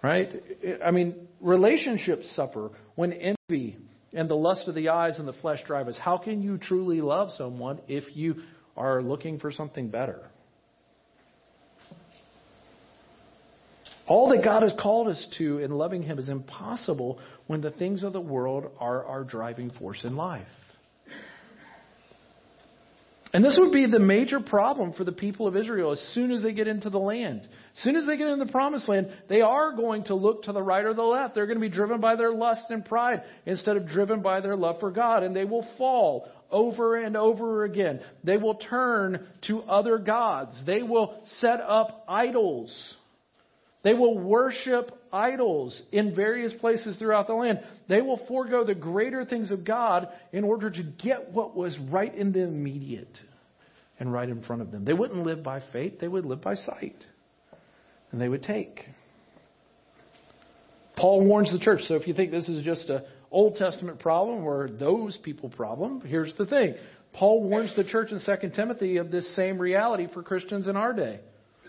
Right? 0.03 0.29
I 0.85 0.91
mean, 0.91 1.29
relationships 1.41 2.31
suffer 2.37 2.71
when 2.95 3.13
envy 3.13 3.79
and 4.13 4.29
the 4.29 4.35
lust 4.35 4.69
of 4.69 4.75
the 4.75 4.91
eyes 4.91 5.19
and 5.19 5.27
the 5.27 5.33
flesh 5.35 5.61
drive 5.67 5.89
us. 5.89 5.97
How 5.99 6.19
can 6.19 6.43
you 6.43 6.59
truly 6.59 7.01
love 7.01 7.31
someone 7.37 7.81
if 7.89 8.05
you 8.15 8.37
are 8.77 9.03
looking 9.03 9.39
for 9.39 9.51
something 9.51 9.89
better? 9.89 10.21
All 14.07 14.31
that 14.31 14.43
God 14.43 14.63
has 14.63 14.73
called 14.81 15.09
us 15.09 15.27
to 15.37 15.59
in 15.59 15.71
loving 15.71 16.03
Him 16.03 16.19
is 16.19 16.31
impossible 16.31 17.19
when 17.47 17.61
the 17.61 17.71
things 17.71 18.03
of 18.03 18.15
the 18.15 18.21
world 18.21 18.71
are 18.79 19.05
our 19.05 19.25
driving 19.25 19.71
force 19.71 20.03
in 20.05 20.17
life. 20.17 20.47
And 23.33 23.45
this 23.45 23.59
would 23.61 23.73
be 23.73 23.87
the 23.87 23.99
major 23.99 24.41
problem 24.41 24.95
for 24.95 25.05
the 25.05 25.13
people 25.13 25.47
of 25.47 25.57
Israel 25.57 25.93
as 25.93 26.01
soon 26.15 26.33
as 26.33 26.43
they 26.43 26.53
get 26.53 26.67
into 26.67 26.89
the 26.89 26.99
land. 26.99 27.43
As 27.43 27.83
soon 27.83 27.97
as 27.97 28.07
they 28.07 28.17
get 28.17 28.29
into 28.29 28.45
the 28.45 28.51
promised 28.51 28.89
land, 28.89 29.13
they 29.29 29.43
are 29.43 29.73
going 29.73 30.05
to 30.05 30.15
look 30.15 30.45
to 30.45 30.53
the 30.53 30.63
right 30.63 30.85
or 30.85 30.95
the 30.95 31.03
left. 31.03 31.35
They're 31.35 31.47
going 31.47 31.59
to 31.59 31.69
be 31.69 31.69
driven 31.69 32.01
by 32.01 32.17
their 32.17 32.33
lust 32.33 32.65
and 32.71 32.85
pride 32.85 33.23
instead 33.45 33.77
of 33.77 33.87
driven 33.87 34.23
by 34.23 34.41
their 34.41 34.57
love 34.57 34.81
for 34.81 34.91
God. 34.91 35.23
And 35.23 35.37
they 35.37 35.45
will 35.45 35.67
fall 35.77 36.27
over 36.51 36.97
and 36.97 37.17
over 37.19 37.65
again. 37.65 38.01
They 38.25 38.39
will 38.39 38.55
turn 38.55 39.27
to 39.47 39.61
other 39.63 39.99
gods. 39.99 40.59
They 40.65 40.83
will 40.83 41.23
set 41.41 41.61
up 41.61 42.07
idols. 42.09 42.75
They 43.85 43.93
will 43.93 44.19
worship 44.19 44.98
idols 45.13 45.81
in 45.93 46.15
various 46.15 46.53
places 46.61 46.97
throughout 46.97 47.27
the 47.27 47.35
land. 47.35 47.61
They 47.89 48.01
will 48.01 48.21
forego 48.27 48.65
the 48.65 48.75
greater 48.75 49.25
things 49.25 49.51
of 49.51 49.65
God 49.65 50.09
in 50.33 50.45
order 50.45 50.71
to 50.71 50.83
get 50.83 51.33
what 51.33 51.57
was 51.57 51.77
right 51.91 52.15
in 52.15 52.33
the 52.33 52.43
immediate 52.43 53.17
and 53.99 54.13
right 54.13 54.29
in 54.29 54.43
front 54.43 54.63
of 54.63 54.71
them. 54.71 54.85
They 54.85 54.93
wouldn't 54.93 55.25
live 55.25 55.43
by 55.43 55.63
faith, 55.73 56.01
they 56.01 56.09
would 56.09 56.25
live 56.25 56.41
by 56.41 56.55
sight. 56.55 57.05
And 58.11 58.21
they 58.21 58.29
would 58.29 58.43
take. 58.43 58.81
Paul 60.97 61.25
warns 61.25 61.53
the 61.53 61.59
church. 61.59 61.83
So 61.87 61.95
if 61.95 62.07
you 62.07 62.15
think 62.15 62.31
this 62.31 62.49
is 62.49 62.65
just 62.65 62.89
a 62.89 63.05
Old 63.31 63.57
Testament 63.57 64.01
problem 64.01 64.45
or 64.45 64.69
those 64.69 65.17
people 65.23 65.51
problem, 65.51 66.01
here's 66.05 66.33
the 66.39 66.47
thing. 66.47 66.75
Paul 67.13 67.43
warns 67.43 67.75
the 67.77 67.85
church 67.85 68.11
in 68.11 68.21
2 68.21 68.51
Timothy 68.51 68.97
of 68.97 69.11
this 69.11 69.35
same 69.37 69.59
reality 69.59 70.09
for 70.13 70.23
Christians 70.23 70.69
in 70.69 70.77
our 70.77 70.93
day. 70.93 71.21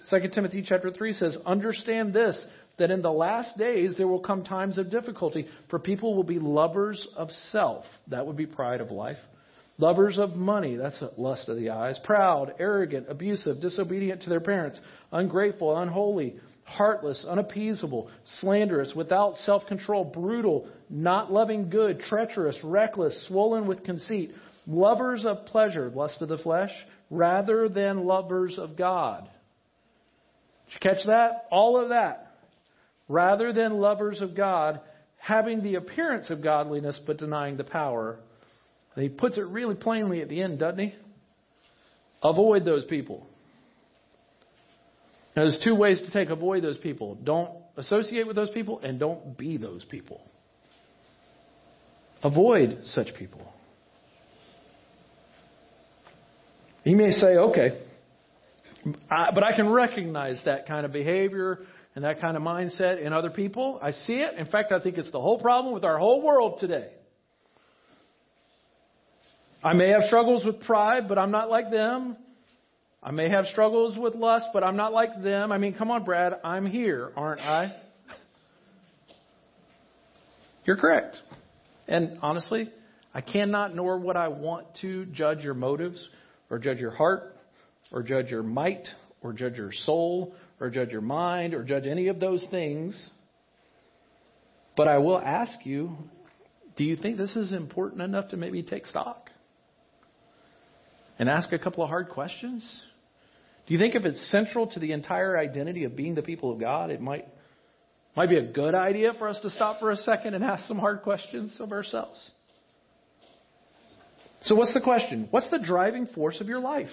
2 0.09 0.29
Timothy 0.33 0.63
chapter 0.67 0.91
3 0.91 1.13
says, 1.13 1.37
Understand 1.45 2.13
this, 2.13 2.37
that 2.79 2.91
in 2.91 3.01
the 3.01 3.11
last 3.11 3.57
days 3.57 3.93
there 3.97 4.07
will 4.07 4.19
come 4.19 4.43
times 4.43 4.77
of 4.77 4.89
difficulty, 4.89 5.47
for 5.69 5.79
people 5.79 6.15
will 6.15 6.23
be 6.23 6.39
lovers 6.39 7.07
of 7.15 7.29
self. 7.51 7.85
That 8.07 8.25
would 8.25 8.37
be 8.37 8.45
pride 8.45 8.81
of 8.81 8.91
life. 8.91 9.17
Lovers 9.77 10.17
of 10.19 10.35
money, 10.35 10.75
that's 10.75 11.01
lust 11.17 11.47
of 11.47 11.55
the 11.55 11.69
eyes. 11.69 11.97
Proud, 12.03 12.53
arrogant, 12.59 13.05
abusive, 13.07 13.61
disobedient 13.61 14.23
to 14.23 14.29
their 14.29 14.41
parents, 14.41 14.79
ungrateful, 15.13 15.77
unholy, 15.77 16.35
heartless, 16.65 17.25
unappeasable, 17.25 18.09
slanderous, 18.41 18.93
without 18.93 19.37
self 19.37 19.65
control, 19.67 20.03
brutal, 20.03 20.67
not 20.89 21.31
loving 21.31 21.69
good, 21.69 22.01
treacherous, 22.01 22.57
reckless, 22.61 23.17
swollen 23.27 23.67
with 23.67 23.85
conceit, 23.85 24.33
lovers 24.67 25.25
of 25.25 25.45
pleasure, 25.45 25.89
lust 25.89 26.21
of 26.21 26.27
the 26.27 26.37
flesh, 26.37 26.71
rather 27.09 27.69
than 27.69 28.05
lovers 28.05 28.57
of 28.57 28.75
God. 28.75 29.29
Did 30.67 30.73
you 30.73 30.91
catch 30.91 31.05
that? 31.07 31.45
All 31.51 31.81
of 31.81 31.89
that. 31.89 32.28
Rather 33.09 33.51
than 33.51 33.73
lovers 33.73 34.21
of 34.21 34.35
God, 34.35 34.79
having 35.17 35.61
the 35.61 35.75
appearance 35.75 36.29
of 36.29 36.41
godliness 36.41 36.97
but 37.05 37.17
denying 37.17 37.57
the 37.57 37.63
power. 37.63 38.19
And 38.95 39.03
he 39.03 39.09
puts 39.09 39.37
it 39.37 39.45
really 39.47 39.75
plainly 39.75 40.21
at 40.21 40.29
the 40.29 40.41
end, 40.41 40.59
doesn't 40.59 40.79
he? 40.79 40.95
Avoid 42.23 42.63
those 42.65 42.85
people. 42.85 43.25
Now, 45.35 45.43
there's 45.43 45.59
two 45.63 45.75
ways 45.75 45.99
to 45.99 46.11
take 46.11 46.29
avoid 46.29 46.63
those 46.63 46.77
people. 46.77 47.15
Don't 47.15 47.51
associate 47.77 48.27
with 48.27 48.35
those 48.35 48.49
people 48.51 48.79
and 48.83 48.99
don't 48.99 49.37
be 49.37 49.57
those 49.57 49.85
people. 49.85 50.21
Avoid 52.23 52.79
such 52.85 53.07
people. 53.17 53.41
You 56.83 56.95
may 56.95 57.11
say, 57.11 57.27
okay, 57.27 57.79
but 59.09 59.43
I 59.43 59.55
can 59.55 59.69
recognize 59.69 60.39
that 60.45 60.67
kind 60.67 60.85
of 60.85 60.91
behavior 60.91 61.59
and 61.95 62.05
that 62.05 62.21
kind 62.21 62.37
of 62.37 62.43
mindset 62.43 63.01
in 63.03 63.13
other 63.13 63.29
people. 63.29 63.79
I 63.81 63.91
see 63.91 64.13
it. 64.13 64.37
In 64.37 64.45
fact, 64.45 64.71
I 64.71 64.79
think 64.79 64.97
it's 64.97 65.11
the 65.11 65.19
whole 65.19 65.39
problem 65.39 65.73
with 65.73 65.83
our 65.83 65.97
whole 65.97 66.21
world 66.21 66.59
today. 66.59 66.89
I 69.63 69.73
may 69.73 69.89
have 69.89 70.03
struggles 70.07 70.45
with 70.45 70.61
pride, 70.61 71.07
but 71.07 71.17
I'm 71.17 71.31
not 71.31 71.49
like 71.49 71.69
them. 71.71 72.15
I 73.01 73.11
may 73.11 73.29
have 73.29 73.45
struggles 73.47 73.97
with 73.97 74.15
lust, 74.15 74.47
but 74.53 74.63
I'm 74.63 74.75
not 74.75 74.93
like 74.93 75.21
them. 75.21 75.51
I 75.51 75.57
mean, 75.57 75.73
come 75.73 75.89
on, 75.91 76.05
Brad, 76.05 76.33
I'm 76.43 76.65
here, 76.65 77.11
aren't 77.15 77.41
I? 77.41 77.75
You're 80.65 80.77
correct. 80.77 81.17
And 81.87 82.19
honestly, 82.21 82.69
I 83.13 83.21
cannot 83.21 83.75
nor 83.75 83.97
would 83.99 84.15
I 84.15 84.27
want 84.27 84.67
to 84.81 85.05
judge 85.07 85.39
your 85.39 85.53
motives 85.53 86.07
or 86.49 86.59
judge 86.59 86.77
your 86.77 86.91
heart 86.91 87.33
or 87.91 88.03
judge 88.03 88.29
your 88.29 88.43
might 88.43 88.87
or 89.21 89.33
judge 89.33 89.55
your 89.55 89.71
soul 89.71 90.35
or 90.59 90.69
judge 90.69 90.89
your 90.89 91.01
mind 91.01 91.53
or 91.53 91.63
judge 91.63 91.85
any 91.85 92.07
of 92.07 92.19
those 92.19 92.43
things. 92.51 92.95
But 94.75 94.87
I 94.87 94.97
will 94.97 95.19
ask 95.19 95.65
you 95.65 95.97
do 96.77 96.85
you 96.85 96.95
think 96.95 97.17
this 97.17 97.35
is 97.35 97.51
important 97.51 98.01
enough 98.01 98.29
to 98.29 98.37
maybe 98.37 98.63
take 98.63 98.85
stock? 98.85 99.29
And 101.19 101.27
ask 101.27 101.51
a 101.51 101.59
couple 101.59 101.83
of 101.83 101.89
hard 101.89 102.07
questions? 102.07 102.65
Do 103.67 103.73
you 103.73 103.79
think 103.79 103.95
if 103.95 104.05
it's 104.05 104.31
central 104.31 104.67
to 104.67 104.79
the 104.79 104.93
entire 104.93 105.37
identity 105.37 105.83
of 105.83 105.97
being 105.97 106.15
the 106.15 106.21
people 106.21 106.53
of 106.53 106.59
God, 106.59 106.89
it 106.89 107.01
might, 107.01 107.27
might 108.15 108.29
be 108.29 108.37
a 108.37 108.51
good 108.53 108.73
idea 108.73 109.11
for 109.19 109.27
us 109.27 109.37
to 109.41 109.49
stop 109.49 109.81
for 109.81 109.91
a 109.91 109.97
second 109.97 110.35
and 110.35 110.43
ask 110.43 110.67
some 110.69 110.79
hard 110.79 111.01
questions 111.01 111.53
of 111.59 111.73
ourselves? 111.73 112.17
So, 114.43 114.55
what's 114.55 114.73
the 114.73 114.79
question? 114.79 115.27
What's 115.31 115.49
the 115.49 115.59
driving 115.59 116.07
force 116.07 116.39
of 116.39 116.47
your 116.47 116.61
life? 116.61 116.87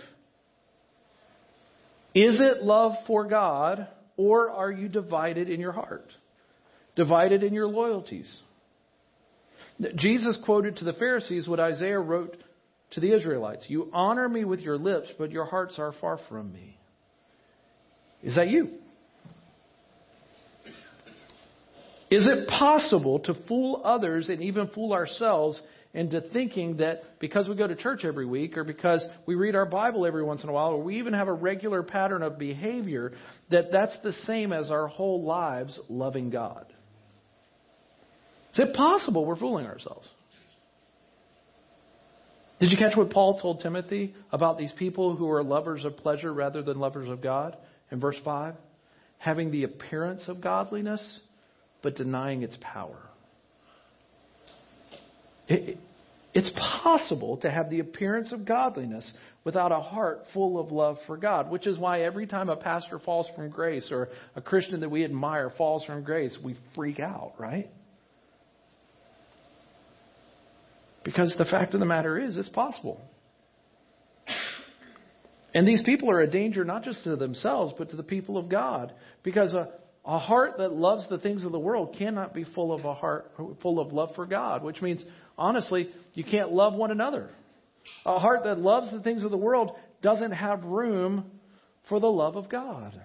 Is 2.17 2.41
it 2.41 2.63
love 2.63 2.93
for 3.07 3.29
God, 3.29 3.89
or 4.17 4.51
are 4.51 4.73
you 4.73 4.89
divided 4.89 5.51
in 5.51 5.61
your 5.61 5.73
heart? 5.73 6.11
Divided 6.97 7.43
in 7.43 7.53
your 7.53 7.69
loyalties? 7.69 8.35
Jesus 9.97 10.39
quoted 10.43 10.79
to 10.79 10.87
the 10.87 10.95
Pharisees 10.95 11.47
what 11.47 11.61
Isaiah 11.61 12.01
wrote 12.01 12.35
to 12.93 13.01
the 13.01 13.13
Israelites 13.15 13.67
You 13.69 13.91
honor 13.93 14.31
me 14.31 14.47
with 14.47 14.61
your 14.61 14.79
lips, 14.79 15.09
but 15.19 15.31
your 15.31 15.45
hearts 15.45 15.79
are 15.79 15.93
far 16.01 16.19
from 16.27 16.55
me. 16.55 16.79
Is 18.23 18.37
that 18.37 18.49
you? 18.49 18.71
Is 22.11 22.27
it 22.27 22.49
possible 22.49 23.19
to 23.21 23.35
fool 23.47 23.83
others 23.85 24.31
and 24.31 24.41
even 24.41 24.69
fool 24.69 24.95
ourselves 24.95 25.61
into 25.97 26.21
thinking 26.21 26.77
that 26.77 27.19
because 27.21 27.49
we 27.49 27.57
go 27.57 27.67
to 27.67 27.75
church 27.75 28.05
every 28.05 28.27
week 28.27 28.59
or 28.59 28.65
because 28.65 29.01
we 29.25 29.35
read 29.35 29.57
our 29.57 29.65
Bible 29.65 30.05
every 30.05 30.23
once 30.23 30.43
in 30.43 30.49
a 30.51 30.53
while 30.53 30.69
or 30.69 30.83
we 30.83 30.99
even 30.99 31.15
have 31.15 31.27
a 31.27 31.33
regular 31.33 31.83
pattern 31.83 32.23
of 32.23 32.39
behavior 32.39 33.15
that 33.51 33.73
that's 33.73 33.97
the 34.05 34.13
same 34.27 34.53
as 34.53 34.71
our 34.71 34.89
whole 34.89 35.25
lives 35.25 35.81
loving 35.89 36.29
God? 36.29 36.67
Is 38.53 38.69
it 38.69 38.75
possible 38.75 39.25
we're 39.25 39.37
fooling 39.37 39.65
ourselves? 39.65 40.07
Did 42.61 42.71
you 42.71 42.77
catch 42.77 42.95
what 42.95 43.11
Paul 43.11 43.41
told 43.41 43.61
Timothy 43.61 44.15
about 44.33 44.59
these 44.59 44.73
people 44.79 45.17
who 45.17 45.31
are 45.31 45.43
lovers 45.43 45.87
of 45.87 45.97
pleasure 45.97 46.33
rather 46.33 46.63
than 46.63 46.79
lovers 46.79 47.09
of 47.09 47.23
God 47.23 47.57
in 47.91 48.01
verse 48.01 48.17
5? 48.23 48.55
Having 49.17 49.51
the 49.51 49.65
appearance 49.65 50.25
of 50.29 50.43
godliness, 50.43 51.21
but 51.83 51.97
denying 51.97 52.43
its 52.43 52.57
power. 52.61 53.09
It, 55.49 55.79
it's 56.35 56.51
possible 56.83 57.39
to 57.39 57.51
have 57.51 57.71
the 57.71 57.81
appearance 57.81 58.31
of 58.31 58.45
godliness 58.45 59.11
without 59.45 59.73
a 59.73 59.81
heart 59.81 60.23
full 60.35 60.61
of 60.61 60.71
love 60.71 60.99
for 61.07 61.17
God, 61.17 61.51
which 61.51 61.67
is 61.67 61.79
why 61.79 62.03
every 62.03 62.27
time 62.27 62.51
a 62.51 62.57
pastor 62.57 62.99
falls 62.99 63.27
from 63.35 63.49
grace 63.49 63.89
or 63.91 64.09
a 64.35 64.43
Christian 64.43 64.81
that 64.81 64.91
we 64.91 65.03
admire 65.03 65.51
falls 65.57 65.83
from 65.85 66.03
grace, 66.03 66.37
we 66.45 66.57
freak 66.75 67.01
out, 67.01 67.33
right? 67.39 67.71
Because 71.05 71.35
the 71.39 71.45
fact 71.45 71.73
of 71.73 71.81
the 71.81 71.87
matter 71.87 72.19
is, 72.19 72.37
it's 72.37 72.49
possible. 72.49 73.01
And 75.55 75.67
these 75.67 75.81
people 75.87 76.11
are 76.11 76.21
a 76.21 76.31
danger 76.31 76.65
not 76.65 76.83
just 76.83 77.03
to 77.05 77.17
themselves, 77.17 77.73
but 77.79 77.89
to 77.91 77.97
the 77.97 78.03
people 78.03 78.37
of 78.37 78.51
God. 78.51 78.93
Because 79.23 79.55
a, 79.55 79.71
a 80.07 80.19
heart 80.19 80.59
that 80.59 80.73
loves 80.73 81.09
the 81.09 81.19
things 81.19 81.45
of 81.45 81.51
the 81.51 81.59
world 81.59 81.97
cannot 81.99 82.33
be 82.33 82.45
full 82.45 82.73
of 82.73 82.85
a 82.85 82.95
heart 82.95 83.33
full 83.61 83.81
of 83.81 83.93
love 83.93 84.11
for 84.15 84.25
God, 84.25 84.63
which 84.63 84.81
means 84.81 85.05
honestly, 85.37 85.89
you 86.15 86.23
can't 86.23 86.53
love 86.53 86.75
one 86.75 86.93
another. 86.93 87.31
A 88.05 88.19
heart 88.19 88.45
that 88.45 88.59
loves 88.59 88.91
the 88.93 89.01
things 89.01 89.25
of 89.25 89.33
the 89.33 89.37
world 89.37 89.73
doesn't 90.03 90.33
have 90.33 90.65
room 90.65 91.25
for 91.89 91.99
the 91.99 92.07
love 92.07 92.37
of 92.37 92.49
God. 92.49 93.01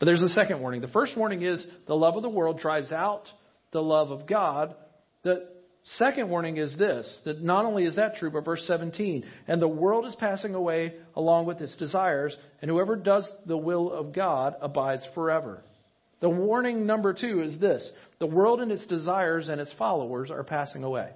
But 0.00 0.06
there's 0.06 0.22
a 0.22 0.28
second 0.30 0.60
warning. 0.60 0.80
The 0.80 0.88
first 0.88 1.16
warning 1.16 1.42
is 1.42 1.64
the 1.86 1.94
love 1.94 2.16
of 2.16 2.22
the 2.22 2.28
world 2.28 2.58
drives 2.58 2.90
out 2.90 3.22
the 3.72 3.82
love 3.82 4.10
of 4.10 4.26
God. 4.26 4.74
The 5.22 5.48
second 5.98 6.30
warning 6.30 6.56
is 6.56 6.76
this 6.78 7.06
that 7.24 7.42
not 7.42 7.64
only 7.64 7.84
is 7.84 7.96
that 7.96 8.16
true, 8.16 8.30
but 8.30 8.44
verse 8.44 8.64
17, 8.66 9.24
and 9.46 9.60
the 9.60 9.68
world 9.68 10.06
is 10.06 10.14
passing 10.16 10.54
away 10.54 10.94
along 11.14 11.46
with 11.46 11.60
its 11.60 11.74
desires, 11.76 12.36
and 12.62 12.70
whoever 12.70 12.96
does 12.96 13.28
the 13.46 13.56
will 13.56 13.92
of 13.92 14.12
God 14.12 14.54
abides 14.60 15.04
forever. 15.14 15.62
The 16.20 16.30
warning 16.30 16.86
number 16.86 17.12
two 17.12 17.42
is 17.42 17.58
this 17.60 17.88
the 18.18 18.26
world 18.26 18.60
and 18.60 18.72
its 18.72 18.86
desires 18.86 19.48
and 19.48 19.60
its 19.60 19.72
followers 19.78 20.30
are 20.30 20.44
passing 20.44 20.84
away. 20.84 21.10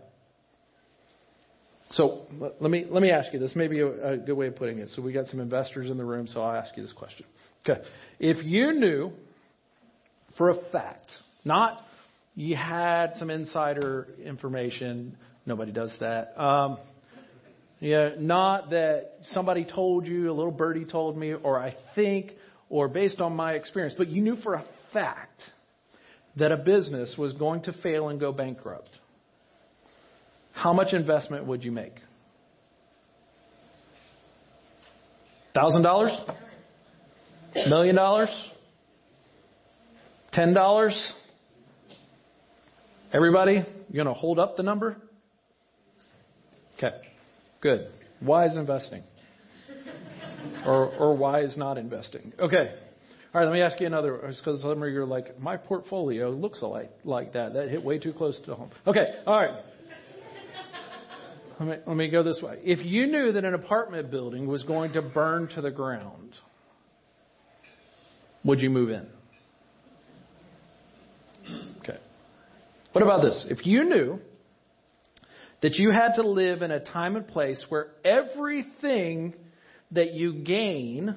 So 1.93 2.27
let 2.61 2.71
me, 2.71 2.85
let 2.89 3.01
me 3.01 3.11
ask 3.11 3.33
you 3.33 3.39
this. 3.39 3.53
Maybe 3.57 3.81
a, 3.81 4.13
a 4.13 4.17
good 4.19 4.35
way 4.35 4.49
of 4.49 4.57
putting 4.57 4.79
it. 4.79 4.91
So 4.95 5.01
we 5.01 5.13
got 5.13 5.27
some 5.29 5.41
investors 5.41 5.91
in 5.91 5.97
the 5.97 6.05
room, 6.05 6.27
so 6.27 6.43
I'll 6.43 6.57
ask 6.57 6.77
you 6.77 6.83
this 6.83 6.93
question. 6.93 7.25
Okay. 7.67 7.81
If 8.21 8.45
you 8.45 8.73
knew 8.73 9.13
for 10.37 10.51
a 10.51 10.57
fact, 10.71 11.09
not 11.45 11.81
you 12.39 12.55
had 12.55 13.15
some 13.17 13.31
insider 13.31 14.07
information, 14.25 15.17
nobody 15.45 15.73
does 15.73 15.91
that. 15.99 16.41
Um, 16.41 16.79
yeah, 17.81 18.11
not 18.17 18.71
that 18.71 19.15
somebody 19.33 19.65
told 19.65 20.07
you, 20.07 20.31
a 20.31 20.33
little 20.33 20.53
birdie 20.53 20.85
told 20.85 21.19
me, 21.19 21.35
or 21.35 21.59
I 21.59 21.75
think, 21.97 22.31
or 22.71 22.87
based 22.87 23.19
on 23.19 23.35
my 23.35 23.55
experience, 23.55 23.97
but 23.99 24.07
you 24.07 24.23
knew 24.23 24.37
for 24.37 24.55
a 24.55 24.65
fact 24.93 25.41
that 26.37 26.53
a 26.53 26.57
business 26.57 27.13
was 27.19 27.33
going 27.33 27.63
to 27.63 27.73
fail 27.83 28.09
and 28.09 28.21
go 28.21 28.31
bankrupt, 28.31 28.91
how 30.53 30.73
much 30.73 30.93
investment 30.93 31.45
would 31.45 31.65
you 31.65 31.73
make? 31.73 31.97
Thousand 35.57 35.83
dollars? 35.83 36.13
Million 37.67 37.97
dollars? 37.97 38.31
Ten 40.33 40.55
dollars? 40.55 40.95
Everybody, 43.11 43.55
you 43.55 43.95
going 43.95 44.07
to 44.07 44.13
hold 44.13 44.39
up 44.39 44.59
the 44.59 44.63
number? 44.63 44.99
Okay, 46.77 46.95
good. 47.63 47.89
Why 48.21 48.47
is 48.47 48.55
investing. 48.55 49.03
or, 50.67 50.89
or 50.95 51.17
why 51.17 51.41
is 51.41 51.57
not 51.57 51.79
investing. 51.79 52.33
Okay. 52.39 52.75
All 53.35 53.41
right, 53.41 53.45
let 53.47 53.53
me 53.53 53.63
ask 53.63 53.81
you 53.81 53.87
another, 53.87 54.35
because 54.43 54.61
some 54.61 54.83
of 54.83 54.91
you 54.91 55.01
are 55.03 55.07
like, 55.07 55.41
my 55.41 55.57
portfolio 55.57 56.31
looks 56.31 56.61
like, 56.61 56.91
like 57.05 57.33
that. 57.33 57.55
That 57.55 57.71
hit 57.71 57.83
way 57.83 57.99
too 57.99 58.13
close 58.13 58.39
to 58.45 58.55
home. 58.55 58.71
Okay, 58.87 59.07
all 59.27 59.37
right. 59.37 59.65
Let 61.61 61.69
me, 61.69 61.77
let 61.87 61.97
me 61.97 62.09
go 62.09 62.23
this 62.23 62.41
way. 62.43 62.59
If 62.63 62.85
you 62.85 63.07
knew 63.07 63.33
that 63.33 63.45
an 63.45 63.55
apartment 63.55 64.11
building 64.11 64.47
was 64.47 64.63
going 64.65 64.93
to 64.93 65.03
burn 65.03 65.49
to 65.55 65.61
the 65.61 65.71
ground, 65.71 66.35
would 68.45 68.61
you 68.61 68.71
move 68.71 68.91
in? 68.91 69.07
Okay. 71.81 71.99
What 72.99 73.05
about 73.05 73.23
this? 73.23 73.47
If 73.49 73.65
you 73.65 73.85
knew 73.85 74.19
that 75.63 75.75
you 75.75 75.93
had 75.93 76.15
to 76.15 76.23
live 76.29 76.63
in 76.63 76.73
a 76.73 76.81
time 76.81 77.15
and 77.15 77.29
place 77.29 77.63
where 77.69 77.91
everything 78.05 79.35
that 79.93 80.15
you 80.15 80.43
gain 80.43 81.17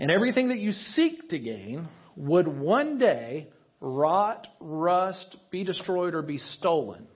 and 0.00 0.10
everything 0.10 0.48
that 0.48 0.58
you 0.58 0.72
seek 0.72 1.28
to 1.28 1.38
gain 1.38 1.86
would 2.16 2.48
one 2.48 2.98
day 2.98 3.50
rot, 3.80 4.48
rust, 4.58 5.36
be 5.52 5.62
destroyed, 5.62 6.12
or 6.12 6.22
be 6.22 6.38
stolen. 6.38 7.06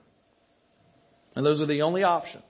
And 1.35 1.45
those 1.45 1.59
are 1.59 1.67
the 1.67 1.81
only 1.81 2.03
options. 2.03 2.45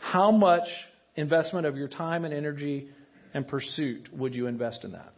How 0.00 0.30
much 0.30 0.68
investment 1.16 1.66
of 1.66 1.76
your 1.76 1.88
time 1.88 2.24
and 2.24 2.32
energy 2.32 2.88
and 3.34 3.46
pursuit 3.46 4.08
would 4.14 4.34
you 4.34 4.46
invest 4.46 4.84
in 4.84 4.92
that? 4.92 5.12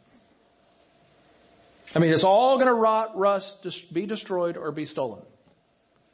I 1.94 1.98
mean, 1.98 2.12
it's 2.12 2.24
all 2.24 2.56
going 2.56 2.68
to 2.68 2.74
rot, 2.74 3.16
rust, 3.16 3.66
be 3.92 4.06
destroyed, 4.06 4.56
or 4.56 4.72
be 4.72 4.84
stolen. 4.84 5.22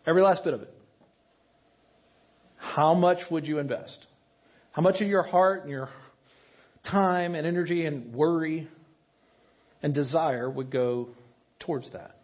Every 0.06 0.22
last 0.22 0.44
bit 0.44 0.54
of 0.54 0.62
it. 0.62 0.72
How 2.56 2.94
much 2.94 3.18
would 3.30 3.46
you 3.46 3.58
invest? 3.58 3.98
How 4.72 4.82
much 4.82 5.00
of 5.00 5.08
your 5.08 5.22
heart 5.22 5.62
and 5.62 5.70
your 5.70 5.88
time 6.90 7.34
and 7.34 7.46
energy 7.46 7.86
and 7.86 8.14
worry 8.14 8.68
and 9.82 9.94
desire 9.94 10.50
would 10.50 10.70
go 10.70 11.08
towards 11.60 11.90
that? 11.92 12.16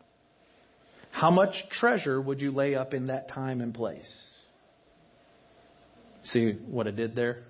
How 1.13 1.31
much 1.31 1.55
treasure 1.79 2.21
would 2.21 2.41
you 2.41 2.51
lay 2.53 2.75
up 2.75 2.95
in 2.95 3.07
that 3.07 3.29
time 3.29 3.61
and 3.61 3.75
place? 3.75 4.09
See 6.25 6.53
what 6.67 6.87
I 6.87 6.91
did 6.93 7.15
there? 7.15 7.45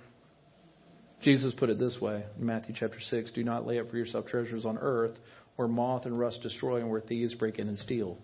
Jesus 1.22 1.53
put 1.59 1.68
it 1.68 1.78
this 1.78 1.98
way 2.01 2.24
in 2.38 2.46
Matthew 2.46 2.74
chapter 2.78 2.98
6 2.98 3.32
Do 3.32 3.44
not 3.44 3.66
lay 3.66 3.78
up 3.78 3.90
for 3.90 3.96
yourself 3.96 4.26
treasures 4.26 4.64
on 4.64 4.78
earth 4.78 5.16
where 5.61 5.68
moth 5.68 6.06
and 6.06 6.18
rust 6.18 6.40
destroy 6.40 6.78
and 6.80 6.88
where 6.88 7.02
thieves 7.02 7.34
break 7.34 7.58
in 7.58 7.68
and 7.68 7.76
steal. 7.76 8.16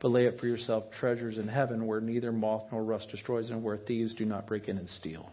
But 0.00 0.12
lay 0.12 0.28
up 0.28 0.38
for 0.38 0.46
yourself 0.46 0.84
treasures 1.00 1.36
in 1.36 1.48
heaven 1.48 1.88
where 1.88 2.00
neither 2.00 2.30
moth 2.30 2.66
nor 2.70 2.84
rust 2.84 3.08
destroys 3.10 3.50
and 3.50 3.64
where 3.64 3.78
thieves 3.78 4.14
do 4.14 4.24
not 4.24 4.46
break 4.46 4.68
in 4.68 4.78
and 4.78 4.88
steal. 4.88 5.28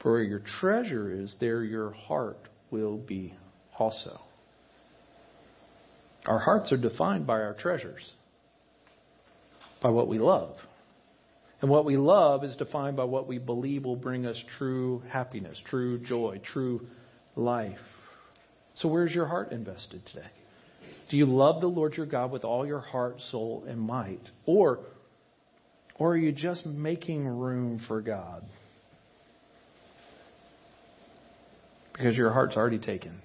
For 0.00 0.12
where 0.12 0.22
your 0.22 0.40
treasure 0.58 1.12
is, 1.12 1.34
there 1.38 1.62
your 1.62 1.90
heart 1.90 2.38
will 2.70 2.96
be 2.96 3.34
also. 3.78 4.22
Our 6.24 6.38
hearts 6.38 6.72
are 6.72 6.78
defined 6.78 7.26
by 7.26 7.40
our 7.40 7.52
treasures, 7.52 8.10
by 9.82 9.90
what 9.90 10.08
we 10.08 10.18
love. 10.18 10.56
And 11.60 11.70
what 11.70 11.84
we 11.84 11.98
love 11.98 12.42
is 12.42 12.56
defined 12.56 12.96
by 12.96 13.04
what 13.04 13.28
we 13.28 13.36
believe 13.36 13.84
will 13.84 13.96
bring 13.96 14.24
us 14.24 14.42
true 14.56 15.02
happiness, 15.10 15.60
true 15.66 15.98
joy, 15.98 16.40
true 16.42 16.86
life. 17.36 17.76
So, 18.76 18.88
where's 18.88 19.12
your 19.12 19.26
heart 19.26 19.52
invested 19.52 20.00
today? 20.06 20.30
Do 21.10 21.16
you 21.16 21.26
love 21.26 21.60
the 21.60 21.66
Lord 21.66 21.94
your 21.96 22.06
God 22.06 22.30
with 22.30 22.44
all 22.44 22.64
your 22.64 22.78
heart, 22.78 23.16
soul, 23.30 23.64
and 23.66 23.80
might? 23.80 24.22
Or, 24.46 24.78
or 25.96 26.12
are 26.12 26.16
you 26.16 26.30
just 26.30 26.64
making 26.64 27.26
room 27.26 27.82
for 27.88 28.00
God? 28.00 28.44
Because 31.92 32.16
your 32.16 32.32
heart's 32.32 32.56
already 32.56 32.78
taken. 32.78 33.20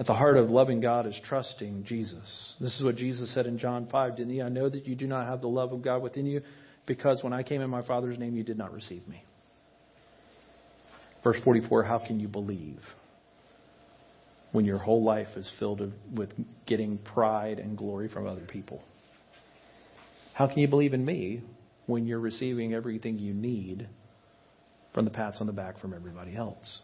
At 0.00 0.06
the 0.06 0.14
heart 0.14 0.36
of 0.36 0.50
loving 0.50 0.80
God 0.80 1.06
is 1.06 1.18
trusting 1.28 1.84
Jesus. 1.84 2.54
This 2.60 2.76
is 2.76 2.82
what 2.82 2.96
Jesus 2.96 3.32
said 3.32 3.46
in 3.46 3.58
John 3.58 3.86
5, 3.90 4.16
didn't 4.16 4.32
he? 4.32 4.42
I 4.42 4.48
know 4.48 4.68
that 4.68 4.84
you 4.88 4.96
do 4.96 5.06
not 5.06 5.28
have 5.28 5.40
the 5.42 5.48
love 5.48 5.72
of 5.72 5.82
God 5.82 6.02
within 6.02 6.26
you 6.26 6.42
because 6.86 7.22
when 7.22 7.32
I 7.32 7.44
came 7.44 7.60
in 7.60 7.70
my 7.70 7.86
Father's 7.86 8.18
name, 8.18 8.34
you 8.34 8.42
did 8.42 8.58
not 8.58 8.72
receive 8.72 9.06
me. 9.06 9.22
Verse 11.22 11.40
44, 11.44 11.84
how 11.84 11.98
can 12.04 12.18
you 12.18 12.26
believe? 12.26 12.80
When 14.54 14.64
your 14.64 14.78
whole 14.78 15.02
life 15.02 15.26
is 15.34 15.50
filled 15.58 15.82
with 16.14 16.30
getting 16.64 16.96
pride 16.96 17.58
and 17.58 17.76
glory 17.76 18.08
from 18.08 18.24
other 18.24 18.44
people? 18.46 18.80
How 20.32 20.46
can 20.46 20.60
you 20.60 20.68
believe 20.68 20.94
in 20.94 21.04
me 21.04 21.42
when 21.86 22.06
you're 22.06 22.20
receiving 22.20 22.72
everything 22.72 23.18
you 23.18 23.34
need 23.34 23.88
from 24.94 25.06
the 25.06 25.10
pats 25.10 25.38
on 25.40 25.48
the 25.48 25.52
back 25.52 25.80
from 25.80 25.92
everybody 25.92 26.36
else? 26.36 26.78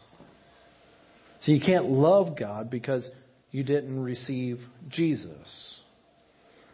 So 1.43 1.53
you 1.53 1.61
can't 1.61 1.85
love 1.85 2.37
God 2.37 2.69
because 2.69 3.07
you 3.51 3.63
didn't 3.63 4.03
receive 4.03 4.59
Jesus. 4.89 5.79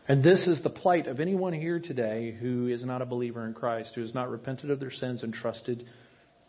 And 0.07 0.23
this 0.23 0.47
is 0.47 0.63
the 0.63 0.71
plight 0.71 1.05
of 1.05 1.19
anyone 1.19 1.53
here 1.53 1.79
today 1.79 2.35
who 2.41 2.69
is 2.69 2.83
not 2.83 3.03
a 3.03 3.05
believer 3.05 3.45
in 3.45 3.53
Christ, 3.53 3.91
who 3.93 4.01
has 4.01 4.15
not 4.15 4.31
repented 4.31 4.71
of 4.71 4.79
their 4.79 4.89
sins 4.89 5.21
and 5.21 5.31
trusted 5.31 5.85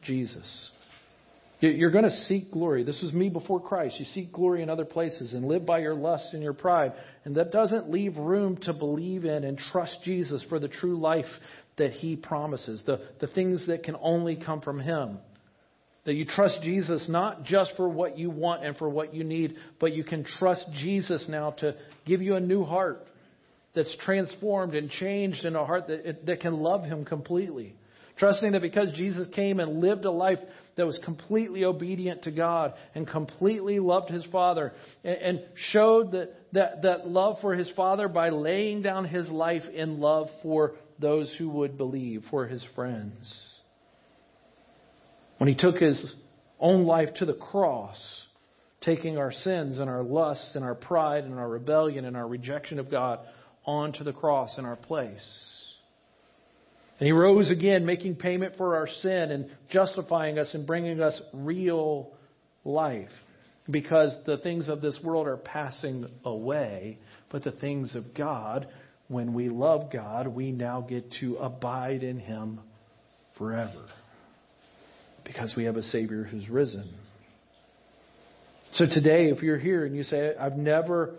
Jesus. 0.02 0.70
You're 1.60 1.90
going 1.90 2.04
to 2.04 2.24
seek 2.26 2.52
glory. 2.52 2.84
This 2.84 3.02
was 3.02 3.12
me 3.12 3.28
before 3.28 3.60
Christ. 3.60 3.96
You 3.98 4.04
seek 4.04 4.32
glory 4.32 4.62
in 4.62 4.70
other 4.70 4.84
places 4.84 5.34
and 5.34 5.48
live 5.48 5.66
by 5.66 5.80
your 5.80 5.94
lust 5.94 6.28
and 6.32 6.40
your 6.40 6.52
pride. 6.52 6.92
And 7.24 7.34
that 7.36 7.50
doesn't 7.50 7.90
leave 7.90 8.16
room 8.16 8.58
to 8.62 8.72
believe 8.72 9.24
in 9.24 9.42
and 9.42 9.58
trust 9.58 9.96
Jesus 10.04 10.40
for 10.48 10.60
the 10.60 10.68
true 10.68 10.98
life 11.00 11.26
that 11.76 11.92
He 11.92 12.14
promises, 12.14 12.82
the, 12.86 13.00
the 13.20 13.26
things 13.26 13.66
that 13.66 13.82
can 13.82 13.96
only 14.00 14.36
come 14.36 14.60
from 14.60 14.78
Him. 14.78 15.18
That 16.04 16.14
you 16.14 16.26
trust 16.26 16.60
Jesus 16.62 17.06
not 17.08 17.42
just 17.42 17.72
for 17.76 17.88
what 17.88 18.16
you 18.16 18.30
want 18.30 18.64
and 18.64 18.76
for 18.76 18.88
what 18.88 19.12
you 19.12 19.24
need, 19.24 19.56
but 19.80 19.92
you 19.92 20.04
can 20.04 20.24
trust 20.38 20.64
Jesus 20.80 21.24
now 21.28 21.50
to 21.58 21.74
give 22.06 22.22
you 22.22 22.36
a 22.36 22.40
new 22.40 22.64
heart 22.64 23.04
that's 23.74 23.94
transformed 24.04 24.76
and 24.76 24.90
changed 24.90 25.44
in 25.44 25.56
a 25.56 25.66
heart 25.66 25.88
that, 25.88 26.24
that 26.24 26.40
can 26.40 26.54
love 26.54 26.84
Him 26.84 27.04
completely. 27.04 27.74
Trusting 28.16 28.52
that 28.52 28.62
because 28.62 28.92
Jesus 28.96 29.28
came 29.34 29.60
and 29.60 29.80
lived 29.80 30.04
a 30.04 30.10
life 30.10 30.38
that 30.78 30.86
was 30.86 30.98
completely 31.04 31.64
obedient 31.64 32.22
to 32.22 32.30
God 32.30 32.72
and 32.94 33.06
completely 33.06 33.80
loved 33.80 34.10
his 34.10 34.24
Father 34.26 34.72
and, 35.02 35.42
showed 35.72 36.12
that, 36.12 36.36
that, 36.52 36.82
that 36.82 37.08
love 37.08 37.38
for 37.40 37.54
his 37.54 37.68
Father 37.74 38.06
by 38.06 38.28
laying 38.28 38.80
down 38.80 39.04
his 39.04 39.28
life 39.28 39.64
in 39.74 39.98
love 39.98 40.28
for 40.40 40.76
those 41.00 41.30
who 41.36 41.48
would 41.48 41.76
believe, 41.76 42.22
for 42.30 42.46
his 42.46 42.64
friends. 42.76 43.34
When 45.38 45.48
he 45.48 45.56
took 45.56 45.78
his 45.78 46.12
own 46.60 46.84
life 46.84 47.08
to 47.16 47.24
the 47.24 47.34
cross, 47.34 47.98
taking 48.82 49.18
our 49.18 49.32
sins 49.32 49.80
and 49.80 49.90
our 49.90 50.04
lusts 50.04 50.52
and 50.54 50.64
our 50.64 50.76
pride 50.76 51.24
and 51.24 51.34
our 51.34 51.48
rebellion 51.48 52.04
and 52.04 52.16
our 52.16 52.26
rejection 52.26 52.78
of 52.78 52.88
God 52.88 53.18
onto 53.66 54.04
the 54.04 54.12
cross 54.12 54.56
in 54.58 54.64
our 54.64 54.76
place. 54.76 55.57
And 56.98 57.06
he 57.06 57.12
rose 57.12 57.50
again, 57.50 57.86
making 57.86 58.16
payment 58.16 58.54
for 58.56 58.76
our 58.76 58.88
sin 59.02 59.30
and 59.30 59.50
justifying 59.70 60.38
us 60.38 60.52
and 60.52 60.66
bringing 60.66 61.00
us 61.00 61.20
real 61.32 62.12
life. 62.64 63.10
Because 63.70 64.16
the 64.26 64.38
things 64.38 64.68
of 64.68 64.80
this 64.80 64.98
world 65.04 65.26
are 65.26 65.36
passing 65.36 66.08
away, 66.24 66.98
but 67.30 67.44
the 67.44 67.52
things 67.52 67.94
of 67.94 68.14
God, 68.14 68.66
when 69.08 69.34
we 69.34 69.48
love 69.48 69.92
God, 69.92 70.26
we 70.26 70.50
now 70.50 70.80
get 70.80 71.12
to 71.20 71.36
abide 71.36 72.02
in 72.02 72.18
Him 72.18 72.60
forever. 73.36 73.86
Because 75.24 75.54
we 75.56 75.64
have 75.64 75.76
a 75.76 75.82
Savior 75.82 76.24
who's 76.24 76.48
risen. 76.48 76.94
So 78.72 78.86
today, 78.86 79.28
if 79.28 79.42
you're 79.42 79.58
here 79.58 79.84
and 79.84 79.94
you 79.94 80.02
say, 80.02 80.32
I've 80.38 80.56
never, 80.56 81.14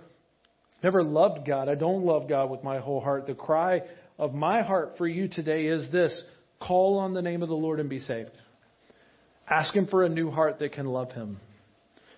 never 0.84 1.03
loved 1.03 1.47
God, 1.47 1.69
I 1.69 1.75
don't 1.75 2.03
love 2.03 2.27
God 2.27 2.49
with 2.49 2.63
my 2.63 2.80
whole 2.80 2.99
heart, 2.99 3.27
the 3.27 3.34
cry 3.34 3.82
of 4.20 4.34
my 4.34 4.61
heart 4.61 4.95
for 4.97 5.07
you 5.07 5.30
today 5.30 5.65
is 5.65 5.89
this 5.91 6.22
call 6.59 6.99
on 6.99 7.13
the 7.13 7.22
name 7.22 7.41
of 7.41 7.49
the 7.49 7.55
Lord 7.55 7.80
and 7.80 7.89
be 7.89 7.99
saved. 7.99 8.32
Ask 9.49 9.74
Him 9.74 9.88
for 9.88 10.03
a 10.03 10.09
new 10.09 10.30
heart 10.30 10.59
that 10.59 10.74
can 10.74 10.86
love 10.86 11.11
Him. 11.13 11.39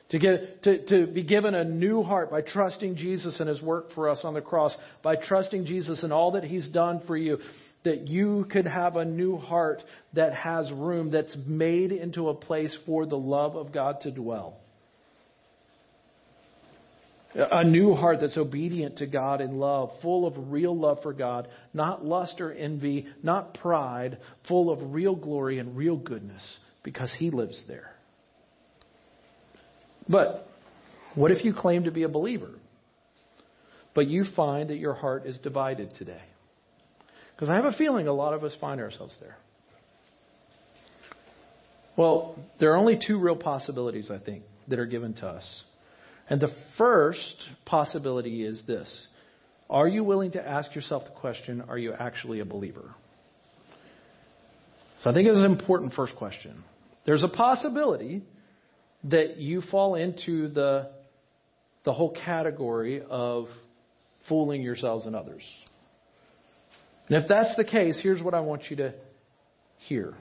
To, 0.10 0.20
get, 0.20 0.64
to, 0.64 0.86
to 0.88 1.08
be 1.08 1.24
given 1.24 1.56
a 1.56 1.64
new 1.64 2.04
heart 2.04 2.32
by 2.32 2.42
trusting 2.42 2.98
Jesus 2.98 3.40
and 3.40 3.48
His 3.48 3.62
work 3.62 3.94
for 3.94 4.10
us 4.10 4.20
on 4.24 4.34
the 4.34 4.42
cross, 4.42 4.76
by 5.02 5.16
trusting 5.16 5.66
Jesus 5.66 6.04
and 6.04 6.12
all 6.12 6.32
that 6.32 6.44
He's 6.44 6.68
done 6.68 7.02
for 7.06 7.16
you, 7.16 7.38
that 7.86 8.08
you 8.08 8.46
could 8.52 8.68
have 8.68 8.98
a 8.98 9.06
new 9.06 9.38
heart 9.38 9.82
that 10.14 10.34
has 10.34 10.70
room, 10.72 11.12
that's 11.12 11.38
made 11.46 11.92
into 11.92 12.30
a 12.30 12.34
place 12.34 12.76
for 12.86 13.06
the 13.06 13.18
love 13.18 13.56
of 13.56 13.72
God 13.72 14.02
to 14.02 14.12
dwell. 14.12 14.58
A 17.34 17.64
new 17.64 17.94
heart 17.94 18.20
that's 18.20 18.36
obedient 18.36 18.98
to 18.98 19.06
God 19.06 19.40
in 19.40 19.58
love, 19.58 19.92
full 20.02 20.28
of 20.28 20.52
real 20.52 20.78
love 20.78 21.00
for 21.02 21.14
God, 21.14 21.48
not 21.74 22.04
lust 22.04 22.42
or 22.42 22.52
envy, 22.52 23.08
not 23.24 23.54
pride, 23.54 24.18
full 24.50 24.70
of 24.70 24.94
real 24.94 25.16
glory 25.16 25.58
and 25.60 25.78
real 25.78 25.96
goodness 25.96 26.58
because 26.84 27.14
He 27.18 27.32
lives 27.32 27.62
there. 27.70 27.96
But 30.10 30.46
what 31.16 31.32
if 31.32 31.46
you 31.46 31.54
claim 31.54 31.86
to 31.86 31.92
be 31.92 32.04
a 32.04 32.10
believer, 32.10 32.52
but 33.94 34.08
you 34.08 34.26
find 34.36 34.70
that 34.70 34.78
your 34.78 34.94
heart 34.94 35.26
is 35.26 35.38
divided 35.38 35.96
today? 35.98 36.22
Because 37.34 37.50
I 37.50 37.56
have 37.56 37.66
a 37.66 37.74
feeling 37.74 38.08
a 38.08 38.14
lot 38.14 38.34
of 38.34 38.44
us 38.44 38.54
find 38.60 38.82
ourselves 38.82 39.16
there. 39.22 39.38
Well, 41.96 42.38
there 42.60 42.74
are 42.74 42.78
only 42.78 43.00
two 43.06 43.18
real 43.20 43.36
possibilities, 43.38 44.12
I 44.12 44.20
think, 44.20 44.44
that 44.68 44.80
are 44.80 44.86
given 44.86 45.14
to 45.16 45.28
us. 45.28 45.64
And 46.32 46.40
the 46.40 46.56
first 46.78 47.36
possibility 47.66 48.46
is 48.46 48.64
this 48.66 49.08
Are 49.70 49.88
you 49.88 50.06
willing 50.06 50.32
to 50.32 50.42
ask 50.42 50.74
yourself 50.74 51.04
the 51.04 51.12
question, 51.12 51.62
Are 51.68 51.78
you 51.78 51.92
actually 51.92 52.40
a 52.40 52.46
believer? 52.46 52.96
So 55.04 55.10
I 55.10 55.14
think 55.14 55.28
it's 55.28 55.38
an 55.38 55.44
important 55.44 55.94
first 55.94 56.16
question. 56.16 56.64
There's 57.06 57.24
a 57.24 57.28
possibility 57.28 58.22
that 59.04 59.40
you 59.40 59.62
fall 59.72 59.96
into 59.96 60.48
the, 60.48 60.92
the 61.84 61.92
whole 61.92 62.12
category 62.12 63.04
of 63.10 63.48
fooling 64.30 64.62
yourselves 64.62 65.06
and 65.08 65.18
others. 65.18 65.44
And 67.10 67.22
if 67.22 67.28
that's 67.28 67.54
the 67.58 67.66
case, 67.66 68.00
here's 68.02 68.24
what 68.24 68.34
I 68.34 68.40
want 68.40 68.70
you 68.70 68.78
to 68.78 68.94
hear. 69.80 70.14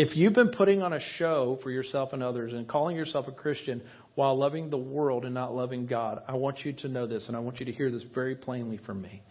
If 0.00 0.14
you've 0.14 0.32
been 0.32 0.50
putting 0.50 0.80
on 0.80 0.92
a 0.92 1.00
show 1.16 1.58
for 1.64 1.72
yourself 1.72 2.12
and 2.12 2.22
others 2.22 2.52
and 2.52 2.68
calling 2.68 2.94
yourself 2.94 3.26
a 3.26 3.32
Christian 3.32 3.82
while 4.14 4.38
loving 4.38 4.70
the 4.70 4.78
world 4.78 5.24
and 5.24 5.34
not 5.34 5.56
loving 5.56 5.86
God, 5.86 6.22
I 6.28 6.36
want 6.36 6.64
you 6.64 6.72
to 6.72 6.88
know 6.88 7.08
this, 7.08 7.26
and 7.26 7.36
I 7.36 7.40
want 7.40 7.58
you 7.58 7.66
to 7.66 7.72
hear 7.72 7.90
this 7.90 8.04
very 8.14 8.36
plainly 8.36 8.78
from 8.86 9.02
me. 9.02 9.22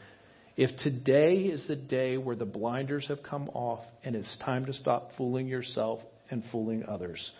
If 0.57 0.77
today 0.79 1.35
is 1.43 1.63
the 1.69 1.77
day 1.77 2.17
where 2.17 2.35
the 2.35 2.43
blinders 2.43 3.05
have 3.07 3.23
come 3.23 3.47
off 3.53 3.79
and 4.03 4.13
it's 4.13 4.35
time 4.43 4.65
to 4.65 4.73
stop 4.73 5.11
fooling 5.17 5.47
yourself 5.47 6.01
and 6.29 6.43
fooling 6.51 6.83
others, 6.85 7.31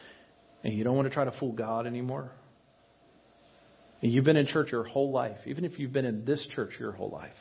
and 0.63 0.73
you 0.73 0.86
don't 0.86 0.95
want 0.95 1.09
to 1.09 1.13
try 1.13 1.25
to 1.25 1.38
fool 1.38 1.51
God 1.51 1.86
anymore, 1.86 2.32
and 4.01 4.09
you've 4.09 4.23
been 4.23 4.38
in 4.38 4.47
church 4.47 4.71
your 4.71 4.86
whole 4.86 5.11
life, 5.11 5.39
even 5.45 5.65
if 5.65 5.78
you've 5.80 5.91
been 5.91 6.05
in 6.05 6.23
this 6.23 6.47
church 6.55 6.71
your 6.80 6.93
whole 6.93 7.09
life, 7.09 7.36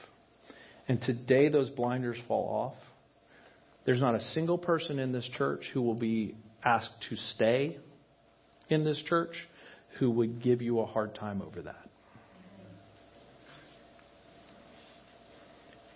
and 0.89 1.01
today 1.03 1.49
those 1.49 1.71
blinders 1.71 2.17
fall 2.27 2.73
off, 2.75 2.83
there's 3.87 4.01
not 4.01 4.17
a 4.17 4.21
single 4.33 4.59
person 4.59 4.99
in 4.99 5.13
this 5.13 5.29
church 5.39 5.63
who 5.73 5.81
will 5.81 5.95
be 5.95 6.35
asked 6.65 6.91
to 7.09 7.17
stay 7.35 7.79
in 8.69 8.85
this 8.85 9.01
church 9.07 9.35
who 9.99 10.11
would 10.11 10.43
give 10.43 10.61
you 10.61 10.81
a 10.81 10.87
hard 10.87 11.15
time 11.15 11.41
over 11.41 11.63
that. 11.63 11.89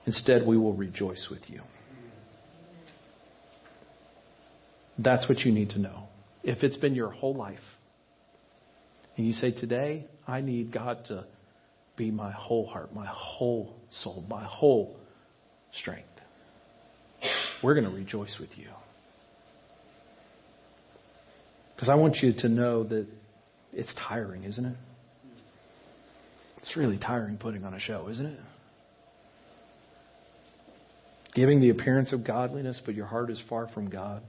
Instead, 0.06 0.46
we 0.46 0.56
will 0.56 0.72
rejoice 0.72 1.26
with 1.30 1.42
you. 1.48 1.60
That's 4.98 5.28
what 5.28 5.40
you 5.40 5.52
need 5.52 5.70
to 5.70 5.78
know. 5.78 6.04
If 6.42 6.62
it's 6.62 6.76
been 6.76 6.94
your 6.94 7.10
whole 7.10 7.34
life, 7.34 7.58
and 9.16 9.26
you 9.26 9.32
say, 9.34 9.50
Today, 9.50 10.06
I 10.26 10.40
need 10.40 10.72
God 10.72 11.04
to 11.08 11.26
be 11.96 12.10
my 12.10 12.30
whole 12.30 12.66
heart, 12.66 12.94
my 12.94 13.06
whole 13.06 13.76
soul, 13.90 14.24
my 14.28 14.44
whole 14.44 14.96
strength. 15.72 16.09
We're 17.62 17.74
going 17.74 17.84
to 17.84 17.94
rejoice 17.94 18.36
with 18.40 18.50
you. 18.56 18.68
Because 21.74 21.88
I 21.88 21.94
want 21.94 22.16
you 22.16 22.32
to 22.40 22.48
know 22.48 22.84
that 22.84 23.06
it's 23.72 23.92
tiring, 24.08 24.44
isn't 24.44 24.64
it? 24.64 24.76
It's 26.58 26.76
really 26.76 26.98
tiring 26.98 27.38
putting 27.38 27.64
on 27.64 27.72
a 27.72 27.80
show, 27.80 28.08
isn't 28.08 28.26
it? 28.26 28.38
Giving 31.34 31.60
the 31.60 31.70
appearance 31.70 32.12
of 32.12 32.26
godliness, 32.26 32.80
but 32.84 32.94
your 32.94 33.06
heart 33.06 33.30
is 33.30 33.40
far 33.48 33.68
from 33.68 33.88
God. 33.88 34.22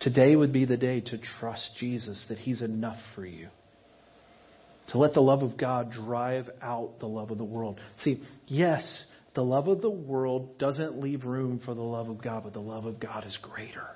Today 0.00 0.34
would 0.34 0.52
be 0.52 0.64
the 0.64 0.76
day 0.76 1.00
to 1.00 1.18
trust 1.38 1.70
Jesus 1.78 2.24
that 2.28 2.38
He's 2.38 2.62
enough 2.62 2.98
for 3.14 3.24
you 3.24 3.48
to 4.90 4.98
let 4.98 5.14
the 5.14 5.20
love 5.20 5.42
of 5.42 5.56
God 5.56 5.90
drive 5.90 6.48
out 6.60 6.98
the 7.00 7.06
love 7.06 7.30
of 7.30 7.38
the 7.38 7.44
world. 7.44 7.80
See, 8.02 8.20
yes, 8.46 9.04
the 9.34 9.42
love 9.42 9.68
of 9.68 9.80
the 9.80 9.90
world 9.90 10.58
doesn't 10.58 11.00
leave 11.00 11.24
room 11.24 11.60
for 11.64 11.74
the 11.74 11.82
love 11.82 12.08
of 12.08 12.22
God, 12.22 12.44
but 12.44 12.52
the 12.52 12.60
love 12.60 12.84
of 12.84 13.00
God 13.00 13.26
is 13.26 13.36
greater 13.40 13.86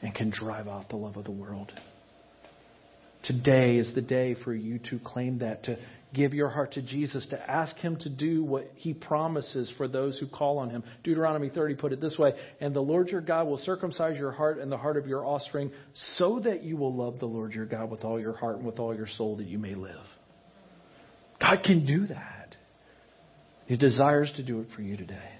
and 0.00 0.14
can 0.14 0.30
drive 0.30 0.68
out 0.68 0.88
the 0.88 0.96
love 0.96 1.16
of 1.16 1.24
the 1.24 1.30
world. 1.30 1.72
Today 3.24 3.76
is 3.76 3.94
the 3.94 4.00
day 4.00 4.34
for 4.42 4.52
you 4.52 4.80
to 4.90 4.98
claim 4.98 5.38
that, 5.38 5.62
to 5.64 5.78
give 6.12 6.34
your 6.34 6.48
heart 6.48 6.72
to 6.72 6.82
Jesus, 6.82 7.24
to 7.30 7.50
ask 7.50 7.76
Him 7.76 7.96
to 7.98 8.08
do 8.08 8.42
what 8.42 8.72
He 8.74 8.94
promises 8.94 9.70
for 9.76 9.86
those 9.86 10.18
who 10.18 10.26
call 10.26 10.58
on 10.58 10.70
Him. 10.70 10.82
Deuteronomy 11.04 11.48
30 11.48 11.74
put 11.76 11.92
it 11.92 12.00
this 12.00 12.18
way 12.18 12.32
And 12.60 12.74
the 12.74 12.80
Lord 12.80 13.08
your 13.08 13.20
God 13.20 13.46
will 13.46 13.58
circumcise 13.58 14.16
your 14.18 14.32
heart 14.32 14.58
and 14.58 14.72
the 14.72 14.76
heart 14.76 14.96
of 14.96 15.06
your 15.06 15.24
offspring, 15.24 15.70
so 16.16 16.40
that 16.40 16.64
you 16.64 16.76
will 16.76 16.94
love 16.94 17.20
the 17.20 17.26
Lord 17.26 17.52
your 17.52 17.66
God 17.66 17.90
with 17.90 18.02
all 18.02 18.18
your 18.18 18.36
heart 18.36 18.56
and 18.56 18.66
with 18.66 18.80
all 18.80 18.94
your 18.94 19.06
soul, 19.06 19.36
that 19.36 19.46
you 19.46 19.58
may 19.58 19.74
live. 19.74 20.06
God 21.40 21.62
can 21.64 21.86
do 21.86 22.06
that. 22.08 22.41
He 23.66 23.76
desires 23.76 24.32
to 24.36 24.42
do 24.42 24.60
it 24.60 24.68
for 24.74 24.82
you 24.82 24.96
today. 24.96 25.30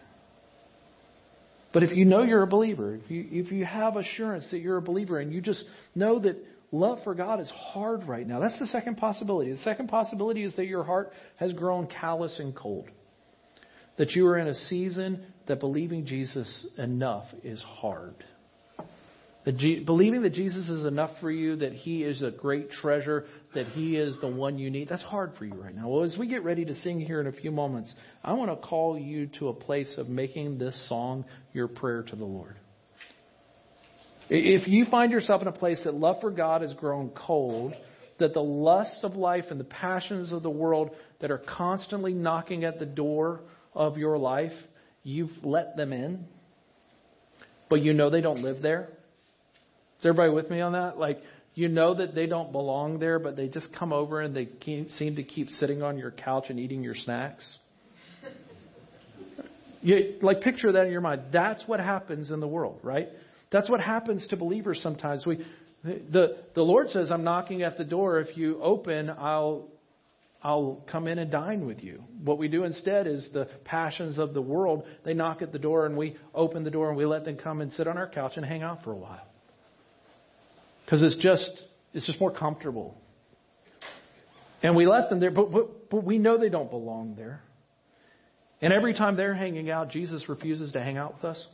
But 1.73 1.83
if 1.83 1.91
you 1.93 2.05
know 2.05 2.23
you're 2.23 2.43
a 2.43 2.47
believer, 2.47 2.95
if 2.95 3.11
you, 3.11 3.27
if 3.31 3.51
you 3.51 3.65
have 3.65 3.97
assurance 3.97 4.47
that 4.51 4.59
you're 4.59 4.77
a 4.77 4.83
believer 4.83 5.19
and 5.19 5.33
you 5.33 5.41
just 5.41 5.65
know 5.95 6.19
that 6.21 6.37
love 6.73 6.99
for 7.05 7.15
God 7.15 7.41
is 7.41 7.51
hard 7.51 8.09
right 8.09 8.27
now. 8.27 8.41
That's 8.41 8.59
the 8.59 8.67
second 8.67 8.97
possibility. 8.97 9.53
The 9.53 9.59
second 9.59 9.89
possibility 9.89 10.43
is 10.43 10.55
that 10.57 10.67
your 10.67 10.85
heart 10.85 11.13
has 11.37 11.53
grown 11.53 11.87
callous 11.87 12.39
and 12.39 12.57
cold. 12.57 12.89
That 13.99 14.13
you 14.13 14.27
are 14.27 14.39
in 14.39 14.49
a 14.49 14.55
season 14.55 15.25
that 15.47 15.61
believing 15.61 16.07
Jesus 16.07 16.67
enough 16.79 17.27
is 17.45 17.63
hard. 17.63 18.25
That 19.45 19.59
G- 19.59 19.81
believing 19.81 20.23
that 20.23 20.33
Jesus 20.33 20.69
is 20.69 20.87
enough 20.87 21.11
for 21.21 21.31
you, 21.31 21.57
that 21.57 21.73
He 21.73 22.03
is 22.03 22.23
a 22.23 22.31
great 22.31 22.71
treasure, 22.71 23.27
that 23.55 23.67
He 23.67 23.97
is 23.97 24.17
the 24.21 24.29
one 24.29 24.59
you 24.59 24.71
need, 24.71 24.89
that's 24.89 25.03
hard 25.03 25.33
for 25.39 25.45
you 25.45 25.55
right 25.55 25.75
now. 25.75 25.89
Well, 25.89 26.05
as 26.05 26.17
we 26.19 26.27
get 26.27 26.45
ready 26.45 26.65
to 26.65 26.75
sing 26.77 27.01
here 27.01 27.21
in 27.21 27.27
a 27.27 27.33
few 27.33 27.51
moments, 27.51 27.93
I 28.25 28.33
want 28.33 28.51
to 28.51 28.57
call 28.57 28.99
you 28.99 29.29
to 29.39 29.49
a 29.49 29.55
place 29.55 29.93
of 29.99 30.09
making 30.09 30.59
this 30.59 30.89
song 30.89 31.25
your 31.53 31.69
prayer 31.69 32.03
to 32.03 32.17
the 32.17 32.25
Lord. 32.25 32.57
If 34.29 34.67
you 34.67 34.87
find 34.91 35.13
yourself 35.13 35.43
in 35.43 35.49
a 35.49 35.53
place 35.53 35.79
that 35.85 35.95
love 35.95 36.17
for 36.21 36.31
God 36.31 36.63
has 36.63 36.73
grown 36.75 37.11
cold, 37.11 37.75
that 38.19 38.35
the 38.35 38.41
lusts 38.41 39.01
of 39.03 39.17
life 39.17 39.47
and 39.51 39.59
the 39.59 39.65
passions 39.65 40.33
of 40.33 40.43
the 40.43 40.51
world 40.51 40.91
that 41.21 41.31
are 41.31 41.39
constantly 41.39 42.13
knocking 42.13 42.65
at 42.65 42.79
the 42.79 42.87
door 42.87 43.41
of 43.75 43.99
your 43.99 44.17
life, 44.17 44.53
you've 45.03 45.33
let 45.43 45.77
them 45.77 45.93
in, 45.93 46.25
but 47.69 47.83
you 47.83 47.93
know 47.93 48.11
they 48.11 48.21
don't 48.21 48.43
live 48.43 48.63
there. 48.63 48.89
Is 49.99 50.07
everybody 50.07 50.33
with 50.33 50.51
me 50.51 50.61
on 50.61 50.73
that? 50.73 50.99
Like, 50.99 51.21
you 51.55 51.69
know 51.69 51.95
that 51.95 52.15
they 52.15 52.27
don't 52.27 52.51
belong 52.51 52.99
there, 52.99 53.19
but 53.19 53.37
they 53.37 53.49
just 53.49 53.67
come 53.79 53.93
over 53.93 54.21
and 54.21 54.35
they 54.35 54.49
seem 54.97 55.17
to 55.17 55.23
keep 55.23 55.51
sitting 55.51 55.83
on 55.83 55.99
your 55.99 56.11
couch 56.11 56.47
and 56.49 56.59
eating 56.59 56.83
your 56.83 56.95
snacks. 56.95 57.45
You, 59.85 60.15
like, 60.23 60.43
picture 60.43 60.71
that 60.71 60.87
in 60.87 60.93
your 60.93 61.01
mind. 61.01 61.23
That's 61.33 61.65
what 61.67 61.81
happens 61.81 62.31
in 62.31 62.39
the 62.39 62.47
world, 62.47 62.79
right? 62.85 63.09
That's 63.51 63.69
what 63.69 63.81
happens 63.81 64.25
to 64.31 64.37
believers 64.37 64.79
sometimes. 64.81 65.27
We, 65.27 65.45
the, 65.83 66.37
the 66.55 66.63
Lord 66.63 66.91
says, 66.91 67.11
I'm 67.11 67.25
knocking 67.25 67.63
at 67.63 67.77
the 67.77 67.83
door. 67.83 68.21
If 68.21 68.37
you 68.37 68.63
open, 68.63 69.11
I'll, 69.11 69.67
I'll 70.41 70.85
come 70.91 71.09
in 71.09 71.19
and 71.19 71.33
dine 71.33 71.67
with 71.67 71.83
you. 71.83 72.05
What 72.23 72.39
we 72.39 72.47
do 72.47 72.63
instead 72.63 73.09
is 73.09 73.29
the 73.33 73.49
passions 73.65 74.19
of 74.21 74.35
the 74.35 74.41
world, 74.41 74.85
they 75.05 75.15
knock 75.15 75.43
at 75.43 75.51
the 75.51 75.59
door 75.59 75.85
and 75.87 75.97
we 75.97 76.17
open 76.33 76.63
the 76.63 76.71
door 76.71 76.89
and 76.89 76.97
we 76.97 77.05
let 77.05 77.25
them 77.25 77.37
come 77.37 77.61
and 77.61 77.73
sit 77.73 77.89
on 77.89 77.99
our 77.99 78.09
couch 78.09 78.35
and 78.37 78.47
hang 78.47 78.63
out 78.63 78.85
for 78.85 78.93
a 78.93 78.97
while. 78.97 79.32
Because 80.85 81.03
it's 81.03 81.17
just, 81.17 81.51
it's 81.93 82.07
just 82.07 82.21
more 82.21 82.33
comfortable. 82.33 82.97
And 84.63 84.77
we 84.77 84.87
let 84.87 85.11
them 85.11 85.21
there, 85.21 85.31
but, 85.31 85.51
but, 85.51 85.91
but 85.91 86.05
we 86.05 86.19
know 86.19 86.39
they 86.39 86.49
don't 86.49 86.71
belong 86.71 87.15
there. 87.17 87.43
And 88.61 88.73
every 88.73 88.95
time 88.95 89.17
they're 89.17 89.35
hanging 89.35 89.71
out, 89.71 89.91
Jesus 89.91 90.29
refuses 90.29 90.73
to 90.73 90.81
hang 90.81 90.97
out 90.97 91.15
with 91.15 91.25
us. 91.25 91.47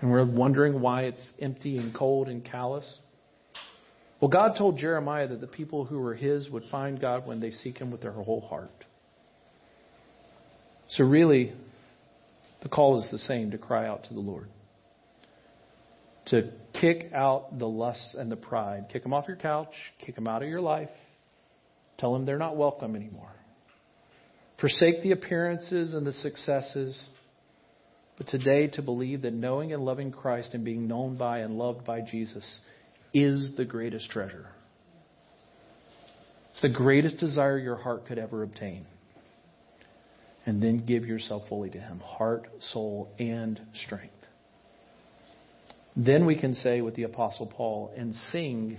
And 0.00 0.10
we're 0.10 0.24
wondering 0.24 0.80
why 0.80 1.04
it's 1.04 1.22
empty 1.40 1.76
and 1.78 1.94
cold 1.94 2.28
and 2.28 2.44
callous. 2.44 2.98
Well, 4.20 4.28
God 4.28 4.54
told 4.58 4.78
Jeremiah 4.78 5.28
that 5.28 5.40
the 5.40 5.46
people 5.46 5.84
who 5.84 5.98
were 5.98 6.14
His 6.14 6.50
would 6.50 6.64
find 6.70 7.00
God 7.00 7.26
when 7.26 7.38
they 7.38 7.52
seek 7.52 7.78
Him 7.78 7.90
with 7.90 8.00
their 8.00 8.12
whole 8.12 8.40
heart. 8.40 8.84
So, 10.88 11.04
really, 11.04 11.52
the 12.62 12.68
call 12.68 13.02
is 13.02 13.10
the 13.10 13.18
same 13.18 13.52
to 13.52 13.58
cry 13.58 13.86
out 13.86 14.04
to 14.04 14.14
the 14.14 14.20
Lord. 14.20 14.48
To 16.30 16.50
kick 16.80 17.10
out 17.14 17.58
the 17.58 17.66
lusts 17.66 18.14
and 18.18 18.30
the 18.30 18.36
pride. 18.36 18.86
Kick 18.92 19.02
them 19.02 19.14
off 19.14 19.26
your 19.26 19.36
couch, 19.36 19.72
kick 20.04 20.14
them 20.14 20.28
out 20.28 20.42
of 20.42 20.48
your 20.48 20.60
life. 20.60 20.90
Tell 21.98 22.12
them 22.12 22.26
they're 22.26 22.38
not 22.38 22.56
welcome 22.56 22.94
anymore. 22.94 23.32
Forsake 24.60 25.02
the 25.02 25.12
appearances 25.12 25.94
and 25.94 26.06
the 26.06 26.12
successes 26.12 27.00
but 28.18 28.26
today, 28.26 28.66
to 28.66 28.82
believe 28.82 29.22
that 29.22 29.32
knowing 29.32 29.72
and 29.72 29.84
loving 29.84 30.10
Christ 30.10 30.50
and 30.52 30.64
being 30.64 30.88
known 30.88 31.16
by 31.16 31.38
and 31.38 31.56
loved 31.56 31.86
by 31.86 32.00
Jesus 32.00 32.44
is 33.14 33.56
the 33.56 33.64
greatest 33.64 34.10
treasure. 34.10 34.48
It's 36.50 36.62
the 36.62 36.68
greatest 36.68 37.18
desire 37.18 37.56
your 37.56 37.76
heart 37.76 38.06
could 38.06 38.18
ever 38.18 38.42
obtain. 38.42 38.86
And 40.46 40.60
then 40.60 40.84
give 40.84 41.06
yourself 41.06 41.44
fully 41.48 41.70
to 41.70 41.78
Him 41.78 42.00
heart, 42.00 42.48
soul, 42.72 43.08
and 43.20 43.60
strength. 43.86 44.14
Then 45.98 46.24
we 46.24 46.36
can 46.36 46.54
say 46.54 46.80
with 46.80 46.94
the 46.94 47.02
Apostle 47.02 47.46
Paul 47.46 47.92
and 47.96 48.14
sing 48.32 48.78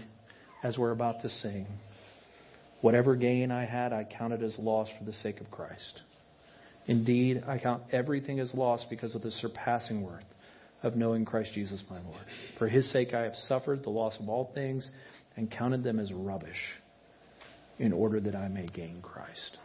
as 0.63 0.77
we're 0.77 0.91
about 0.91 1.21
to 1.21 1.29
sing 1.29 1.67
Whatever 2.81 3.15
gain 3.15 3.51
I 3.51 3.65
had, 3.65 3.91
I 3.91 4.05
counted 4.05 4.41
as 4.41 4.57
loss 4.57 4.87
for 4.97 5.03
the 5.03 5.13
sake 5.13 5.41
of 5.41 5.51
Christ. 5.51 6.01
Indeed, 6.87 7.43
I 7.45 7.57
count 7.57 7.83
everything 7.91 8.39
as 8.39 8.53
loss 8.53 8.85
because 8.89 9.15
of 9.15 9.21
the 9.21 9.31
surpassing 9.31 10.01
worth 10.01 10.23
of 10.81 10.95
knowing 10.95 11.25
Christ 11.25 11.51
Jesus 11.53 11.83
my 11.89 11.99
Lord. 11.99 12.23
For 12.57 12.69
his 12.69 12.89
sake 12.91 13.13
I 13.13 13.23
have 13.23 13.35
suffered 13.47 13.83
the 13.83 13.89
loss 13.89 14.15
of 14.19 14.29
all 14.29 14.51
things 14.53 14.89
and 15.35 15.51
counted 15.51 15.83
them 15.83 15.99
as 15.99 16.11
rubbish 16.13 16.55
in 17.79 17.91
order 17.91 18.21
that 18.21 18.35
I 18.35 18.47
may 18.47 18.65
gain 18.67 19.01
Christ. 19.01 19.57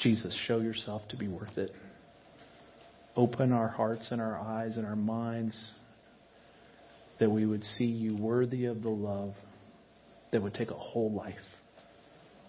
Jesus, 0.00 0.34
show 0.46 0.60
yourself 0.60 1.02
to 1.10 1.16
be 1.16 1.28
worth 1.28 1.58
it. 1.58 1.70
Open 3.14 3.52
our 3.52 3.68
hearts 3.68 4.08
and 4.10 4.20
our 4.20 4.38
eyes 4.38 4.76
and 4.78 4.86
our 4.86 4.96
minds 4.96 5.54
that 7.20 7.30
we 7.30 7.46
would 7.46 7.64
see 7.64 7.84
you 7.84 8.16
worthy 8.16 8.66
of 8.66 8.82
the 8.82 8.88
love 8.88 9.34
that 10.32 10.42
would 10.42 10.54
take 10.54 10.70
a 10.70 10.74
whole 10.74 11.12
life 11.12 11.34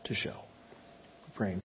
to 0.05 0.15
show. 0.15 0.39
Praying. 1.35 1.53